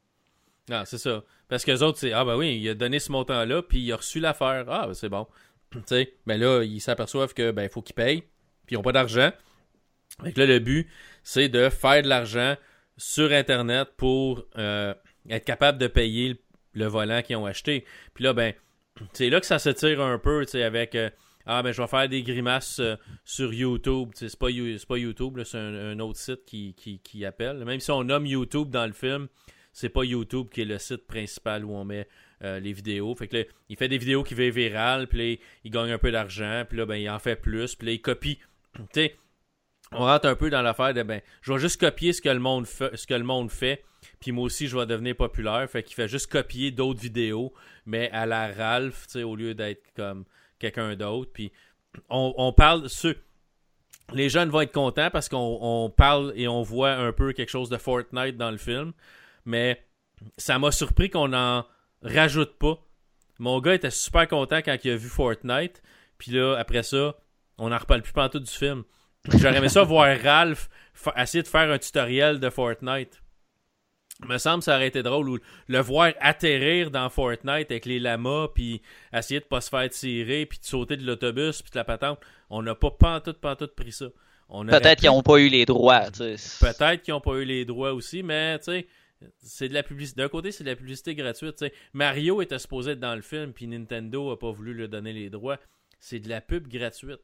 Non, 0.70 0.84
c'est 0.86 0.98
ça. 0.98 1.24
Parce 1.48 1.64
que 1.66 1.72
les 1.72 1.84
autres, 1.84 2.00
c'est 2.00 2.14
Ah 2.14 2.26
ben 2.26 2.36
oui, 2.36 2.58
il 2.60 2.70
a 2.70 2.74
donné 2.74 3.00
ce 3.00 3.12
montant-là, 3.12 3.62
puis 3.62 3.82
il 3.82 3.92
a 3.92 3.98
reçu 3.98 4.20
l'affaire. 4.20 4.66
Ah 4.68 4.88
ben 4.88 4.94
c'est 4.94 5.10
bon. 5.10 5.28
tu 5.72 5.80
sais, 5.86 6.14
mais 6.26 6.38
là, 6.38 6.64
ils 6.64 6.80
s'aperçoivent 6.80 7.34
que 7.34 7.52
ben 7.52 7.70
faut 7.70 7.82
qu'ils 7.82 7.96
payent, 7.96 8.22
puis 8.66 8.74
ils 8.74 8.76
n'ont 8.76 8.82
pas 8.82 8.92
d'argent. 8.92 9.32
Donc 10.24 10.38
là, 10.38 10.46
le 10.46 10.60
but, 10.60 10.90
c'est 11.24 11.50
de 11.50 11.70
faire 11.70 12.02
de 12.02 12.08
l'argent 12.08 12.56
sur 12.98 13.32
Internet 13.32 13.90
pour 13.98 14.46
euh, 14.58 14.94
être 15.30 15.46
capable 15.46 15.78
de 15.78 15.88
payer 15.88 16.40
le 16.74 16.86
volant 16.86 17.22
qu'ils 17.22 17.36
ont 17.36 17.46
acheté. 17.46 17.86
Puis 18.14 18.24
là, 18.24 18.34
ben, 18.34 18.54
c'est 19.14 19.30
là 19.30 19.40
que 19.40 19.46
ça 19.46 19.60
se 19.60 19.70
tire 19.70 20.02
un 20.02 20.18
peu, 20.18 20.46
tu 20.46 20.52
sais, 20.52 20.64
avec 20.64 20.96
euh, 20.96 21.10
ah 21.46 21.62
ben 21.62 21.72
je 21.72 21.82
vais 21.82 21.88
faire 21.88 22.08
des 22.08 22.24
grimaces 22.24 22.80
euh, 22.80 22.96
sur 23.26 23.54
YouTube. 23.54 24.12
C'est 24.16 24.38
pas, 24.38 24.50
YouTube, 24.50 25.42
c'est 25.44 25.58
un, 25.58 26.00
autre 26.00 26.20
site 26.20 26.46
qui, 26.46 26.74
qui, 26.74 27.26
appelle. 27.26 27.64
Même 27.66 27.80
si 27.80 27.92
on 27.92 28.04
nomme 28.04 28.26
YouTube 28.26 28.70
dans 28.70 28.86
le 28.86 28.94
film, 28.94 29.28
c'est 29.74 29.90
pas 29.90 30.04
YouTube 30.04 30.48
qui 30.50 30.62
est 30.62 30.66
le 30.66 30.80
site 30.80 31.06
principal 31.06 31.66
où 31.66 31.74
on 31.74 31.84
met 31.84 32.08
euh, 32.44 32.60
les 32.60 32.72
vidéos. 32.72 33.14
Fait 33.16 33.28
que 33.28 33.38
là, 33.38 33.44
il 33.70 33.76
fait 33.76 33.90
des 33.90 33.98
vidéos 33.98 34.24
qui 34.24 34.36
vont 34.36 34.50
virales, 34.50 35.08
puis 35.08 35.40
il 35.64 35.72
gagne 35.72 35.92
un 35.92 35.98
peu 35.98 36.12
d'argent, 36.12 36.64
puis 36.68 36.78
là, 36.78 36.86
ben, 36.86 36.96
il 36.96 37.10
en 37.10 37.20
fait 37.20 37.36
plus, 37.36 37.76
puis 37.76 37.88
là, 37.88 37.94
il 37.94 38.02
copie. 38.02 38.40
Tu 38.76 38.86
sais, 38.94 39.16
on 39.92 40.00
rentre 40.00 40.28
un 40.28 40.36
peu 40.36 40.50
dans 40.50 40.62
l'affaire 40.62 40.94
de 40.94 41.04
ben, 41.04 41.22
je 41.42 41.54
vais 41.54 41.60
juste 41.60 41.80
copier 41.80 42.14
ce 42.14 42.22
que 42.22 42.30
le 42.30 42.40
monde 42.40 42.66
ce 42.66 43.06
que 43.06 43.14
le 43.14 43.24
monde 43.24 43.52
fait 43.52 43.84
puis 44.24 44.32
moi 44.32 44.46
aussi, 44.46 44.68
je 44.68 44.78
vais 44.78 44.86
devenir 44.86 45.18
populaire. 45.18 45.70
Fait 45.70 45.84
qu'il 45.84 45.96
fait 45.96 46.08
juste 46.08 46.28
copier 46.28 46.72
d'autres 46.72 47.02
vidéos, 47.02 47.54
mais 47.86 48.10
à 48.12 48.26
la 48.26 48.54
Ralph, 48.54 49.06
tu 49.08 49.12
sais, 49.12 49.24
au 49.24 49.36
lieu 49.36 49.54
d'être 49.54 49.84
comme 49.98 50.24
quelqu'un 50.60 50.96
d'autre. 50.96 51.30
Puis 51.34 51.52
on, 52.08 52.54
parle. 52.54 52.88
Ce, 52.88 53.18
les 54.14 54.30
jeunes 54.30 54.48
vont 54.48 54.62
être 54.62 54.72
contents 54.72 55.10
parce 55.12 55.28
qu'on 55.28 55.94
parle 55.98 56.32
et 56.38 56.48
on 56.48 56.62
voit 56.62 56.94
un 56.94 57.12
peu 57.12 57.34
quelque 57.34 57.50
chose 57.50 57.68
de 57.68 57.76
Fortnite 57.76 58.38
dans 58.38 58.50
le 58.50 58.56
film. 58.56 58.94
Mais 59.44 59.84
ça 60.38 60.58
m'a 60.58 60.72
surpris 60.72 61.10
qu'on 61.10 61.28
n'en 61.28 61.66
rajoute 62.02 62.58
pas. 62.58 62.80
Mon 63.40 63.60
gars 63.60 63.74
était 63.74 63.92
super 63.92 64.30
content 64.30 64.62
quand 64.62 64.78
il 64.86 64.92
a 64.92 64.96
vu 64.96 65.10
Fortnite. 65.10 65.84
Puis 66.18 66.32
là, 66.32 66.56
après 66.56 66.84
ça, 66.84 67.18
on 67.58 67.68
n'en 67.72 67.78
reparle 67.78 68.04
plus 68.04 68.14
tout 68.32 68.40
du 68.40 68.50
film. 68.50 68.86
J'aurais 69.28 69.58
aimé 69.58 69.68
ça 69.68 69.84
voir 69.84 70.18
Ralph 70.18 70.70
essayer 71.18 71.44
de 71.44 71.48
faire 71.50 71.70
un 71.70 71.78
tutoriel 71.78 72.40
de 72.40 72.50
Fortnite 72.50 73.23
me 74.28 74.38
semble 74.38 74.60
que 74.60 74.66
ça 74.66 74.76
aurait 74.76 74.88
été 74.88 75.04
drôle 75.04 75.30
ou 75.30 75.40
le 75.68 75.80
voir 75.80 76.14
atterrir 76.20 76.92
dans 76.92 77.10
Fortnite 77.10 77.72
avec 77.72 77.86
les 77.86 78.00
lamas 78.00 78.48
puis 78.54 78.82
essayer 79.12 79.40
de 79.40 79.46
pas 79.46 79.62
se 79.62 79.70
faire 79.70 79.90
tirer 79.90 80.46
puis 80.46 80.60
de 80.60 80.66
sauter 80.66 80.98
de 80.98 81.06
l'autobus 81.06 81.62
puis 81.62 81.72
de 81.72 81.78
la 81.78 81.84
patente. 81.84 82.20
On 82.50 82.62
n'a 82.62 82.76
pas 82.76 82.92
pantoute 82.92 83.40
pantoute 83.40 83.76
pris 83.76 83.92
ça. 83.92 84.08
Peut-être 84.50 85.00
qu'ils 85.00 85.10
n'ont 85.10 85.24
pas 85.24 85.40
eu 85.40 85.48
les 85.48 85.66
droits 85.66 86.12
peut-être 86.12 87.02
qu'ils 87.02 87.14
n'ont 87.14 87.22
pas 87.22 87.36
eu 87.36 87.46
les 87.46 87.66
droits 87.66 87.94
aussi 87.94 88.22
mais 88.24 88.60
tu 88.60 88.66
sais 88.66 88.88
c'est 89.42 89.70
de 89.70 89.74
la 89.74 89.84
publicité 89.84 90.22
d'un 90.22 90.28
côté 90.28 90.52
c'est 90.52 90.64
de 90.64 90.70
la 90.70 90.76
publicité 90.76 91.16
gratuite 91.16 91.58
sais. 91.58 91.74
Mario 91.94 92.42
était 92.42 92.60
supposé 92.60 92.92
être 92.92 93.00
dans 93.00 93.16
le 93.16 93.22
film 93.22 93.52
puis 93.54 93.68
Nintendo 93.68 94.32
a 94.32 94.38
pas 94.38 94.52
voulu 94.52 94.74
lui 94.74 94.88
donner 94.88 95.14
les 95.14 95.30
droits. 95.30 95.58
C'est 96.00 96.20
de 96.20 96.30
la 96.30 96.40
pub 96.40 96.68
gratuite 96.68 97.22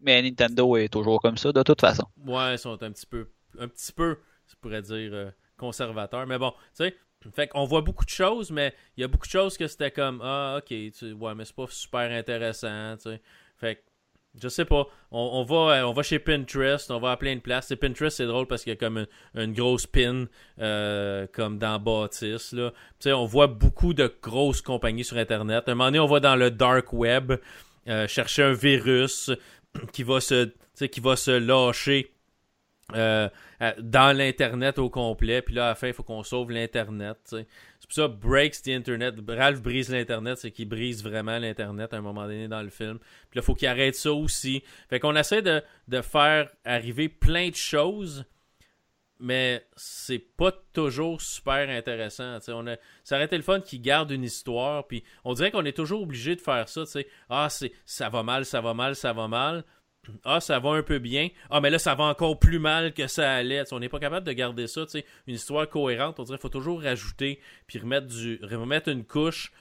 mais 0.00 0.22
Nintendo 0.22 0.76
est 0.76 0.92
toujours 0.92 1.20
comme 1.20 1.38
ça 1.38 1.50
de 1.50 1.62
toute 1.62 1.80
façon. 1.80 2.04
Ouais 2.24 2.54
ils 2.54 2.58
sont 2.58 2.80
un 2.82 2.92
petit 2.92 3.06
peu 3.06 3.30
un 3.58 3.66
petit 3.66 3.92
peu 3.92 4.18
je 4.46 4.54
pourrais 4.60 4.82
dire 4.82 5.10
euh, 5.12 5.30
conservateur. 5.56 6.26
Mais 6.26 6.38
bon, 6.38 6.50
tu 6.50 6.84
sais, 6.84 6.96
fait 7.34 7.48
qu'on 7.48 7.64
voit 7.64 7.80
beaucoup 7.80 8.04
de 8.04 8.10
choses, 8.10 8.50
mais 8.50 8.74
il 8.96 9.00
y 9.00 9.04
a 9.04 9.08
beaucoup 9.08 9.26
de 9.26 9.32
choses 9.32 9.56
que 9.56 9.66
c'était 9.66 9.90
comme 9.90 10.20
Ah, 10.22 10.58
ok, 10.58 10.74
tu, 10.92 11.12
ouais, 11.12 11.34
mais 11.34 11.44
c'est 11.44 11.56
pas 11.56 11.66
super 11.68 12.10
intéressant, 12.10 12.96
tu 12.96 13.10
sais. 13.10 13.20
Fait 13.56 13.76
que, 13.76 13.80
je 14.42 14.48
sais 14.48 14.64
pas. 14.64 14.86
On, 15.10 15.44
va, 15.44 15.76
euh, 15.76 15.82
on 15.84 15.92
va 15.92 16.02
chez 16.02 16.18
Pinterest, 16.18 16.90
on 16.90 16.98
va 16.98 17.12
à 17.12 17.16
plein 17.16 17.36
de 17.36 17.40
places. 17.40 17.72
Pinterest, 17.80 18.16
c'est 18.16 18.26
drôle 18.26 18.46
parce 18.46 18.64
qu'il 18.64 18.72
y 18.72 18.76
a 18.76 18.76
comme 18.76 19.06
une, 19.34 19.52
grosse 19.52 19.86
pin, 19.86 20.26
euh, 20.60 21.26
comme 21.32 21.58
dans 21.58 21.78
Baptiste, 21.78 22.52
là. 22.52 22.70
Tu 22.70 23.04
sais, 23.04 23.12
on 23.12 23.26
voit 23.26 23.46
beaucoup 23.46 23.94
de 23.94 24.12
grosses 24.22 24.60
compagnies 24.60 25.04
sur 25.04 25.16
Internet. 25.16 25.68
À 25.68 25.72
un 25.72 25.74
moment 25.74 25.86
donné, 25.86 26.00
on 26.00 26.06
va 26.06 26.20
dans 26.20 26.36
le 26.36 26.50
dark 26.50 26.92
web 26.92 27.34
euh, 27.86 28.08
chercher 28.08 28.42
un 28.42 28.52
virus 28.52 29.30
qui 29.92 30.02
va 30.02 30.20
se, 30.20 30.50
qui 30.86 31.00
va 31.00 31.16
se 31.16 31.30
lâcher 31.30 32.13
euh, 32.92 33.28
dans 33.78 34.16
l'Internet 34.16 34.78
au 34.78 34.90
complet. 34.90 35.42
Puis 35.42 35.54
là, 35.54 35.66
à 35.66 35.68
la 35.70 35.74
fin, 35.74 35.88
il 35.88 35.94
faut 35.94 36.02
qu'on 36.02 36.22
sauve 36.22 36.50
l'Internet. 36.50 37.18
C'est 37.24 37.46
pour 37.80 37.92
ça 37.92 38.08
breaks 38.08 38.62
the 38.62 38.68
Internet. 38.68 39.14
Ralph 39.26 39.62
brise 39.62 39.90
l'Internet, 39.90 40.38
c'est 40.38 40.50
qu'il 40.50 40.68
brise 40.68 41.02
vraiment 41.02 41.38
l'Internet 41.38 41.94
à 41.94 41.96
un 41.96 42.02
moment 42.02 42.24
donné 42.24 42.48
dans 42.48 42.62
le 42.62 42.70
film. 42.70 42.98
Puis 42.98 43.38
là, 43.38 43.42
il 43.42 43.42
faut 43.42 43.54
qu'il 43.54 43.68
arrête 43.68 43.94
ça 43.94 44.12
aussi. 44.12 44.62
Fait 44.90 45.00
qu'on 45.00 45.16
essaie 45.16 45.42
de, 45.42 45.62
de 45.88 46.00
faire 46.02 46.50
arriver 46.64 47.08
plein 47.08 47.48
de 47.48 47.56
choses 47.56 48.24
mais 49.20 49.66
c'est 49.76 50.18
pas 50.18 50.52
toujours 50.72 51.20
super 51.20 51.68
intéressant. 51.70 52.38
On 52.48 52.66
a, 52.66 52.76
ça 53.04 53.24
le 53.24 53.42
fun 53.42 53.60
qu'ils 53.60 53.80
gardent 53.80 54.10
une 54.10 54.24
histoire, 54.24 54.86
puis 54.86 55.04
on 55.24 55.34
dirait 55.34 55.50
qu'on 55.50 55.64
est 55.64 55.76
toujours 55.76 56.02
obligé 56.02 56.36
de 56.36 56.40
faire 56.40 56.68
ça. 56.68 56.84
Ah, 57.30 57.48
c'est, 57.48 57.72
ça 57.86 58.08
va 58.08 58.22
mal, 58.22 58.44
ça 58.44 58.60
va 58.60 58.74
mal, 58.74 58.94
ça 58.96 59.12
va 59.12 59.28
mal. 59.28 59.64
Ah, 60.24 60.40
ça 60.40 60.58
va 60.58 60.70
un 60.70 60.82
peu 60.82 60.98
bien. 60.98 61.28
Ah, 61.50 61.60
mais 61.60 61.70
là, 61.70 61.78
ça 61.78 61.94
va 61.94 62.04
encore 62.04 62.38
plus 62.38 62.58
mal 62.58 62.92
que 62.92 63.06
ça 63.06 63.32
allait. 63.32 63.64
on 63.72 63.80
n'est 63.80 63.88
pas 63.88 63.98
capable 63.98 64.26
de 64.26 64.32
garder 64.32 64.66
ça, 64.66 64.84
une 65.26 65.34
histoire 65.34 65.68
cohérente. 65.68 66.18
On 66.20 66.24
dirait 66.24 66.38
qu'il 66.38 66.42
faut 66.42 66.48
toujours 66.48 66.82
rajouter, 66.82 67.40
puis 67.66 67.78
remettre, 67.78 68.06
du, 68.06 68.40
remettre 68.42 68.88
une 68.88 69.04
couche 69.04 69.52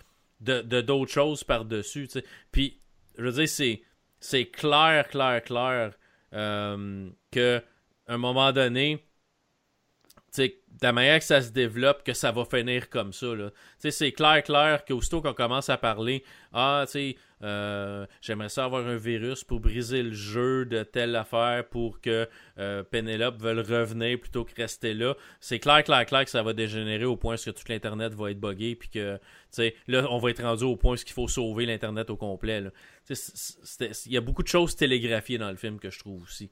de, 0.42 0.62
d'autres 0.82 1.12
choses 1.12 1.44
par-dessus. 1.44 2.10
Puis, 2.52 2.80
je 3.18 3.24
veux 3.24 3.32
dire, 3.32 3.50
c'est, 3.50 3.82
c'est 4.20 4.46
clair, 4.46 5.08
clair, 5.08 5.44
clair 5.44 5.94
euh, 6.34 7.10
que 7.32 7.62
un 8.08 8.18
moment 8.18 8.52
donné, 8.52 9.04
de 10.38 10.52
la 10.82 10.92
manière 10.92 11.20
que 11.20 11.26
ça 11.26 11.42
se 11.42 11.52
développe, 11.52 12.04
que 12.04 12.14
ça 12.14 12.32
va 12.32 12.46
finir 12.46 12.90
comme 12.90 13.14
ça. 13.14 13.28
C'est 13.78 14.12
clair, 14.12 14.44
clair 14.44 14.84
qu'aussitôt 14.86 15.22
qu'on 15.22 15.34
commence 15.34 15.70
à 15.70 15.78
parler, 15.78 16.24
ah, 16.52 16.84
tu 16.86 16.92
sais, 16.92 17.16
euh, 17.44 18.06
j'aimerais 18.22 18.50
ça 18.50 18.66
avoir 18.66 18.88
un 18.88 18.96
virus 18.96 19.44
pour 19.44 19.60
briser 19.60 20.02
le 20.02 20.14
jeu 20.14 20.66
de 20.66 20.84
telle 20.84 21.16
affaire 21.16 21.68
pour 21.68 22.00
que 22.00 22.28
euh, 22.58 22.84
Penelope 22.84 23.42
veuille 23.42 23.60
revenir 23.60 24.20
plutôt 24.20 24.46
que 24.46 24.54
rester 24.56 24.94
là. 24.94 25.16
C'est 25.40 25.60
clair, 25.60 25.84
clair, 25.84 26.06
clair 26.06 26.24
que 26.24 26.32
ça 26.32 26.42
va 26.42 26.54
dégénérer 26.54 27.06
au 27.06 27.18
point 27.18 27.36
où 27.36 27.52
tout 27.52 27.64
l'Internet 27.68 28.14
va 28.14 28.32
être 28.32 28.40
buggé, 28.40 28.76
puis 28.76 28.90
que, 28.90 29.20
là, 29.88 30.08
on 30.10 30.20
va 30.20 30.30
être 30.30 30.42
rendu 30.42 30.64
au 30.64 30.78
point 30.78 30.96
où 30.96 30.98
il 31.06 31.14
faut 31.14 31.28
sauver 31.28 31.66
l'Internet 31.66 32.10
au 32.10 32.16
complet. 32.16 32.64
Il 33.10 34.12
y 34.12 34.18
a 34.18 34.22
beaucoup 34.22 34.44
de 34.44 34.48
choses 34.48 34.76
télégraphiées 34.76 35.38
dans 35.38 35.52
le 35.52 35.58
film 35.58 35.80
que 35.80 35.90
je 35.90 36.00
trouve 36.00 36.24
aussi. 36.24 36.50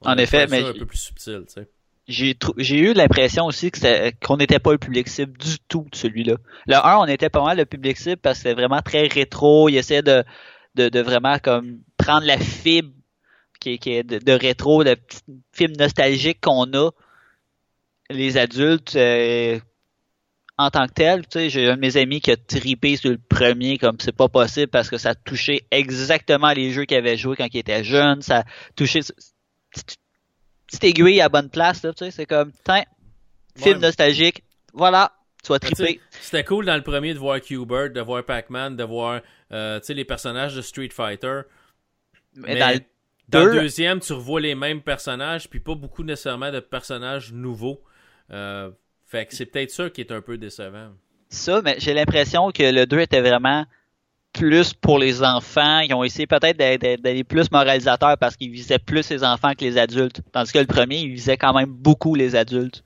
en 0.00 0.16
effet, 0.16 0.46
mais. 0.48 0.64
un 0.64 0.72
peu 0.72 0.86
plus 0.86 0.98
subtil, 0.98 1.44
tu 1.46 1.54
sais 1.54 1.68
j'ai 2.08 2.78
eu 2.78 2.92
l'impression 2.94 3.46
aussi 3.46 3.70
qu'on 3.70 4.36
n'était 4.36 4.58
pas 4.58 4.72
le 4.72 4.78
public 4.78 5.08
cible 5.08 5.36
du 5.38 5.58
tout 5.68 5.86
de 5.90 5.96
celui-là. 5.96 6.36
Le 6.66 6.74
1, 6.74 6.96
on 6.98 7.06
était 7.06 7.30
pas 7.30 7.44
mal 7.44 7.56
le 7.56 7.64
public 7.64 7.96
cible 7.96 8.16
parce 8.16 8.38
que 8.38 8.42
c'était 8.48 8.60
vraiment 8.60 8.82
très 8.82 9.06
rétro. 9.06 9.68
Il 9.68 9.76
essayait 9.76 10.02
de, 10.02 10.24
de, 10.74 11.00
vraiment 11.00 11.38
comme 11.38 11.80
prendre 11.96 12.26
la 12.26 12.38
fibre 12.38 12.92
qui, 13.60 13.78
qui 13.78 13.92
est 13.92 14.02
de, 14.02 14.32
rétro, 14.32 14.82
le 14.82 14.96
petit 14.96 15.20
film 15.52 15.72
nostalgique 15.78 16.40
qu'on 16.40 16.72
a, 16.74 16.90
les 18.10 18.36
adultes, 18.36 18.96
euh, 18.96 19.58
en 20.58 20.70
tant 20.70 20.86
que 20.86 20.92
tel. 20.92 21.22
Tu 21.22 21.38
sais, 21.38 21.50
j'ai 21.50 21.70
un 21.70 21.76
de 21.76 21.80
mes 21.80 21.96
amis 21.96 22.20
qui 22.20 22.30
a 22.30 22.36
tripé 22.36 22.96
sur 22.96 23.10
le 23.10 23.18
premier 23.18 23.78
comme 23.78 23.96
c'est 24.00 24.16
pas 24.16 24.28
possible 24.28 24.68
parce 24.68 24.90
que 24.90 24.98
ça 24.98 25.14
touchait 25.14 25.66
exactement 25.70 26.52
les 26.52 26.72
jeux 26.72 26.84
qu'il 26.84 26.96
avait 26.96 27.16
joué 27.16 27.36
quand 27.36 27.48
il 27.52 27.58
était 27.58 27.84
jeune. 27.84 28.22
Ça 28.22 28.44
touchait 28.76 29.00
petite 30.72 30.84
aiguille 30.84 31.20
à 31.20 31.28
bonne 31.28 31.50
place, 31.50 31.82
là, 31.82 31.92
tu 31.92 32.04
sais, 32.04 32.10
c'est 32.10 32.26
comme, 32.26 32.52
tiens, 32.64 32.84
film 33.56 33.80
nostalgique, 33.80 34.42
voilà, 34.72 35.12
tu 35.42 35.48
vas 35.52 35.58
triper. 35.58 36.00
C'était 36.20 36.44
cool 36.44 36.64
dans 36.64 36.76
le 36.76 36.82
premier 36.82 37.14
de 37.14 37.18
voir 37.18 37.40
Q-Bird, 37.40 37.92
de 37.92 38.00
voir 38.00 38.24
Pac-Man, 38.24 38.76
de 38.76 38.84
voir, 38.84 39.20
euh, 39.52 39.78
tu 39.80 39.86
sais, 39.86 39.94
les 39.94 40.04
personnages 40.04 40.54
de 40.54 40.62
Street 40.62 40.90
Fighter. 40.90 41.42
Mais, 42.36 42.58
dans, 43.28 43.44
le... 43.44 43.60
deuxième, 43.60 44.00
tu 44.00 44.12
revois 44.14 44.40
les 44.40 44.54
mêmes 44.54 44.80
personnages, 44.80 45.48
puis 45.48 45.60
pas 45.60 45.74
beaucoup 45.74 46.04
nécessairement 46.04 46.50
de 46.50 46.60
personnages 46.60 47.32
nouveaux. 47.32 47.82
Euh, 48.30 48.70
fait 49.06 49.26
que 49.26 49.34
c'est 49.34 49.46
peut-être 49.46 49.70
ça 49.70 49.90
qui 49.90 50.00
est 50.00 50.12
un 50.12 50.22
peu 50.22 50.38
décevant. 50.38 50.92
Ça, 51.28 51.60
mais 51.62 51.76
j'ai 51.78 51.92
l'impression 51.92 52.50
que 52.50 52.62
le 52.62 52.86
2 52.86 53.00
était 53.00 53.20
vraiment 53.20 53.66
plus 54.32 54.72
pour 54.72 54.98
les 54.98 55.22
enfants. 55.22 55.80
Ils 55.80 55.94
ont 55.94 56.04
essayé 56.04 56.26
peut-être 56.26 56.56
d'aller 56.56 57.24
plus 57.24 57.50
moralisateurs 57.50 58.16
parce 58.18 58.36
qu'ils 58.36 58.50
visaient 58.50 58.78
plus 58.78 59.08
les 59.10 59.24
enfants 59.24 59.52
que 59.52 59.64
les 59.64 59.78
adultes. 59.78 60.20
Tandis 60.32 60.52
que 60.52 60.58
le 60.58 60.66
premier, 60.66 60.98
il 60.98 61.10
visait 61.10 61.36
quand 61.36 61.52
même 61.52 61.70
beaucoup 61.70 62.14
les 62.14 62.34
adultes. 62.34 62.82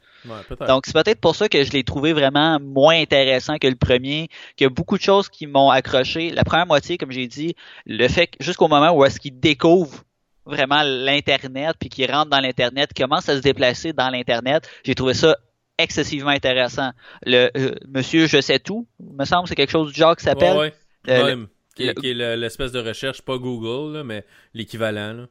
Donc 0.66 0.86
c'est 0.86 0.92
peut-être 0.92 1.20
pour 1.20 1.36
ça 1.36 1.48
que 1.48 1.62
je 1.62 1.70
l'ai 1.70 1.84
trouvé 1.84 2.12
vraiment 2.12 2.58
moins 2.60 3.00
intéressant 3.00 3.58
que 3.58 3.68
le 3.68 3.76
premier, 3.76 4.28
qu'il 4.56 4.64
y 4.64 4.66
a 4.66 4.70
beaucoup 4.70 4.96
de 4.96 5.02
choses 5.02 5.28
qui 5.28 5.46
m'ont 5.46 5.70
accroché. 5.70 6.30
La 6.30 6.44
première 6.44 6.66
moitié, 6.66 6.98
comme 6.98 7.12
j'ai 7.12 7.28
dit, 7.28 7.54
le 7.86 8.08
fait 8.08 8.30
jusqu'au 8.40 8.68
moment 8.68 8.90
où 8.90 9.04
est-ce 9.04 9.20
qu'il 9.20 9.38
découvre 9.38 10.02
vraiment 10.44 10.82
l'internet 10.82 11.76
puis 11.78 11.88
qu'il 11.88 12.10
rentre 12.10 12.30
dans 12.30 12.40
l'internet, 12.40 12.90
commence 12.96 13.28
à 13.28 13.36
se 13.36 13.40
déplacer 13.40 13.92
dans 13.92 14.10
l'internet, 14.10 14.68
j'ai 14.84 14.94
trouvé 14.94 15.14
ça 15.14 15.36
excessivement 15.78 16.30
intéressant. 16.30 16.90
Le 17.24 17.50
euh, 17.56 17.74
monsieur 17.88 18.26
je 18.26 18.40
sais 18.40 18.58
tout, 18.58 18.86
me 19.00 19.24
semble 19.24 19.48
c'est 19.48 19.54
quelque 19.54 19.72
chose 19.72 19.92
du 19.92 19.98
genre 19.98 20.16
qui 20.16 20.24
s'appelle? 20.24 20.72
Euh, 21.08 21.46
qui, 21.74 21.84
est 21.84 22.36
l'espèce 22.36 22.72
de 22.72 22.80
recherche, 22.80 23.22
pas 23.22 23.36
Google, 23.36 24.02
mais 24.02 24.24
l'équivalent. 24.54 25.26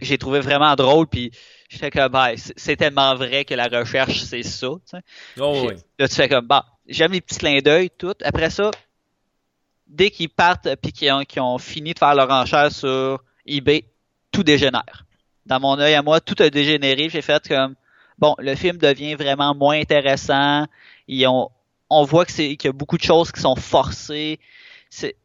j'ai 0.00 0.18
trouvé 0.18 0.40
vraiment 0.40 0.74
drôle, 0.74 1.06
puis 1.06 1.30
j'étais 1.68 1.90
comme, 1.90 2.10
bah, 2.10 2.30
c'est 2.36 2.76
tellement 2.76 3.14
vrai 3.14 3.44
que 3.44 3.54
la 3.54 3.68
recherche, 3.68 4.22
c'est 4.22 4.42
ça. 4.42 4.68
Oh, 5.38 5.70
Là, 5.98 6.08
tu 6.08 6.14
fais 6.14 6.28
comme, 6.28 6.46
bah, 6.46 6.64
j'aime 6.88 7.12
les 7.12 7.20
petits 7.20 7.38
clins 7.38 7.60
d'œil, 7.60 7.90
tout. 7.90 8.14
Après 8.22 8.50
ça, 8.50 8.70
dès 9.86 10.10
qu'ils 10.10 10.30
partent, 10.30 10.68
puis 10.76 10.92
qu'ils 10.92 11.12
ont, 11.12 11.24
ont, 11.38 11.58
fini 11.58 11.92
de 11.92 11.98
faire 11.98 12.14
leur 12.14 12.30
enchère 12.30 12.72
sur 12.72 13.22
eBay, 13.46 13.84
tout 14.32 14.42
dégénère. 14.42 15.04
Dans 15.46 15.60
mon 15.60 15.78
œil 15.78 15.94
à 15.94 16.02
moi, 16.02 16.20
tout 16.20 16.42
a 16.42 16.48
dégénéré. 16.48 17.10
J'ai 17.10 17.20
fait 17.20 17.46
comme, 17.46 17.74
bon, 18.18 18.34
le 18.38 18.54
film 18.54 18.78
devient 18.78 19.14
vraiment 19.14 19.54
moins 19.54 19.78
intéressant. 19.78 20.66
Ils 21.06 21.26
ont, 21.26 21.50
on 21.90 22.04
voit 22.04 22.24
que 22.24 22.32
c'est 22.32 22.56
qu'il 22.56 22.68
y 22.68 22.70
a 22.70 22.72
beaucoup 22.72 22.96
de 22.96 23.02
choses 23.02 23.30
qui 23.30 23.42
sont 23.42 23.56
forcées 23.56 24.40
c'est 24.94 25.16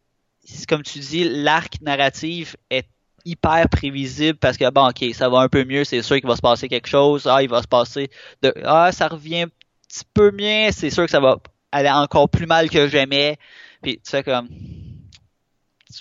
comme 0.67 0.83
tu 0.83 0.99
dis, 0.99 1.27
l'arc 1.29 1.81
narratif 1.81 2.55
est 2.69 2.87
hyper 3.25 3.67
prévisible 3.69 4.37
parce 4.37 4.57
que 4.57 4.69
bon 4.71 4.87
ok 4.89 5.13
ça 5.13 5.29
va 5.29 5.39
un 5.39 5.49
peu 5.49 5.65
mieux 5.65 5.83
c'est 5.83 6.01
sûr 6.01 6.15
qu'il 6.15 6.27
va 6.27 6.35
se 6.35 6.41
passer 6.41 6.67
quelque 6.67 6.87
chose. 6.87 7.27
Ah 7.27 7.43
il 7.43 7.49
va 7.49 7.61
se 7.61 7.67
passer 7.67 8.09
de 8.41 8.53
ah 8.63 8.91
ça 8.91 9.07
revient 9.07 9.41
un 9.41 9.47
petit 9.47 10.05
peu 10.13 10.31
mieux 10.31 10.71
c'est 10.71 10.89
sûr 10.89 11.05
que 11.05 11.11
ça 11.11 11.19
va 11.19 11.37
aller 11.71 11.89
encore 11.89 12.29
plus 12.29 12.47
mal 12.47 12.69
que 12.69 12.87
jamais. 12.87 13.37
Puis 13.81 13.95
tu 13.95 14.09
sais 14.09 14.23
comme 14.23 14.49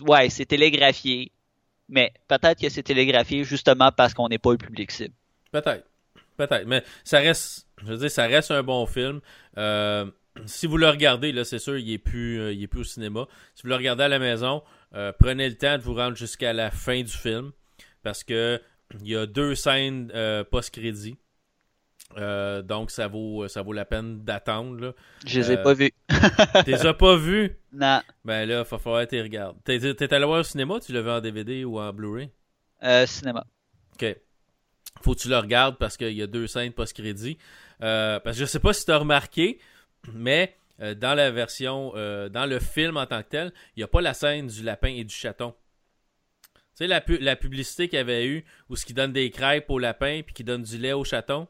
ouais 0.01 0.31
c'est 0.31 0.47
télégraphié. 0.47 1.33
Mais 1.89 2.13
peut-être 2.29 2.61
que 2.61 2.69
c'est 2.69 2.83
télégraphié 2.83 3.45
justement 3.45 3.91
parce 3.95 4.15
qu'on 4.15 4.29
n'est 4.29 4.39
pas 4.39 4.53
le 4.53 4.59
public 4.59 4.91
cible. 4.91 5.15
Peut-être. 5.51 5.87
Peut-être. 6.37 6.67
Mais 6.67 6.85
ça 7.05 7.19
reste 7.19 7.67
je 7.83 7.87
veux 7.87 7.97
dire 7.97 8.11
ça 8.11 8.27
reste 8.27 8.51
un 8.51 8.63
bon 8.63 8.87
film. 8.87 9.21
Euh, 9.57 10.07
si 10.47 10.67
vous 10.67 10.77
le 10.77 10.89
regardez, 10.89 11.33
là, 11.33 11.45
c'est 11.45 11.59
sûr, 11.59 11.79
il 11.79 11.93
est 11.93 11.99
plus, 11.99 12.41
euh, 12.41 12.53
il 12.53 12.63
est 12.63 12.67
plus 12.67 12.81
au 12.81 12.85
cinéma. 12.85 13.27
Si 13.55 13.63
vous 13.63 13.69
le 13.69 13.75
regardez 13.77 14.05
à 14.05 14.09
la 14.09 14.19
maison, 14.19 14.63
euh, 14.95 15.13
prenez 15.19 15.49
le 15.49 15.57
temps 15.57 15.77
de 15.77 15.83
vous 15.83 15.95
rendre 15.95 16.17
jusqu'à 16.17 16.53
la 16.53 16.71
fin 16.71 17.03
du 17.03 17.13
film. 17.13 17.53
Parce 18.03 18.25
que 18.25 18.61
il 19.01 19.09
y 19.09 19.17
a 19.17 19.27
deux 19.27 19.55
scènes 19.55 20.11
euh, 20.15 20.45
post-crédit. 20.45 21.19
donc 22.17 22.91
ça 22.91 23.07
vaut 23.07 23.49
ça 23.49 23.61
vaut 23.63 23.73
la 23.73 23.85
peine 23.85 24.25
d'attendre. 24.25 24.95
Je 25.27 25.41
les 25.41 25.53
ai 25.53 25.57
pas 25.63 25.75
vus. 25.75 25.93
tu 26.65 26.71
les 26.71 26.87
as 26.87 26.95
pas 26.95 27.17
vus? 27.17 27.59
Non. 27.73 28.01
Ben 28.25 28.49
là, 28.49 28.55
il 28.55 28.65
va 28.71 28.79
falloir 28.79 29.05
que 29.05 29.11
tu 29.11 29.21
regardes. 29.21 29.57
T'es 29.65 30.15
allé 30.15 30.25
voir 30.25 30.41
au 30.41 30.45
cinéma 30.45 30.81
tu 30.81 30.93
l'as 30.93 31.03
vu 31.03 31.11
en 31.11 31.21
DVD 31.21 31.65
ou 31.65 31.79
en 31.79 31.93
Blu-ray? 31.93 32.31
cinéma. 33.07 33.45
Ok. 33.95 34.17
Faut 35.03 35.15
que 35.15 35.21
tu 35.21 35.29
le 35.29 35.37
regardes 35.37 35.77
parce 35.77 35.97
qu'il 35.97 36.13
y 36.15 36.23
a 36.23 36.27
deux 36.27 36.47
scènes 36.47 36.73
post-crédit. 36.73 37.37
parce 37.79 38.23
que 38.25 38.33
je 38.41 38.45
sais 38.47 38.61
pas 38.61 38.73
si 38.73 38.87
tu 38.87 38.91
as 38.91 38.99
remarqué, 38.99 39.59
mais 40.13 40.55
euh, 40.81 40.95
dans 40.95 41.15
la 41.15 41.31
version, 41.31 41.93
euh, 41.97 42.29
dans 42.29 42.47
le 42.47 42.61
film 42.61 42.97
en 42.97 43.07
tant 43.07 43.23
que 43.23 43.29
tel, 43.29 43.53
il 43.77 43.81
n'y 43.81 43.85
a 43.85 43.89
pas 43.89 44.01
la 44.01 44.15
scène 44.15 44.47
du 44.47 44.63
lapin 44.63 44.89
et 44.89 45.05
du 45.05 45.15
chaton. 45.15 45.55
Tu 46.77 46.87
sais, 46.87 46.87
la, 46.87 47.37
publicité 47.37 47.89
qu'il 47.89 47.97
y 47.97 48.01
avait 48.01 48.27
eu 48.27 48.45
où 48.69 48.77
ce 48.77 48.87
qui 48.87 48.95
donne 48.95 49.13
des 49.13 49.31
crêpes 49.31 49.69
au 49.69 49.81
lapin 49.81 50.21
puis 50.25 50.35
qui 50.35 50.45
donne 50.45 50.63
du 50.63 50.79
lait 50.79 50.93
au 50.93 51.03
chaton. 51.03 51.49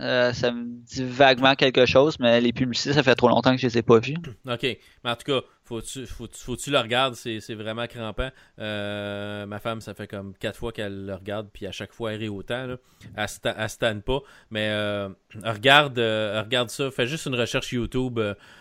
Euh, 0.00 0.32
ça 0.32 0.52
me 0.52 0.64
dit 0.84 1.04
vaguement 1.04 1.54
quelque 1.54 1.86
chose, 1.86 2.18
mais 2.20 2.40
les 2.40 2.52
publicités, 2.52 2.94
ça 2.94 3.02
fait 3.02 3.14
trop 3.14 3.28
longtemps 3.28 3.52
que 3.54 3.60
je 3.60 3.66
les 3.66 3.78
ai 3.78 3.82
pas 3.82 3.98
vues. 3.98 4.16
OK. 4.48 4.62
Mais 4.62 5.10
en 5.10 5.16
tout 5.16 5.24
cas, 5.32 5.40
faut-tu 5.64 6.06
faut, 6.06 6.28
faut 6.32 6.56
tu 6.56 6.70
le 6.70 6.78
regardes, 6.78 7.14
c'est 7.14 7.54
vraiment 7.54 7.86
crampant. 7.86 8.30
Euh, 8.58 9.46
ma 9.46 9.58
femme, 9.58 9.80
ça 9.80 9.94
fait 9.94 10.06
comme 10.06 10.34
quatre 10.38 10.58
fois 10.58 10.72
qu'elle 10.72 11.06
le 11.06 11.14
regarde, 11.14 11.48
puis 11.52 11.66
à 11.66 11.72
chaque 11.72 11.92
fois, 11.92 12.12
elle 12.12 12.20
rit 12.20 12.28
autant. 12.28 12.66
Là. 12.66 12.76
Elle, 13.16 13.68
sta 13.68 13.94
pas. 13.94 14.20
Mais 14.50 14.68
euh, 14.70 15.08
regarde, 15.42 15.98
regarde 15.98 16.70
ça. 16.70 16.90
Fais 16.90 17.06
juste 17.06 17.26
une 17.26 17.34
recherche 17.34 17.72
YouTube, 17.72 18.20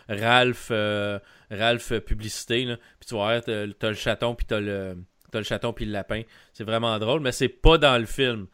Ralph, 0.10 0.72
Ralph 1.52 1.94
publicité. 2.00 2.66
Là, 2.66 2.78
puis 3.00 3.08
tu 3.08 3.16
vas 3.16 3.40
voir, 3.40 3.42
t'as 3.44 3.88
as 3.88 3.90
le 3.90 3.96
chaton, 3.96 4.36
puis 4.36 4.48
le, 4.52 4.98
le 5.38 5.44
chaton, 5.44 5.74
puis 5.74 5.86
le 5.86 5.92
lapin. 5.92 6.22
C'est 6.54 6.64
vraiment 6.64 6.98
drôle, 7.00 7.22
mais 7.22 7.32
c'est 7.32 7.50
pas 7.50 7.78
dans 7.78 7.98
le 7.98 8.06
film. 8.06 8.48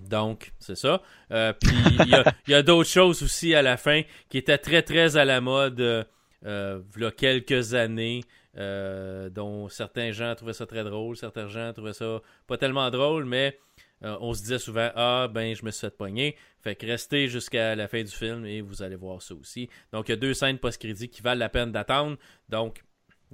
Donc, 0.00 0.52
c'est 0.58 0.76
ça. 0.76 1.02
Euh, 1.30 1.52
puis, 1.52 1.76
il 2.06 2.24
y 2.48 2.54
a, 2.54 2.62
d'autres 2.62 2.90
choses 2.90 3.22
aussi 3.22 3.54
à 3.54 3.62
la 3.62 3.76
fin 3.76 4.02
qui 4.28 4.38
étaient 4.38 4.58
très, 4.58 4.82
très 4.82 5.16
à 5.16 5.24
la 5.24 5.40
mode 5.40 6.06
il 6.46 7.02
y 7.02 7.04
a 7.04 7.10
quelques 7.10 7.74
années, 7.74 8.22
euh, 8.56 9.30
dont 9.30 9.68
certains 9.68 10.12
gens 10.12 10.32
trouvaient 10.36 10.52
ça 10.52 10.66
très 10.66 10.84
drôle, 10.84 11.16
certains 11.16 11.48
gens 11.48 11.72
trouvaient 11.72 11.92
ça 11.92 12.20
pas 12.46 12.56
tellement 12.56 12.88
drôle, 12.90 13.24
mais 13.24 13.58
euh, 14.04 14.16
on 14.20 14.32
se 14.32 14.42
disait 14.42 14.60
souvent 14.60 14.90
Ah, 14.94 15.28
ben, 15.32 15.56
je 15.56 15.64
me 15.64 15.72
suis 15.72 15.80
fait 15.80 15.96
pogner. 15.96 16.36
Fait 16.62 16.76
que 16.76 16.86
restez 16.86 17.26
jusqu'à 17.26 17.74
la 17.74 17.88
fin 17.88 18.02
du 18.02 18.12
film 18.12 18.46
et 18.46 18.60
vous 18.60 18.82
allez 18.82 18.96
voir 18.96 19.20
ça 19.22 19.34
aussi. 19.34 19.68
Donc, 19.92 20.08
il 20.08 20.12
y 20.12 20.14
a 20.14 20.16
deux 20.16 20.34
scènes 20.34 20.58
post-crédit 20.58 21.08
qui 21.08 21.20
valent 21.20 21.40
la 21.40 21.48
peine 21.48 21.72
d'attendre. 21.72 22.16
Donc, 22.48 22.84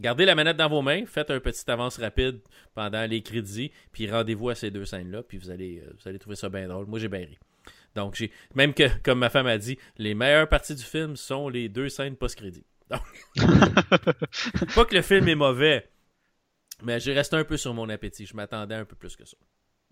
gardez 0.01 0.25
la 0.25 0.35
manette 0.35 0.57
dans 0.57 0.69
vos 0.69 0.83
mains, 0.83 1.05
faites 1.07 1.31
un 1.31 1.41
petit 1.41 1.71
avance 1.71 1.99
rapide 1.99 2.41
pendant 2.75 3.05
les 3.07 3.23
crédits, 3.23 3.71
puis 3.93 4.11
rendez-vous 4.11 4.49
à 4.49 4.55
ces 4.55 4.71
deux 4.71 4.85
scènes-là, 4.85 5.23
puis 5.23 5.39
vous 5.39 5.51
allez, 5.51 5.83
euh, 5.85 5.93
vous 5.99 6.09
allez 6.09 6.19
trouver 6.19 6.37
ça 6.37 6.49
bien 6.49 6.67
drôle. 6.67 6.87
Moi, 6.87 6.99
j'ai 6.99 7.09
bien 7.09 7.21
ri. 7.21 7.39
Donc, 7.95 8.15
j'ai 8.15 8.31
même 8.55 8.73
que, 8.73 8.89
comme 9.03 9.19
ma 9.19 9.31
femme 9.31 9.47
a 9.47 9.59
dit, 9.59 9.79
les 9.99 10.15
meilleures 10.15 10.49
parties 10.49 10.75
du 10.75 10.83
film 10.83 11.17
sont 11.17 11.49
les 11.49 11.69
deux 11.69 11.89
scènes 11.89 12.17
post-crédit. 12.17 12.65
Donc, 12.89 13.03
pas 14.75 14.85
que 14.85 14.95
le 14.95 15.03
film 15.03 15.29
est 15.29 15.35
mauvais, 15.35 15.89
mais 16.83 16.99
j'ai 16.99 17.13
resté 17.13 17.37
un 17.37 17.45
peu 17.45 17.57
sur 17.57 17.75
mon 17.75 17.89
appétit. 17.89 18.27
Je 18.27 18.35
m'attendais 18.35 18.75
un 18.75 18.85
peu 18.85 18.97
plus 18.97 19.17
que 19.17 19.25
ça. 19.25 19.37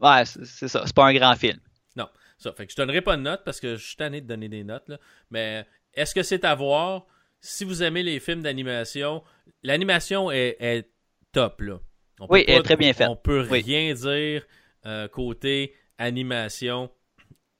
Ouais, 0.00 0.24
c'est 0.24 0.44
c'est 0.44 0.68
ça. 0.68 0.84
C'est 0.86 0.94
pas 0.94 1.06
un 1.06 1.12
grand 1.12 1.34
film. 1.34 1.58
Non, 1.96 2.08
ça. 2.38 2.52
Fait 2.52 2.66
que 2.66 2.72
je 2.72 2.76
donnerai 2.76 3.00
pas 3.02 3.16
de 3.16 3.22
notes 3.22 3.42
parce 3.44 3.60
que 3.60 3.76
je 3.76 3.84
suis 3.84 3.96
tanné 3.96 4.20
de 4.20 4.26
donner 4.26 4.48
des 4.48 4.64
notes. 4.64 4.88
Là. 4.88 4.98
Mais 5.30 5.66
est-ce 5.94 6.14
que 6.14 6.22
c'est 6.22 6.44
à 6.44 6.54
voir? 6.54 7.06
Si 7.40 7.64
vous 7.64 7.82
aimez 7.82 8.02
les 8.02 8.20
films 8.20 8.42
d'animation, 8.42 9.22
l'animation 9.62 10.30
est, 10.30 10.56
est 10.60 10.90
top. 11.32 11.60
Là. 11.60 11.78
On 12.20 12.26
Oui, 12.30 12.44
peut 12.44 12.52
elle 12.52 12.58
est 12.58 12.62
très 12.62 12.76
bien 12.76 12.92
faite. 12.92 13.08
On 13.08 13.16
peut 13.16 13.46
Oui. 13.50 13.60
rien 13.62 13.94
dire 13.94 14.44
euh, 14.86 15.08
côté 15.08 15.74
animation. 15.98 16.90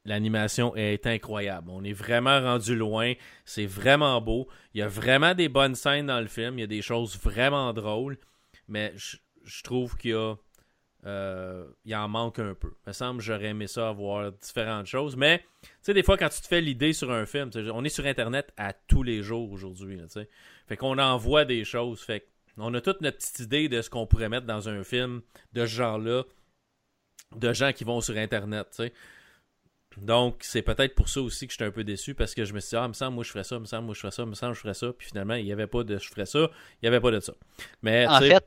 L'animation 0.04 0.74
est 0.74 1.06
incroyable. 1.06 1.70
On 1.70 1.84
est 1.84 1.92
vraiment 1.92 2.40
rendu 2.40 2.74
loin. 2.74 3.12
C'est 3.44 3.66
vraiment 3.66 4.20
beau. 4.20 4.48
Il 4.74 4.80
y 4.80 4.82
a 4.82 4.88
vraiment 4.88 5.34
des 5.34 5.48
bonnes 5.48 5.74
scènes 5.74 6.06
dans 6.06 6.20
le 6.20 6.28
film. 6.28 6.58
Il 6.58 6.62
y 6.62 6.64
a 6.64 6.68
des 6.68 6.82
choses 6.82 7.18
vraiment 7.18 7.72
drôles. 7.72 8.18
Mais 8.68 8.92
je, 8.96 9.16
je 9.44 9.62
trouve 9.62 9.96
qu'il 9.96 10.12
y 10.12 10.14
a. 10.14 10.34
euh, 11.06 11.64
il 11.84 11.94
en 11.94 12.08
manque 12.08 12.38
un 12.38 12.54
peu. 12.54 12.72
Il 12.86 12.88
me 12.88 12.92
semble 12.92 13.20
que 13.20 13.24
j'aurais 13.24 13.46
aimé 13.46 13.66
ça 13.66 13.88
avoir 13.88 14.32
différentes 14.32 14.86
choses. 14.86 15.16
Mais, 15.16 15.38
tu 15.62 15.68
sais, 15.82 15.94
des 15.94 16.02
fois, 16.02 16.16
quand 16.16 16.28
tu 16.28 16.40
te 16.40 16.46
fais 16.46 16.60
l'idée 16.60 16.92
sur 16.92 17.10
un 17.10 17.24
film, 17.24 17.50
on 17.72 17.84
est 17.84 17.88
sur 17.88 18.06
Internet 18.06 18.52
à 18.56 18.72
tous 18.72 19.02
les 19.02 19.22
jours 19.22 19.50
aujourd'hui. 19.52 19.98
Fait 20.66 20.76
qu'on 20.76 20.98
envoie 20.98 21.44
des 21.44 21.64
choses. 21.64 22.00
Fait 22.00 22.26
on 22.58 22.74
a 22.74 22.80
toute 22.80 23.00
notre 23.00 23.18
petite 23.18 23.38
idée 23.40 23.68
de 23.68 23.80
ce 23.82 23.90
qu'on 23.90 24.06
pourrait 24.06 24.28
mettre 24.28 24.46
dans 24.46 24.68
un 24.68 24.82
film 24.82 25.22
de 25.52 25.64
ce 25.64 25.72
genre-là, 25.72 26.24
de 27.36 27.52
gens 27.52 27.72
qui 27.72 27.84
vont 27.84 28.00
sur 28.00 28.16
Internet. 28.16 28.82
Donc, 29.96 30.38
c'est 30.42 30.62
peut-être 30.62 30.94
pour 30.94 31.08
ça 31.08 31.20
aussi 31.20 31.46
que 31.46 31.52
j'étais 31.52 31.64
un 31.64 31.70
peu 31.70 31.84
déçu 31.84 32.14
parce 32.14 32.34
que 32.34 32.44
je 32.44 32.52
me 32.52 32.60
suis 32.60 32.70
dit, 32.70 32.76
ah, 32.76 32.84
il 32.84 32.88
me 32.88 32.92
semble, 32.94 33.14
moi 33.14 33.24
je 33.24 33.30
ferais 33.30 33.44
ça, 33.44 33.56
il 33.56 33.60
me 33.60 33.66
semble, 33.66 33.86
moi 33.86 33.94
je 33.94 34.00
ferais 34.00 34.10
ça, 34.10 34.22
il 34.22 34.28
me 34.28 34.34
semble, 34.34 34.54
je 34.54 34.60
ferais 34.60 34.74
ça. 34.74 34.92
Puis 34.92 35.08
finalement, 35.08 35.34
il 35.34 35.44
n'y 35.44 35.52
avait 35.52 35.66
pas 35.66 35.84
de 35.84 35.98
je 35.98 36.08
ferais 36.08 36.26
ça, 36.26 36.38
il 36.40 36.78
n'y 36.82 36.88
avait 36.88 37.00
pas 37.00 37.10
de 37.10 37.20
ça. 37.20 37.32
Mais, 37.82 38.06
En 38.06 38.20
fait, 38.20 38.44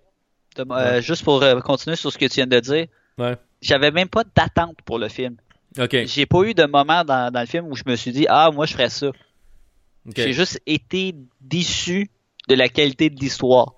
de- 0.56 0.66
euh, 0.72 1.02
juste 1.02 1.24
pour 1.24 1.42
euh, 1.44 1.60
continuer 1.62 1.96
sur 1.96 2.12
ce 2.12 2.18
que 2.18 2.26
tu 2.26 2.36
viens 2.36 2.48
de 2.48 2.60
dire, 2.60 2.88
Ouais. 3.18 3.36
j'avais 3.62 3.92
même 3.92 4.08
pas 4.10 4.24
d'attente 4.36 4.78
pour 4.86 4.98
le 5.00 5.08
film. 5.10 5.36
J'ai 6.06 6.26
pas 6.26 6.44
eu 6.44 6.54
de 6.54 6.66
moment 6.66 7.04
dans, 7.04 7.32
dans 7.32 7.40
le 7.40 7.46
film 7.46 7.68
où 7.68 7.76
je 7.76 7.84
me 7.86 7.96
suis 7.96 8.12
dit 8.12 8.26
ah 8.30 8.50
moi 8.52 8.66
je 8.66 8.74
ferais 8.74 8.90
ça. 8.90 9.08
J'ai 10.16 10.34
juste 10.34 10.60
été 10.66 11.16
déçu 11.40 12.10
de 12.50 12.56
la 12.56 12.68
qualité 12.70 13.10
de 13.10 13.20
l'histoire. 13.20 13.74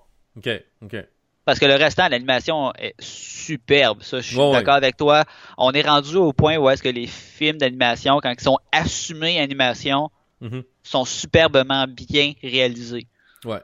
Parce 1.44 1.58
que 1.58 1.66
le 1.66 1.74
restant, 1.74 2.08
l'animation 2.08 2.72
est 2.78 2.94
superbe. 2.98 4.02
Ça, 4.02 4.20
je 4.20 4.28
suis 4.28 4.36
ouais. 4.38 4.52
d'accord 4.52 4.74
avec 4.76 4.96
toi. 4.96 5.24
On 5.58 5.72
est 5.72 5.82
rendu 5.86 6.16
au 6.16 6.32
point 6.32 6.56
où 6.56 6.70
est-ce 6.70 6.82
que 6.82 6.88
les 6.88 7.06
films 7.06 7.58
d'animation, 7.58 8.18
quand 8.22 8.30
ils 8.30 8.40
sont 8.40 8.58
assumés 8.72 9.38
animation, 9.38 10.10
Mhm. 10.40 10.62
sont 10.82 11.04
superbement 11.04 11.86
bien 11.86 12.32
réalisés. 12.42 13.06
Ouais. 13.44 13.60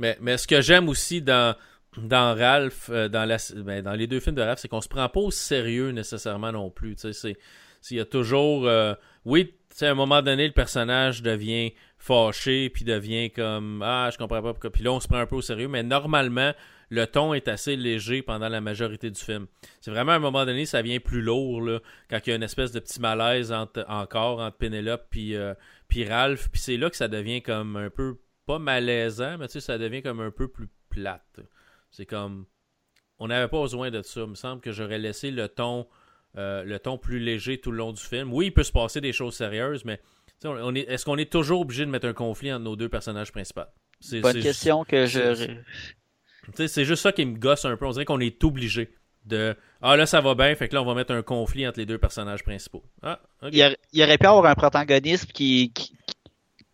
Mais, 0.00 0.18
mais 0.20 0.36
ce 0.38 0.46
que 0.48 0.60
j'aime 0.60 0.88
aussi 0.88 1.22
dans, 1.22 1.54
dans 1.96 2.36
Ralph, 2.36 2.88
euh, 2.90 3.08
ben, 3.08 3.82
dans 3.82 3.92
les 3.92 4.06
deux 4.06 4.20
films 4.20 4.36
de 4.36 4.42
Ralph, 4.42 4.60
c'est 4.60 4.68
qu'on 4.68 4.80
se 4.80 4.88
prend 4.88 5.08
pas 5.08 5.20
au 5.20 5.30
sérieux 5.30 5.90
nécessairement 5.90 6.52
non 6.52 6.70
plus. 6.70 6.96
Il 7.90 7.96
y 7.96 8.00
a 8.00 8.04
toujours. 8.04 8.66
euh, 8.66 8.94
oui, 9.24 9.54
à 9.80 9.86
un 9.86 9.94
moment 9.94 10.22
donné, 10.22 10.46
le 10.46 10.52
personnage 10.52 11.22
devient 11.22 11.72
fâché, 11.98 12.70
puis 12.70 12.84
devient 12.84 13.30
comme 13.30 13.82
Ah, 13.84 14.08
je 14.12 14.18
comprends 14.18 14.42
pas 14.42 14.52
pourquoi. 14.52 14.70
Puis 14.70 14.84
là, 14.84 14.92
on 14.92 15.00
se 15.00 15.08
prend 15.08 15.18
un 15.18 15.26
peu 15.26 15.36
au 15.36 15.42
sérieux, 15.42 15.68
mais 15.68 15.82
normalement, 15.82 16.52
le 16.90 17.06
ton 17.06 17.34
est 17.34 17.48
assez 17.48 17.76
léger 17.76 18.22
pendant 18.22 18.48
la 18.48 18.60
majorité 18.60 19.10
du 19.10 19.20
film. 19.20 19.46
C'est 19.80 19.90
vraiment 19.90 20.12
à 20.12 20.16
un 20.16 20.20
moment 20.20 20.44
donné, 20.44 20.66
ça 20.66 20.82
vient 20.82 20.98
plus 20.98 21.22
lourd, 21.22 21.60
là, 21.62 21.80
quand 22.08 22.18
il 22.26 22.30
y 22.30 22.32
a 22.32 22.36
une 22.36 22.42
espèce 22.42 22.72
de 22.72 22.80
petit 22.80 23.00
malaise 23.00 23.52
entre, 23.52 23.84
encore 23.88 24.40
entre 24.40 24.56
Penelope 24.56 25.06
puis, 25.10 25.34
euh, 25.36 25.54
Ralph. 26.08 26.50
Puis 26.50 26.60
c'est 26.60 26.76
là 26.76 26.90
que 26.90 26.96
ça 26.96 27.08
devient 27.08 27.42
comme 27.42 27.76
un 27.76 27.90
peu, 27.90 28.18
pas 28.46 28.58
malaisant, 28.58 29.38
mais 29.38 29.46
tu 29.46 29.54
sais, 29.54 29.60
ça 29.60 29.78
devient 29.78 30.02
comme 30.02 30.20
un 30.20 30.30
peu 30.30 30.48
plus 30.48 30.68
plate. 30.88 31.40
C'est 31.90 32.06
comme, 32.06 32.46
on 33.18 33.28
n'avait 33.28 33.48
pas 33.48 33.60
besoin 33.60 33.90
de 33.90 34.02
ça. 34.02 34.20
Il 34.22 34.26
me 34.28 34.34
semble 34.34 34.60
que 34.60 34.72
j'aurais 34.72 34.98
laissé 34.98 35.30
le 35.30 35.48
ton, 35.48 35.86
euh, 36.36 36.62
le 36.64 36.78
ton 36.78 36.98
plus 36.98 37.18
léger 37.18 37.58
tout 37.60 37.70
le 37.70 37.78
long 37.78 37.92
du 37.92 38.02
film. 38.02 38.32
Oui, 38.32 38.46
il 38.46 38.52
peut 38.52 38.62
se 38.62 38.72
passer 38.72 39.00
des 39.00 39.12
choses 39.12 39.34
sérieuses, 39.34 39.84
mais 39.84 40.00
on, 40.44 40.74
est, 40.74 40.80
est-ce 40.88 41.04
qu'on 41.04 41.18
est 41.18 41.30
toujours 41.30 41.60
obligé 41.60 41.84
de 41.84 41.90
mettre 41.90 42.06
un 42.06 42.12
conflit 42.14 42.52
entre 42.52 42.64
nos 42.64 42.76
deux 42.76 42.88
personnages 42.88 43.32
principaux? 43.32 43.62
C'est, 44.00 44.20
Bonne 44.20 44.32
c'est- 44.34 44.40
question 44.40 44.84
que 44.84 45.06
je. 45.06 45.34
c'est- 46.54 46.68
c'est 46.68 46.84
juste 46.84 47.02
ça 47.02 47.12
qui 47.12 47.24
me 47.26 47.36
gosse 47.38 47.64
un 47.64 47.76
peu. 47.76 47.86
On 47.86 47.90
dirait 47.90 48.04
qu'on 48.06 48.20
est 48.20 48.42
obligé 48.44 48.90
de. 49.26 49.54
Ah 49.82 49.96
là, 49.96 50.06
ça 50.06 50.20
va 50.22 50.34
bien, 50.34 50.54
fait 50.54 50.68
que 50.68 50.74
là, 50.74 50.82
on 50.82 50.86
va 50.86 50.94
mettre 50.94 51.12
un 51.12 51.22
conflit 51.22 51.66
entre 51.68 51.78
les 51.78 51.86
deux 51.86 51.98
personnages 51.98 52.42
principaux. 52.42 52.82
Ah. 53.02 53.20
Il 53.50 53.56
y, 53.58 53.62
aurait, 53.62 53.76
il 53.92 54.00
y 54.00 54.02
aurait 54.04 54.16
pu 54.16 54.26
avoir 54.26 54.46
un 54.46 54.54
protagoniste 54.54 55.30
qui, 55.32 55.72
qui, 55.72 55.94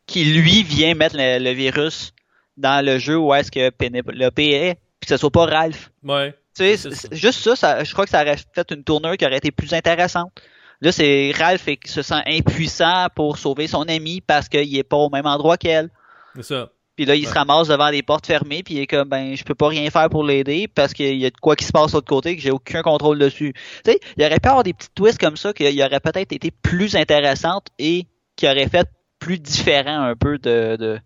qui, 0.06 0.24
lui 0.26 0.62
vient 0.62 0.94
mettre 0.94 1.16
le, 1.18 1.42
le 1.42 1.50
virus 1.50 2.12
dans 2.56 2.84
le 2.84 2.98
jeu 2.98 3.18
où 3.18 3.34
est-ce 3.34 3.50
que 3.50 3.70
Penelope 3.70 4.38
est, 4.38 4.78
puis 5.06 5.14
que 5.14 5.16
ce 5.16 5.20
soit 5.20 5.30
pas 5.30 5.46
Ralph. 5.46 5.92
Ouais. 6.02 6.32
Tu 6.56 6.76
sais, 6.76 6.76
ça. 6.76 7.08
juste 7.12 7.40
ça, 7.40 7.54
ça, 7.54 7.84
je 7.84 7.92
crois 7.92 8.06
que 8.06 8.10
ça 8.10 8.22
aurait 8.22 8.36
fait 8.52 8.70
une 8.72 8.82
tournure 8.82 9.16
qui 9.16 9.24
aurait 9.24 9.36
été 9.36 9.52
plus 9.52 9.72
intéressante. 9.72 10.32
Là, 10.80 10.90
c'est 10.90 11.32
Ralph 11.36 11.64
qui 11.64 11.88
se 11.88 12.02
sent 12.02 12.22
impuissant 12.26 13.06
pour 13.14 13.38
sauver 13.38 13.68
son 13.68 13.82
ami 13.82 14.20
parce 14.20 14.48
qu'il 14.48 14.76
est 14.76 14.82
pas 14.82 14.96
au 14.96 15.08
même 15.08 15.26
endroit 15.26 15.56
qu'elle. 15.56 15.90
C'est 16.34 16.42
ça. 16.42 16.70
Puis 16.96 17.04
là, 17.04 17.14
il 17.14 17.26
se 17.26 17.32
ramasse 17.32 17.68
devant 17.68 17.90
des 17.90 18.02
portes 18.02 18.26
fermées, 18.26 18.62
puis 18.62 18.74
il 18.74 18.80
est 18.80 18.86
comme, 18.86 19.08
ben, 19.08 19.36
je 19.36 19.44
peux 19.44 19.54
pas 19.54 19.68
rien 19.68 19.88
faire 19.90 20.08
pour 20.08 20.24
l'aider 20.24 20.66
parce 20.66 20.92
qu'il 20.92 21.18
y 21.18 21.26
a 21.26 21.30
de 21.30 21.36
quoi 21.36 21.54
qui 21.54 21.66
se 21.66 21.72
passe 21.72 21.92
de 21.92 21.96
l'autre 21.98 22.08
côté 22.08 22.34
que 22.34 22.42
j'ai 22.42 22.50
aucun 22.50 22.82
contrôle 22.82 23.18
dessus. 23.18 23.52
Tu 23.84 23.92
sais, 23.92 24.00
il 24.16 24.24
aurait 24.24 24.40
pu 24.40 24.48
avoir 24.48 24.64
des 24.64 24.72
petits 24.72 24.88
twists 24.94 25.20
comme 25.20 25.36
ça 25.36 25.52
qui 25.52 25.64
auraient 25.82 26.00
peut-être 26.00 26.32
été 26.32 26.50
plus 26.50 26.96
intéressantes 26.96 27.68
et 27.78 28.06
qui 28.34 28.48
auraient 28.48 28.68
fait 28.68 28.88
plus 29.18 29.38
différent 29.38 30.02
un 30.02 30.16
peu 30.16 30.38
de, 30.38 30.76
de, 30.76 30.98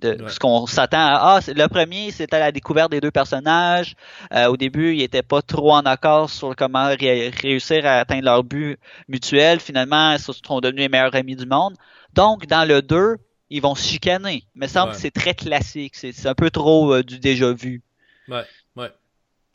de 0.00 0.22
Ouais. 0.22 0.28
ce 0.28 0.38
qu'on 0.38 0.66
s'attend 0.66 0.98
à. 0.98 1.38
Ah, 1.38 1.40
le 1.46 1.66
premier, 1.68 2.10
c'était 2.10 2.38
la 2.38 2.52
découverte 2.52 2.90
des 2.90 3.00
deux 3.00 3.10
personnages. 3.10 3.94
Euh, 4.32 4.46
au 4.48 4.56
début, 4.56 4.94
ils 4.94 5.02
étaient 5.02 5.22
pas 5.22 5.42
trop 5.42 5.72
en 5.72 5.80
accord 5.80 6.28
sur 6.30 6.54
comment 6.54 6.86
ré- 6.88 7.30
réussir 7.30 7.86
à 7.86 7.98
atteindre 8.00 8.24
leur 8.24 8.44
but 8.44 8.78
mutuel. 9.08 9.60
Finalement, 9.60 10.12
ils 10.12 10.18
se 10.18 10.32
sont 10.32 10.60
devenus 10.60 10.82
les 10.82 10.88
meilleurs 10.88 11.14
amis 11.14 11.36
du 11.36 11.46
monde. 11.46 11.74
Donc, 12.12 12.46
dans 12.46 12.66
le 12.68 12.82
2, 12.82 13.16
ils 13.50 13.62
vont 13.62 13.74
se 13.74 13.86
chicaner. 13.86 14.44
Il 14.54 14.60
me 14.62 14.66
semble 14.66 14.88
Ouais. 14.90 14.94
que 14.96 15.00
c'est 15.00 15.10
très 15.10 15.34
classique. 15.34 15.94
C'est 15.96 16.26
un 16.26 16.34
peu 16.34 16.50
trop 16.50 16.92
euh, 16.94 17.02
du 17.02 17.18
déjà 17.18 17.52
vu. 17.52 17.82
Ouais, 18.28 18.42
ouais. 18.76 18.90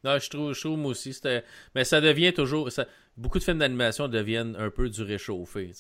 Non, 0.03 0.17
je 0.17 0.29
trouve, 0.29 0.53
je 0.53 0.59
trouve 0.61 0.77
moi 0.77 0.91
aussi, 0.91 1.13
c'était. 1.13 1.43
Mais 1.75 1.83
ça 1.83 2.01
devient 2.01 2.33
toujours. 2.33 2.71
ça- 2.71 2.85
Beaucoup 3.17 3.37
de 3.39 3.43
films 3.43 3.59
d'animation 3.59 4.07
deviennent 4.07 4.55
un 4.57 4.69
peu 4.69 4.89
du 4.89 5.03
réchauffé. 5.03 5.71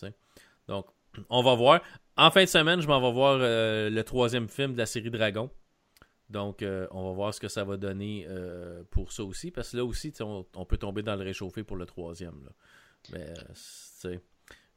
Donc, 0.67 0.85
on 1.29 1.41
va 1.41 1.55
voir. 1.55 1.79
En 2.17 2.29
fin 2.29 2.43
de 2.43 2.49
semaine, 2.49 2.81
je 2.81 2.87
m'en 2.87 3.01
vais 3.01 3.11
voir 3.11 3.39
euh, 3.41 3.89
le 3.89 4.03
troisième 4.03 4.49
film 4.49 4.73
de 4.73 4.77
la 4.77 4.85
série 4.85 5.09
Dragon. 5.09 5.49
Donc, 6.29 6.61
euh, 6.61 6.87
on 6.91 7.09
va 7.09 7.13
voir 7.13 7.33
ce 7.33 7.39
que 7.39 7.47
ça 7.47 7.63
va 7.63 7.77
donner 7.77 8.25
euh, 8.29 8.83
pour 8.89 9.11
ça 9.11 9.23
aussi. 9.23 9.51
Parce 9.51 9.71
que 9.71 9.77
là 9.77 9.85
aussi, 9.85 10.13
on, 10.21 10.65
peut 10.65 10.77
tomber 10.77 11.03
dans 11.03 11.15
le 11.15 11.23
réchauffé 11.23 11.63
pour 11.63 11.77
le 11.77 11.85
troisième. 11.85 12.49
Mais, 13.11 13.33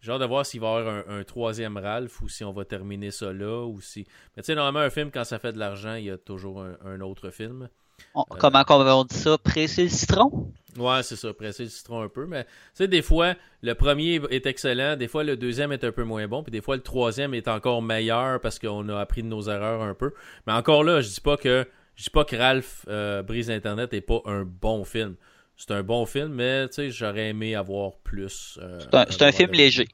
j'ai 0.01 0.19
de 0.19 0.25
voir 0.27 0.45
s'il 0.45 0.61
va 0.61 0.67
y 0.67 0.77
avoir 0.81 1.09
un, 1.09 1.25
troisième 1.25 1.77
Ralph 1.77 2.21
ou 2.21 2.29
si 2.29 2.45
on 2.45 2.53
va 2.53 2.65
terminer 2.65 3.11
ça 3.11 3.33
là. 3.33 3.65
Ou 3.65 3.81
si... 3.81 4.07
Mais 4.37 4.43
tu 4.43 4.47
sais, 4.47 4.55
normalement, 4.55 4.81
un 4.81 4.91
film, 4.91 5.11
quand 5.11 5.25
ça 5.25 5.39
fait 5.39 5.53
de 5.53 5.59
l'argent, 5.59 5.95
il 5.95 6.05
y 6.05 6.11
a 6.11 6.19
toujours 6.19 6.63
un 6.63 7.01
autre 7.01 7.31
film. 7.31 7.69
On- 8.15 8.25
Comment 8.25 8.65
on 8.69 9.05
dit 9.05 9.17
ça? 9.17 9.37
Presser 9.39 9.85
le 9.85 9.89
citron? 9.91 10.53
Ouais, 10.77 11.03
c'est 11.05 11.17
ça, 11.17 11.33
presser 11.33 11.65
le 11.65 11.69
citron 11.69 12.03
un 12.03 12.09
peu. 12.09 12.27
Mais 12.27 12.45
tu 12.45 12.51
sais, 12.75 12.89
des 12.89 13.03
fois, 13.03 13.35
le 13.63 13.75
premier 13.75 14.21
est 14.31 14.47
excellent, 14.47 14.97
des 14.97 15.07
fois, 15.09 15.23
le 15.23 15.37
deuxième 15.37 15.71
est 15.73 15.85
un 15.85 15.93
peu 15.93 16.03
moins 16.05 16.27
bon, 16.27 16.43
puis 16.43 16.51
des 16.51 16.61
fois, 16.61 16.75
le 16.77 16.83
troisième 16.83 17.33
est 17.35 17.47
encore 17.49 17.81
meilleur 17.83 18.41
parce 18.41 18.59
qu'on 18.59 18.89
a 18.89 18.99
appris 19.01 19.23
de 19.23 19.29
nos 19.29 19.43
erreurs 19.43 19.83
un 19.83 19.95
peu. 19.95 20.13
Mais 20.47 20.53
encore 20.53 20.83
là, 20.83 21.01
je 21.01 21.09
dis 21.09 21.21
pas 21.21 21.37
que 21.37 21.67
je 21.95 22.05
dis 22.05 22.11
pas 22.11 22.25
que 22.25 22.35
Ralph 22.35 22.85
euh, 22.89 23.23
brise 23.23 23.51
Internet 23.51 23.95
est 23.95 24.01
pas 24.01 24.21
un 24.25 24.43
bon 24.45 24.85
film. 24.85 25.15
C'est 25.57 25.71
un 25.71 25.85
bon 25.85 26.07
film, 26.07 26.33
mais 26.35 26.67
tu 26.69 26.75
sais, 26.75 26.91
j'aurais 26.91 27.29
aimé 27.29 27.55
avoir 27.55 27.93
plus. 28.03 28.59
euh, 28.61 28.81
C'est 29.11 29.23
un, 29.23 29.31
film 29.33 29.53
de- 29.53 29.57
léger. 29.57 29.87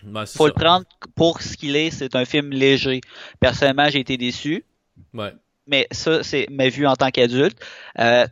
C'est 0.00 0.36
Faut 0.36 0.44
ça. 0.46 0.48
le 0.48 0.52
prendre 0.52 0.86
pour 1.16 1.42
ce 1.42 1.56
qu'il 1.56 1.74
est. 1.74 1.90
C'est 1.90 2.14
un 2.14 2.24
film 2.24 2.50
léger. 2.50 3.00
Personnellement, 3.40 3.88
j'ai 3.88 3.98
été 3.98 4.16
déçu. 4.16 4.64
Ouais. 5.12 5.32
Mais 5.68 5.86
ça, 5.90 6.22
c'est 6.22 6.46
ma 6.50 6.68
vue 6.68 6.86
en 6.86 6.96
tant 6.96 7.10
qu'adulte. 7.10 7.58
Euh, 7.98 8.26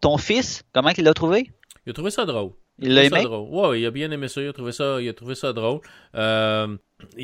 ton 0.00 0.18
fils, 0.18 0.62
comment 0.72 0.90
il 0.96 1.04
l'a 1.04 1.14
trouvé? 1.14 1.50
Il 1.86 1.90
a 1.90 1.92
trouvé 1.92 2.10
ça 2.10 2.24
drôle. 2.24 2.52
Il 2.78 2.94
l'a 2.94 3.04
aimé? 3.04 3.22
drôle. 3.22 3.48
Ouais, 3.50 3.80
il 3.80 3.86
a 3.86 3.90
bien 3.90 4.10
aimé 4.10 4.28
ça. 4.28 4.40
Il 4.40 4.48
a 4.48 4.52
trouvé 4.52 4.70
ça, 4.70 5.00
il 5.00 5.08
a 5.08 5.12
trouvé 5.12 5.34
ça 5.34 5.52
drôle. 5.52 5.80
Euh, 6.14 6.76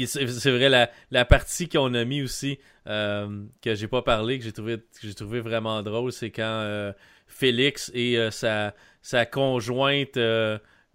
c'est 0.07 0.51
vrai, 0.51 0.69
la, 0.69 0.91
la 1.13 1.25
partie 1.25 1.69
qu'on 1.69 1.95
a 1.95 2.05
mis 2.05 2.23
aussi, 2.23 2.59
euh, 2.89 3.45
que 3.63 3.75
j'ai 3.75 3.87
pas 3.87 4.03
parlé, 4.03 4.39
que 4.39 4.45
j'ai 4.45 4.53
trouvé, 4.53 4.79
que 4.79 4.83
j'ai 5.03 5.15
trouvé 5.15 5.41
vraiment 5.41 5.83
drôle, 5.83 6.11
c'est 6.13 6.31
quand 6.31 6.93
Félix 7.29 7.93
et 7.95 8.19
sa, 8.31 8.75
sa 9.03 9.27
conjointe 9.27 10.19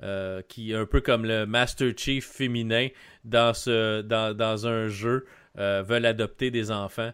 euh, 0.01 0.41
qui 0.47 0.71
est 0.71 0.75
un 0.75 0.85
peu 0.85 1.01
comme 1.01 1.25
le 1.25 1.45
Master 1.45 1.91
Chief 1.95 2.25
féminin 2.25 2.87
dans, 3.25 3.53
ce, 3.53 4.01
dans, 4.01 4.33
dans 4.35 4.65
un 4.65 4.87
jeu, 4.87 5.25
euh, 5.57 5.83
veulent 5.85 6.05
adopter 6.05 6.51
des 6.51 6.71
enfants. 6.71 7.11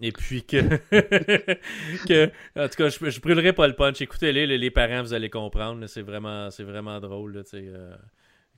Et 0.00 0.12
puis 0.12 0.44
que, 0.46 0.64
en 2.56 2.68
tout 2.68 2.76
cas, 2.76 2.88
je, 2.88 3.10
je 3.10 3.20
brûlerai 3.20 3.52
pas 3.52 3.68
le 3.68 3.74
punch. 3.74 4.00
Écoutez-les, 4.00 4.46
les, 4.46 4.70
parents, 4.70 5.02
vous 5.02 5.12
allez 5.12 5.28
comprendre. 5.28 5.86
C'est 5.86 6.02
vraiment, 6.02 6.48
vraiment 6.60 7.00
drôle. 7.00 7.34
Là, 7.34 7.42
euh, 7.54 7.94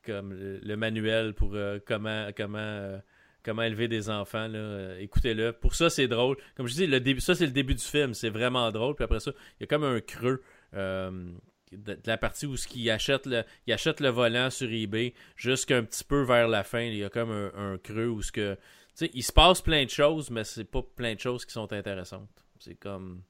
comme 0.05 0.35
le, 0.35 0.77
manuel 0.77 1.35
pour 1.35 1.55
euh, 1.55 1.79
comment, 1.85 2.29
comment, 2.37 2.59
euh, 2.59 2.99
comment 3.43 3.63
élever 3.63 3.89
des 3.89 4.11
enfants. 4.11 4.49
Euh, 4.53 4.99
écoutez-le. 4.99 5.53
Pour 5.53 5.75
ça, 5.75 5.91
c'est 5.91 6.09
drôle. 6.09 6.37
Comme 6.57 6.67
je 6.67 6.75
dis, 6.75 6.87
le 6.87 7.01
début, 7.01 7.21
ça 7.21 7.35
c'est 7.35 7.47
le 7.47 7.53
début 7.53 7.75
du 7.75 7.85
film. 7.85 8.15
C'est 8.15 8.31
vraiment 8.31 8.71
drôle. 8.71 8.95
Puis 8.95 9.05
après 9.05 9.21
ça, 9.21 9.33
il 9.59 9.63
y 9.63 9.65
a 9.65 9.67
comme 9.67 9.85
un 9.85 10.01
creux. 10.01 10.43
de, 10.73 11.99
la 12.05 12.19
partie 12.19 12.47
où 12.47 12.57
ce 12.57 12.69
qu'il 12.69 12.91
achète 12.91 13.27
le, 13.27 13.45
il 13.67 13.73
achète 13.73 14.01
le 14.01 14.11
volant 14.11 14.51
sur 14.51 14.71
eBay 14.71 15.15
jusqu'un 15.37 15.83
petit 15.85 16.05
peu 16.05 16.23
vers 16.23 16.47
la 16.47 16.65
fin, 16.65 16.83
il 16.83 16.97
y 16.97 17.05
a 17.05 17.09
comme 17.09 17.31
un, 17.31 17.51
un 17.55 17.79
creux 17.79 18.09
où 18.09 18.21
ce 18.21 18.31
que 18.31 18.59
sais, 18.95 19.11
il 19.15 19.23
se 19.23 19.33
passe 19.33 19.61
plein 19.61 19.85
de 19.85 19.91
choses, 19.91 20.31
mais 20.31 20.45
c'est 20.45 20.65
pas 20.65 20.83
plein 20.83 21.15
de 21.15 21.21
choses 21.21 21.45
qui 21.45 21.53
sont 21.53 21.73
intéressantes. 21.73 22.45
C'est 22.59 22.75
comme. 22.75 23.23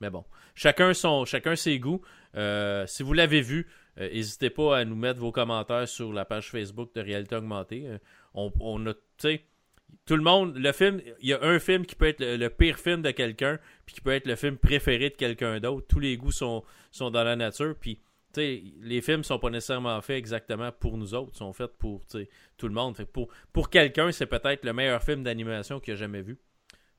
Mais 0.00 0.10
bon. 0.10 0.24
Chacun 0.54 0.94
son. 0.94 1.24
Chacun 1.24 1.56
ses 1.56 1.78
goûts. 1.78 2.00
Euh, 2.36 2.86
si 2.86 3.02
vous 3.02 3.12
l'avez 3.12 3.40
vu, 3.40 3.68
euh, 3.98 4.08
n'hésitez 4.10 4.50
pas 4.50 4.78
à 4.78 4.84
nous 4.84 4.96
mettre 4.96 5.20
vos 5.20 5.32
commentaires 5.32 5.88
sur 5.88 6.12
la 6.12 6.24
page 6.24 6.50
Facebook 6.50 6.94
de 6.94 7.00
Réalité 7.00 7.36
Augmentée. 7.36 7.86
Euh, 7.86 7.98
on, 8.34 8.52
on 8.60 8.86
a. 8.86 8.94
Tu 8.94 9.00
sais. 9.18 9.44
Tout 10.06 10.16
le 10.16 10.22
monde, 10.22 10.56
le 10.56 10.70
film, 10.70 11.02
il 11.20 11.28
y 11.28 11.32
a 11.32 11.42
un 11.42 11.58
film 11.58 11.84
qui 11.84 11.96
peut 11.96 12.06
être 12.06 12.20
le, 12.20 12.36
le 12.36 12.48
pire 12.48 12.78
film 12.78 13.02
de 13.02 13.10
quelqu'un, 13.10 13.58
puis 13.84 13.96
qui 13.96 14.00
peut 14.00 14.12
être 14.12 14.26
le 14.26 14.36
film 14.36 14.56
préféré 14.56 15.10
de 15.10 15.16
quelqu'un 15.16 15.58
d'autre. 15.58 15.86
Tous 15.88 15.98
les 15.98 16.16
goûts 16.16 16.30
sont, 16.30 16.62
sont 16.92 17.10
dans 17.10 17.24
la 17.24 17.34
nature, 17.34 17.74
puis 17.78 18.00
les 18.36 19.00
films 19.00 19.24
sont 19.24 19.38
pas 19.38 19.50
nécessairement 19.50 20.00
faits 20.00 20.18
exactement 20.18 20.70
pour 20.72 20.96
nous 20.96 21.14
autres, 21.14 21.30
ils 21.34 21.38
sont 21.38 21.52
faits 21.52 21.72
pour 21.78 22.02
tout 22.06 22.68
le 22.68 22.74
monde. 22.74 22.96
Fait 22.96 23.04
pour, 23.04 23.28
pour 23.52 23.70
quelqu'un, 23.70 24.12
c'est 24.12 24.26
peut-être 24.26 24.64
le 24.64 24.72
meilleur 24.72 25.02
film 25.02 25.22
d'animation 25.22 25.80
qu'il 25.80 25.94
a 25.94 25.96
jamais 25.96 26.22
vu. 26.22 26.38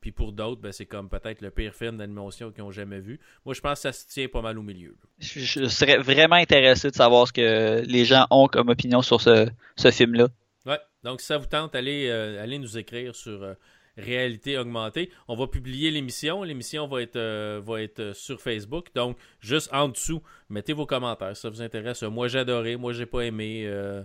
Puis 0.01 0.11
pour 0.11 0.31
d'autres, 0.31 0.59
ben, 0.59 0.71
c'est 0.71 0.87
comme 0.87 1.09
peut-être 1.09 1.41
le 1.41 1.51
pire 1.51 1.75
film 1.75 1.97
d'animation 1.97 2.51
qu'ils 2.51 2.63
ont 2.63 2.71
jamais 2.71 2.99
vu. 2.99 3.19
Moi, 3.45 3.53
je 3.53 3.61
pense 3.61 3.73
que 3.73 3.81
ça 3.81 3.93
se 3.93 4.07
tient 4.07 4.27
pas 4.27 4.41
mal 4.41 4.57
au 4.57 4.63
milieu. 4.63 4.95
Je, 5.19 5.39
je 5.39 5.65
serais 5.65 5.97
vraiment 5.97 6.37
intéressé 6.37 6.89
de 6.89 6.95
savoir 6.95 7.27
ce 7.27 7.33
que 7.33 7.83
les 7.85 8.03
gens 8.03 8.25
ont 8.31 8.47
comme 8.47 8.69
opinion 8.69 9.03
sur 9.03 9.21
ce, 9.21 9.47
ce 9.75 9.91
film-là. 9.91 10.29
Ouais. 10.65 10.79
Donc, 11.03 11.21
si 11.21 11.27
ça 11.27 11.37
vous 11.37 11.45
tente, 11.45 11.75
allez, 11.75 12.07
euh, 12.09 12.41
allez 12.41 12.57
nous 12.57 12.79
écrire 12.79 13.15
sur 13.15 13.43
euh, 13.43 13.53
Réalité 13.97 14.57
Augmentée. 14.57 15.09
On 15.27 15.35
va 15.35 15.47
publier 15.47 15.91
l'émission. 15.91 16.43
L'émission 16.43 16.87
va 16.87 17.01
être, 17.01 17.17
euh, 17.17 17.61
va 17.63 17.81
être 17.81 17.99
euh, 17.99 18.13
sur 18.13 18.41
Facebook. 18.41 18.87
Donc, 18.95 19.17
juste 19.39 19.69
en 19.73 19.89
dessous, 19.89 20.21
mettez 20.49 20.73
vos 20.73 20.85
commentaires 20.85 21.35
si 21.35 21.41
ça 21.41 21.49
vous 21.49 21.61
intéresse. 21.61 22.03
Moi, 22.03 22.27
j'ai 22.27 22.39
adoré. 22.39 22.77
Moi, 22.77 22.93
j'ai 22.93 23.05
pas 23.05 23.21
aimé. 23.21 23.63
Euh, 23.65 24.03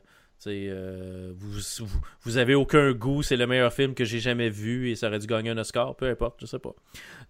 euh, 0.48 1.32
vous, 1.34 1.60
vous, 1.86 2.00
vous 2.22 2.36
avez 2.36 2.54
aucun 2.54 2.92
goût. 2.92 3.22
C'est 3.22 3.36
le 3.36 3.46
meilleur 3.46 3.72
film 3.72 3.94
que 3.94 4.04
j'ai 4.04 4.18
jamais 4.18 4.50
vu 4.50 4.90
et 4.90 4.96
ça 4.96 5.06
aurait 5.06 5.18
dû 5.18 5.26
gagner 5.26 5.50
un 5.50 5.58
Oscar. 5.58 5.94
Peu 5.96 6.08
importe, 6.08 6.40
je 6.40 6.46
sais 6.46 6.58
pas. 6.58 6.74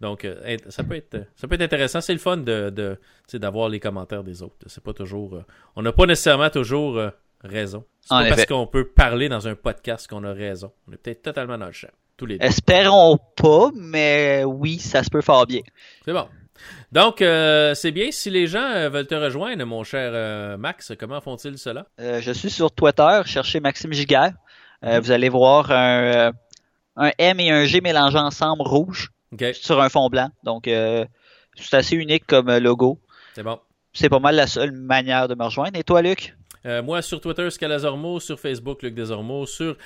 Donc, 0.00 0.26
ça 0.68 0.82
peut 0.82 0.96
être, 0.96 1.26
ça 1.36 1.46
peut 1.46 1.54
être 1.54 1.62
intéressant. 1.62 2.00
C'est 2.00 2.14
le 2.14 2.18
fun 2.18 2.38
de, 2.38 2.98
d'avoir 3.34 3.68
les 3.68 3.80
commentaires 3.80 4.24
des 4.24 4.42
autres. 4.42 4.56
C'est 4.66 4.82
pas 4.82 4.92
toujours. 4.92 5.40
on 5.76 5.82
n'a 5.82 5.92
pas 5.92 6.06
nécessairement 6.06 6.50
toujours 6.50 7.00
raison. 7.44 7.84
C'est 8.00 8.28
parce 8.28 8.46
qu'on 8.46 8.66
peut 8.66 8.88
parler 8.88 9.28
dans 9.28 9.46
un 9.46 9.54
podcast 9.54 10.08
qu'on 10.08 10.24
a 10.24 10.32
raison. 10.32 10.72
On 10.88 10.92
est 10.92 10.96
peut-être 10.96 11.22
totalement 11.22 11.58
dans 11.58 11.66
le 11.66 11.72
champ. 11.72 11.88
Tous 12.16 12.26
les 12.26 12.38
deux. 12.38 12.44
Espérons 12.44 13.18
pas, 13.36 13.70
mais 13.74 14.42
oui, 14.44 14.78
ça 14.78 15.02
se 15.02 15.10
peut 15.10 15.20
fort 15.20 15.46
bien. 15.46 15.60
C'est 16.04 16.12
bon. 16.12 16.26
Donc, 16.92 17.20
euh, 17.20 17.74
c'est 17.74 17.90
bien. 17.90 18.10
Si 18.10 18.30
les 18.30 18.46
gens 18.46 18.62
euh, 18.62 18.88
veulent 18.88 19.06
te 19.06 19.14
rejoindre, 19.14 19.64
mon 19.66 19.84
cher 19.84 20.12
euh, 20.14 20.56
Max, 20.56 20.92
comment 20.98 21.20
font-ils 21.20 21.58
cela? 21.58 21.86
Je 21.98 22.32
suis 22.32 22.50
sur 22.50 22.70
Twitter, 22.72 23.20
cherchez 23.26 23.60
Maxime 23.60 23.92
Giguère. 23.92 24.32
Mhm. 24.82 24.98
Vous 25.00 25.10
allez 25.10 25.28
voir 25.28 25.70
un, 25.70 26.32
un 26.96 27.10
M 27.18 27.40
et 27.40 27.50
un 27.50 27.64
G 27.64 27.80
mélangés 27.80 28.18
ensemble 28.18 28.62
rouge 28.62 29.10
sur 29.52 29.80
un 29.80 29.88
fond 29.88 30.08
blanc. 30.08 30.30
Donc, 30.42 30.64
c'est 30.64 31.74
assez 31.76 31.96
unique 31.96 32.26
comme 32.26 32.56
logo. 32.58 32.98
c'est 33.34 33.42
bon. 33.42 33.58
C'est 33.92 34.10
pas 34.10 34.18
mal 34.18 34.36
la 34.36 34.46
seule 34.46 34.72
manière 34.72 35.26
de 35.26 35.34
me 35.34 35.44
rejoindre. 35.44 35.78
Et 35.78 35.84
toi, 35.84 36.02
Luc? 36.02 36.34
Moi, 36.64 37.00
sur 37.02 37.20
Twitter, 37.20 37.48
Scalazormo, 37.50 38.20
sur 38.20 38.38
Facebook, 38.40 38.82
Luc 38.82 38.94
Desormeaux, 38.94 39.46
sur... 39.46 39.76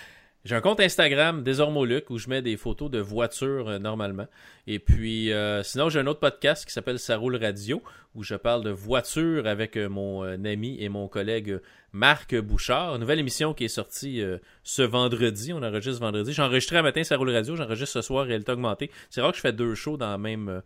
J'ai 0.46 0.54
un 0.56 0.62
compte 0.62 0.80
Instagram, 0.80 1.42
Desormeaux 1.44 1.84
Luc, 1.84 2.08
où 2.08 2.16
je 2.16 2.30
mets 2.30 2.40
des 2.40 2.56
photos 2.56 2.90
de 2.90 2.98
voitures 2.98 3.68
euh, 3.68 3.78
normalement. 3.78 4.26
Et 4.66 4.78
puis, 4.78 5.32
euh, 5.34 5.62
sinon, 5.62 5.90
j'ai 5.90 6.00
un 6.00 6.06
autre 6.06 6.20
podcast 6.20 6.64
qui 6.64 6.72
s'appelle 6.72 6.98
Ça 6.98 7.18
roule 7.18 7.36
radio, 7.36 7.82
où 8.14 8.22
je 8.22 8.34
parle 8.36 8.64
de 8.64 8.70
voitures 8.70 9.46
avec 9.46 9.76
euh, 9.76 9.90
mon 9.90 10.24
euh, 10.24 10.36
ami 10.42 10.78
et 10.82 10.88
mon 10.88 11.08
collègue 11.08 11.60
Marc 11.92 12.34
Bouchard. 12.34 12.98
Nouvelle 12.98 13.18
émission 13.18 13.52
qui 13.52 13.64
est 13.64 13.68
sortie 13.68 14.22
ce 14.62 14.82
vendredi. 14.82 15.52
On 15.52 15.62
enregistre 15.62 16.00
vendredi. 16.00 16.32
J'ai 16.32 16.40
enregistré 16.42 16.76
un 16.78 16.82
matin 16.82 17.02
Ça 17.02 17.16
roule 17.16 17.30
radio, 17.30 17.56
j'enregistre 17.56 17.92
ce 17.94 18.00
soir 18.00 18.24
Réalité 18.26 18.52
Augmentée. 18.52 18.90
C'est 19.10 19.20
rare 19.20 19.32
que 19.32 19.36
je 19.36 19.42
fais 19.42 19.52
deux 19.52 19.74
shows 19.74 19.96
dans 19.96 20.08
la 20.08 20.16
même... 20.16 20.62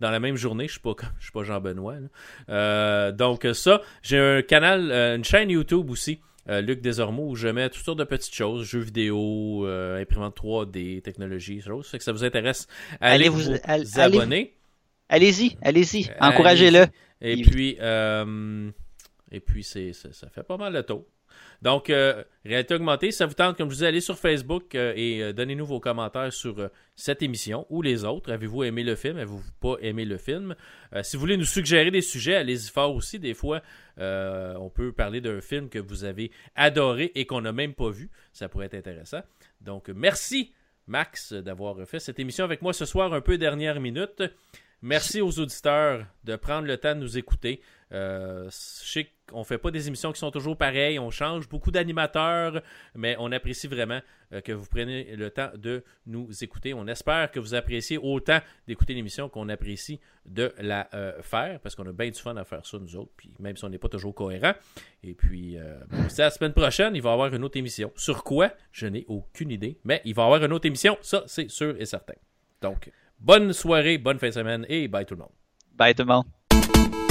dans 0.00 0.10
la 0.10 0.20
même 0.20 0.36
journée, 0.36 0.66
je 0.66 0.72
suis 0.72 0.80
pas 0.80 0.94
comme- 0.94 1.08
je 1.18 1.24
suis 1.24 1.32
pas 1.32 1.44
Jean 1.44 1.60
Benoît. 1.62 1.94
là. 1.94 2.08
Euh, 2.50 3.10
donc 3.12 3.46
ça, 3.54 3.80
j'ai 4.02 4.18
un 4.18 4.42
canal, 4.42 4.92
une 5.16 5.24
chaîne 5.24 5.48
YouTube 5.48 5.90
aussi, 5.90 6.20
euh, 6.48 6.60
Luc 6.60 6.80
Desormeaux, 6.80 7.30
où 7.30 7.34
je 7.36 7.48
mets 7.48 7.68
toutes 7.70 7.84
sortes 7.84 7.98
de 7.98 8.04
petites 8.04 8.34
choses, 8.34 8.64
jeux 8.64 8.80
vidéo, 8.80 9.66
euh, 9.66 10.00
imprimante 10.00 10.36
3D, 10.36 11.02
technologie, 11.02 11.60
choses. 11.60 11.86
Fait 11.88 11.98
que 11.98 12.04
ça 12.04 12.12
vous 12.12 12.24
intéresse, 12.24 12.66
allez, 13.00 13.14
Allez 13.14 13.28
vous, 13.28 13.40
vous- 13.40 13.58
allez- 13.64 13.98
abonner. 13.98 14.54
Allez-y, 15.08 15.56
allez-y. 15.62 16.08
Euh, 16.10 16.14
Encouragez-le. 16.20 16.86
Et 17.20 17.32
Il- 17.34 17.46
puis, 17.50 17.76
euh, 17.80 18.70
et 19.30 19.40
puis 19.40 19.62
c'est- 19.64 19.92
ça 19.92 20.28
fait 20.28 20.42
pas 20.42 20.56
mal 20.56 20.72
le 20.72 20.82
tour. 20.82 21.04
Donc, 21.62 21.90
euh, 21.90 22.22
réalité 22.44 22.74
augmentée, 22.74 23.10
ça 23.10 23.26
vous 23.26 23.34
tente, 23.34 23.56
comme 23.56 23.70
je 23.70 23.74
vous 23.74 23.80
dis, 23.80 23.86
allez 23.86 24.00
sur 24.00 24.18
Facebook 24.18 24.74
euh, 24.74 24.92
et 24.96 25.22
euh, 25.22 25.32
donnez-nous 25.32 25.66
vos 25.66 25.80
commentaires 25.80 26.32
sur 26.32 26.70
cette 26.94 27.22
émission 27.22 27.66
ou 27.70 27.82
les 27.82 28.04
autres. 28.04 28.32
Avez-vous 28.32 28.64
aimé 28.64 28.82
le 28.82 28.94
film? 28.94 29.16
Avez-vous 29.16 29.42
pas 29.60 29.76
aimé 29.80 30.04
le 30.04 30.18
film? 30.18 30.54
Si 31.02 31.16
vous 31.16 31.20
voulez 31.20 31.36
nous 31.36 31.44
suggérer 31.44 31.90
des 31.90 32.00
sujets, 32.00 32.36
allez-y 32.36 32.70
fort 32.70 32.94
aussi. 32.94 33.18
Des 33.18 33.34
fois, 33.34 33.62
on 33.98 34.70
peut 34.74 34.92
parler 34.92 35.20
d'un 35.20 35.40
film 35.40 35.68
que 35.68 35.78
vous 35.78 36.04
avez 36.04 36.30
adoré 36.54 37.12
et 37.14 37.26
qu'on 37.26 37.40
n'a 37.40 37.52
même 37.52 37.74
pas 37.74 37.90
vu. 37.90 38.10
Ça 38.32 38.48
pourrait 38.48 38.66
être 38.66 38.74
intéressant. 38.74 39.20
Donc, 39.60 39.88
merci, 39.88 40.52
Max, 40.86 41.32
d'avoir 41.32 41.86
fait 41.86 42.00
cette 42.00 42.18
émission 42.18 42.44
avec 42.44 42.62
moi 42.62 42.72
ce 42.72 42.84
soir, 42.84 43.12
un 43.12 43.20
peu 43.20 43.36
dernière 43.36 43.80
minute. 43.80 44.22
Merci 44.82 45.20
aux 45.20 45.38
auditeurs 45.38 46.06
de 46.24 46.36
prendre 46.36 46.66
le 46.66 46.76
temps 46.76 46.94
de 46.94 47.00
nous 47.00 47.18
écouter. 47.18 47.60
Euh, 47.92 48.46
je 48.46 48.88
sais 48.88 49.12
qu'on 49.28 49.44
fait 49.44 49.58
pas 49.58 49.70
des 49.70 49.86
émissions 49.86 50.12
qui 50.12 50.18
sont 50.18 50.30
toujours 50.30 50.56
pareilles, 50.56 50.98
on 50.98 51.10
change 51.10 51.48
beaucoup 51.48 51.70
d'animateurs, 51.70 52.60
mais 52.94 53.16
on 53.18 53.30
apprécie 53.30 53.68
vraiment 53.68 54.00
euh, 54.32 54.40
que 54.40 54.52
vous 54.52 54.66
preniez 54.66 55.14
le 55.14 55.30
temps 55.30 55.50
de 55.56 55.84
nous 56.06 56.28
écouter. 56.42 56.74
On 56.74 56.86
espère 56.88 57.30
que 57.30 57.38
vous 57.38 57.54
appréciez 57.54 57.98
autant 57.98 58.40
d'écouter 58.66 58.94
l'émission 58.94 59.28
qu'on 59.28 59.48
apprécie 59.48 60.00
de 60.24 60.52
la 60.58 60.88
euh, 60.94 61.22
faire, 61.22 61.60
parce 61.60 61.74
qu'on 61.74 61.86
a 61.86 61.92
bien 61.92 62.10
du 62.10 62.20
fun 62.20 62.36
à 62.36 62.44
faire 62.44 62.66
ça 62.66 62.78
nous 62.78 62.96
autres, 62.96 63.12
puis 63.16 63.32
même 63.38 63.56
si 63.56 63.64
on 63.64 63.68
n'est 63.68 63.78
pas 63.78 63.88
toujours 63.88 64.14
cohérent. 64.14 64.52
Et 65.02 65.14
puis, 65.14 65.56
c'est 66.08 66.22
la 66.22 66.30
semaine 66.30 66.52
prochaine, 66.52 66.96
il 66.96 67.02
va 67.02 67.10
y 67.10 67.12
avoir 67.12 67.32
une 67.32 67.44
autre 67.44 67.56
émission. 67.56 67.92
Sur 67.94 68.24
quoi? 68.24 68.50
Je 68.72 68.86
n'ai 68.86 69.04
aucune 69.06 69.50
idée, 69.50 69.78
mais 69.84 70.02
il 70.04 70.14
va 70.14 70.22
y 70.22 70.26
avoir 70.26 70.44
une 70.44 70.52
autre 70.52 70.66
émission, 70.66 70.98
ça 71.02 71.22
c'est 71.26 71.48
sûr 71.48 71.76
et 71.80 71.86
certain. 71.86 72.14
Donc, 72.60 72.90
bonne 73.20 73.52
soirée, 73.52 73.98
bonne 73.98 74.18
fin 74.18 74.28
de 74.28 74.34
semaine 74.34 74.66
et 74.68 74.88
bye 74.88 75.06
tout 75.06 75.14
le 75.14 75.20
monde. 75.20 75.32
Bye 75.74 75.94
tout 75.94 76.02
le 76.02 76.08
monde. 76.08 77.05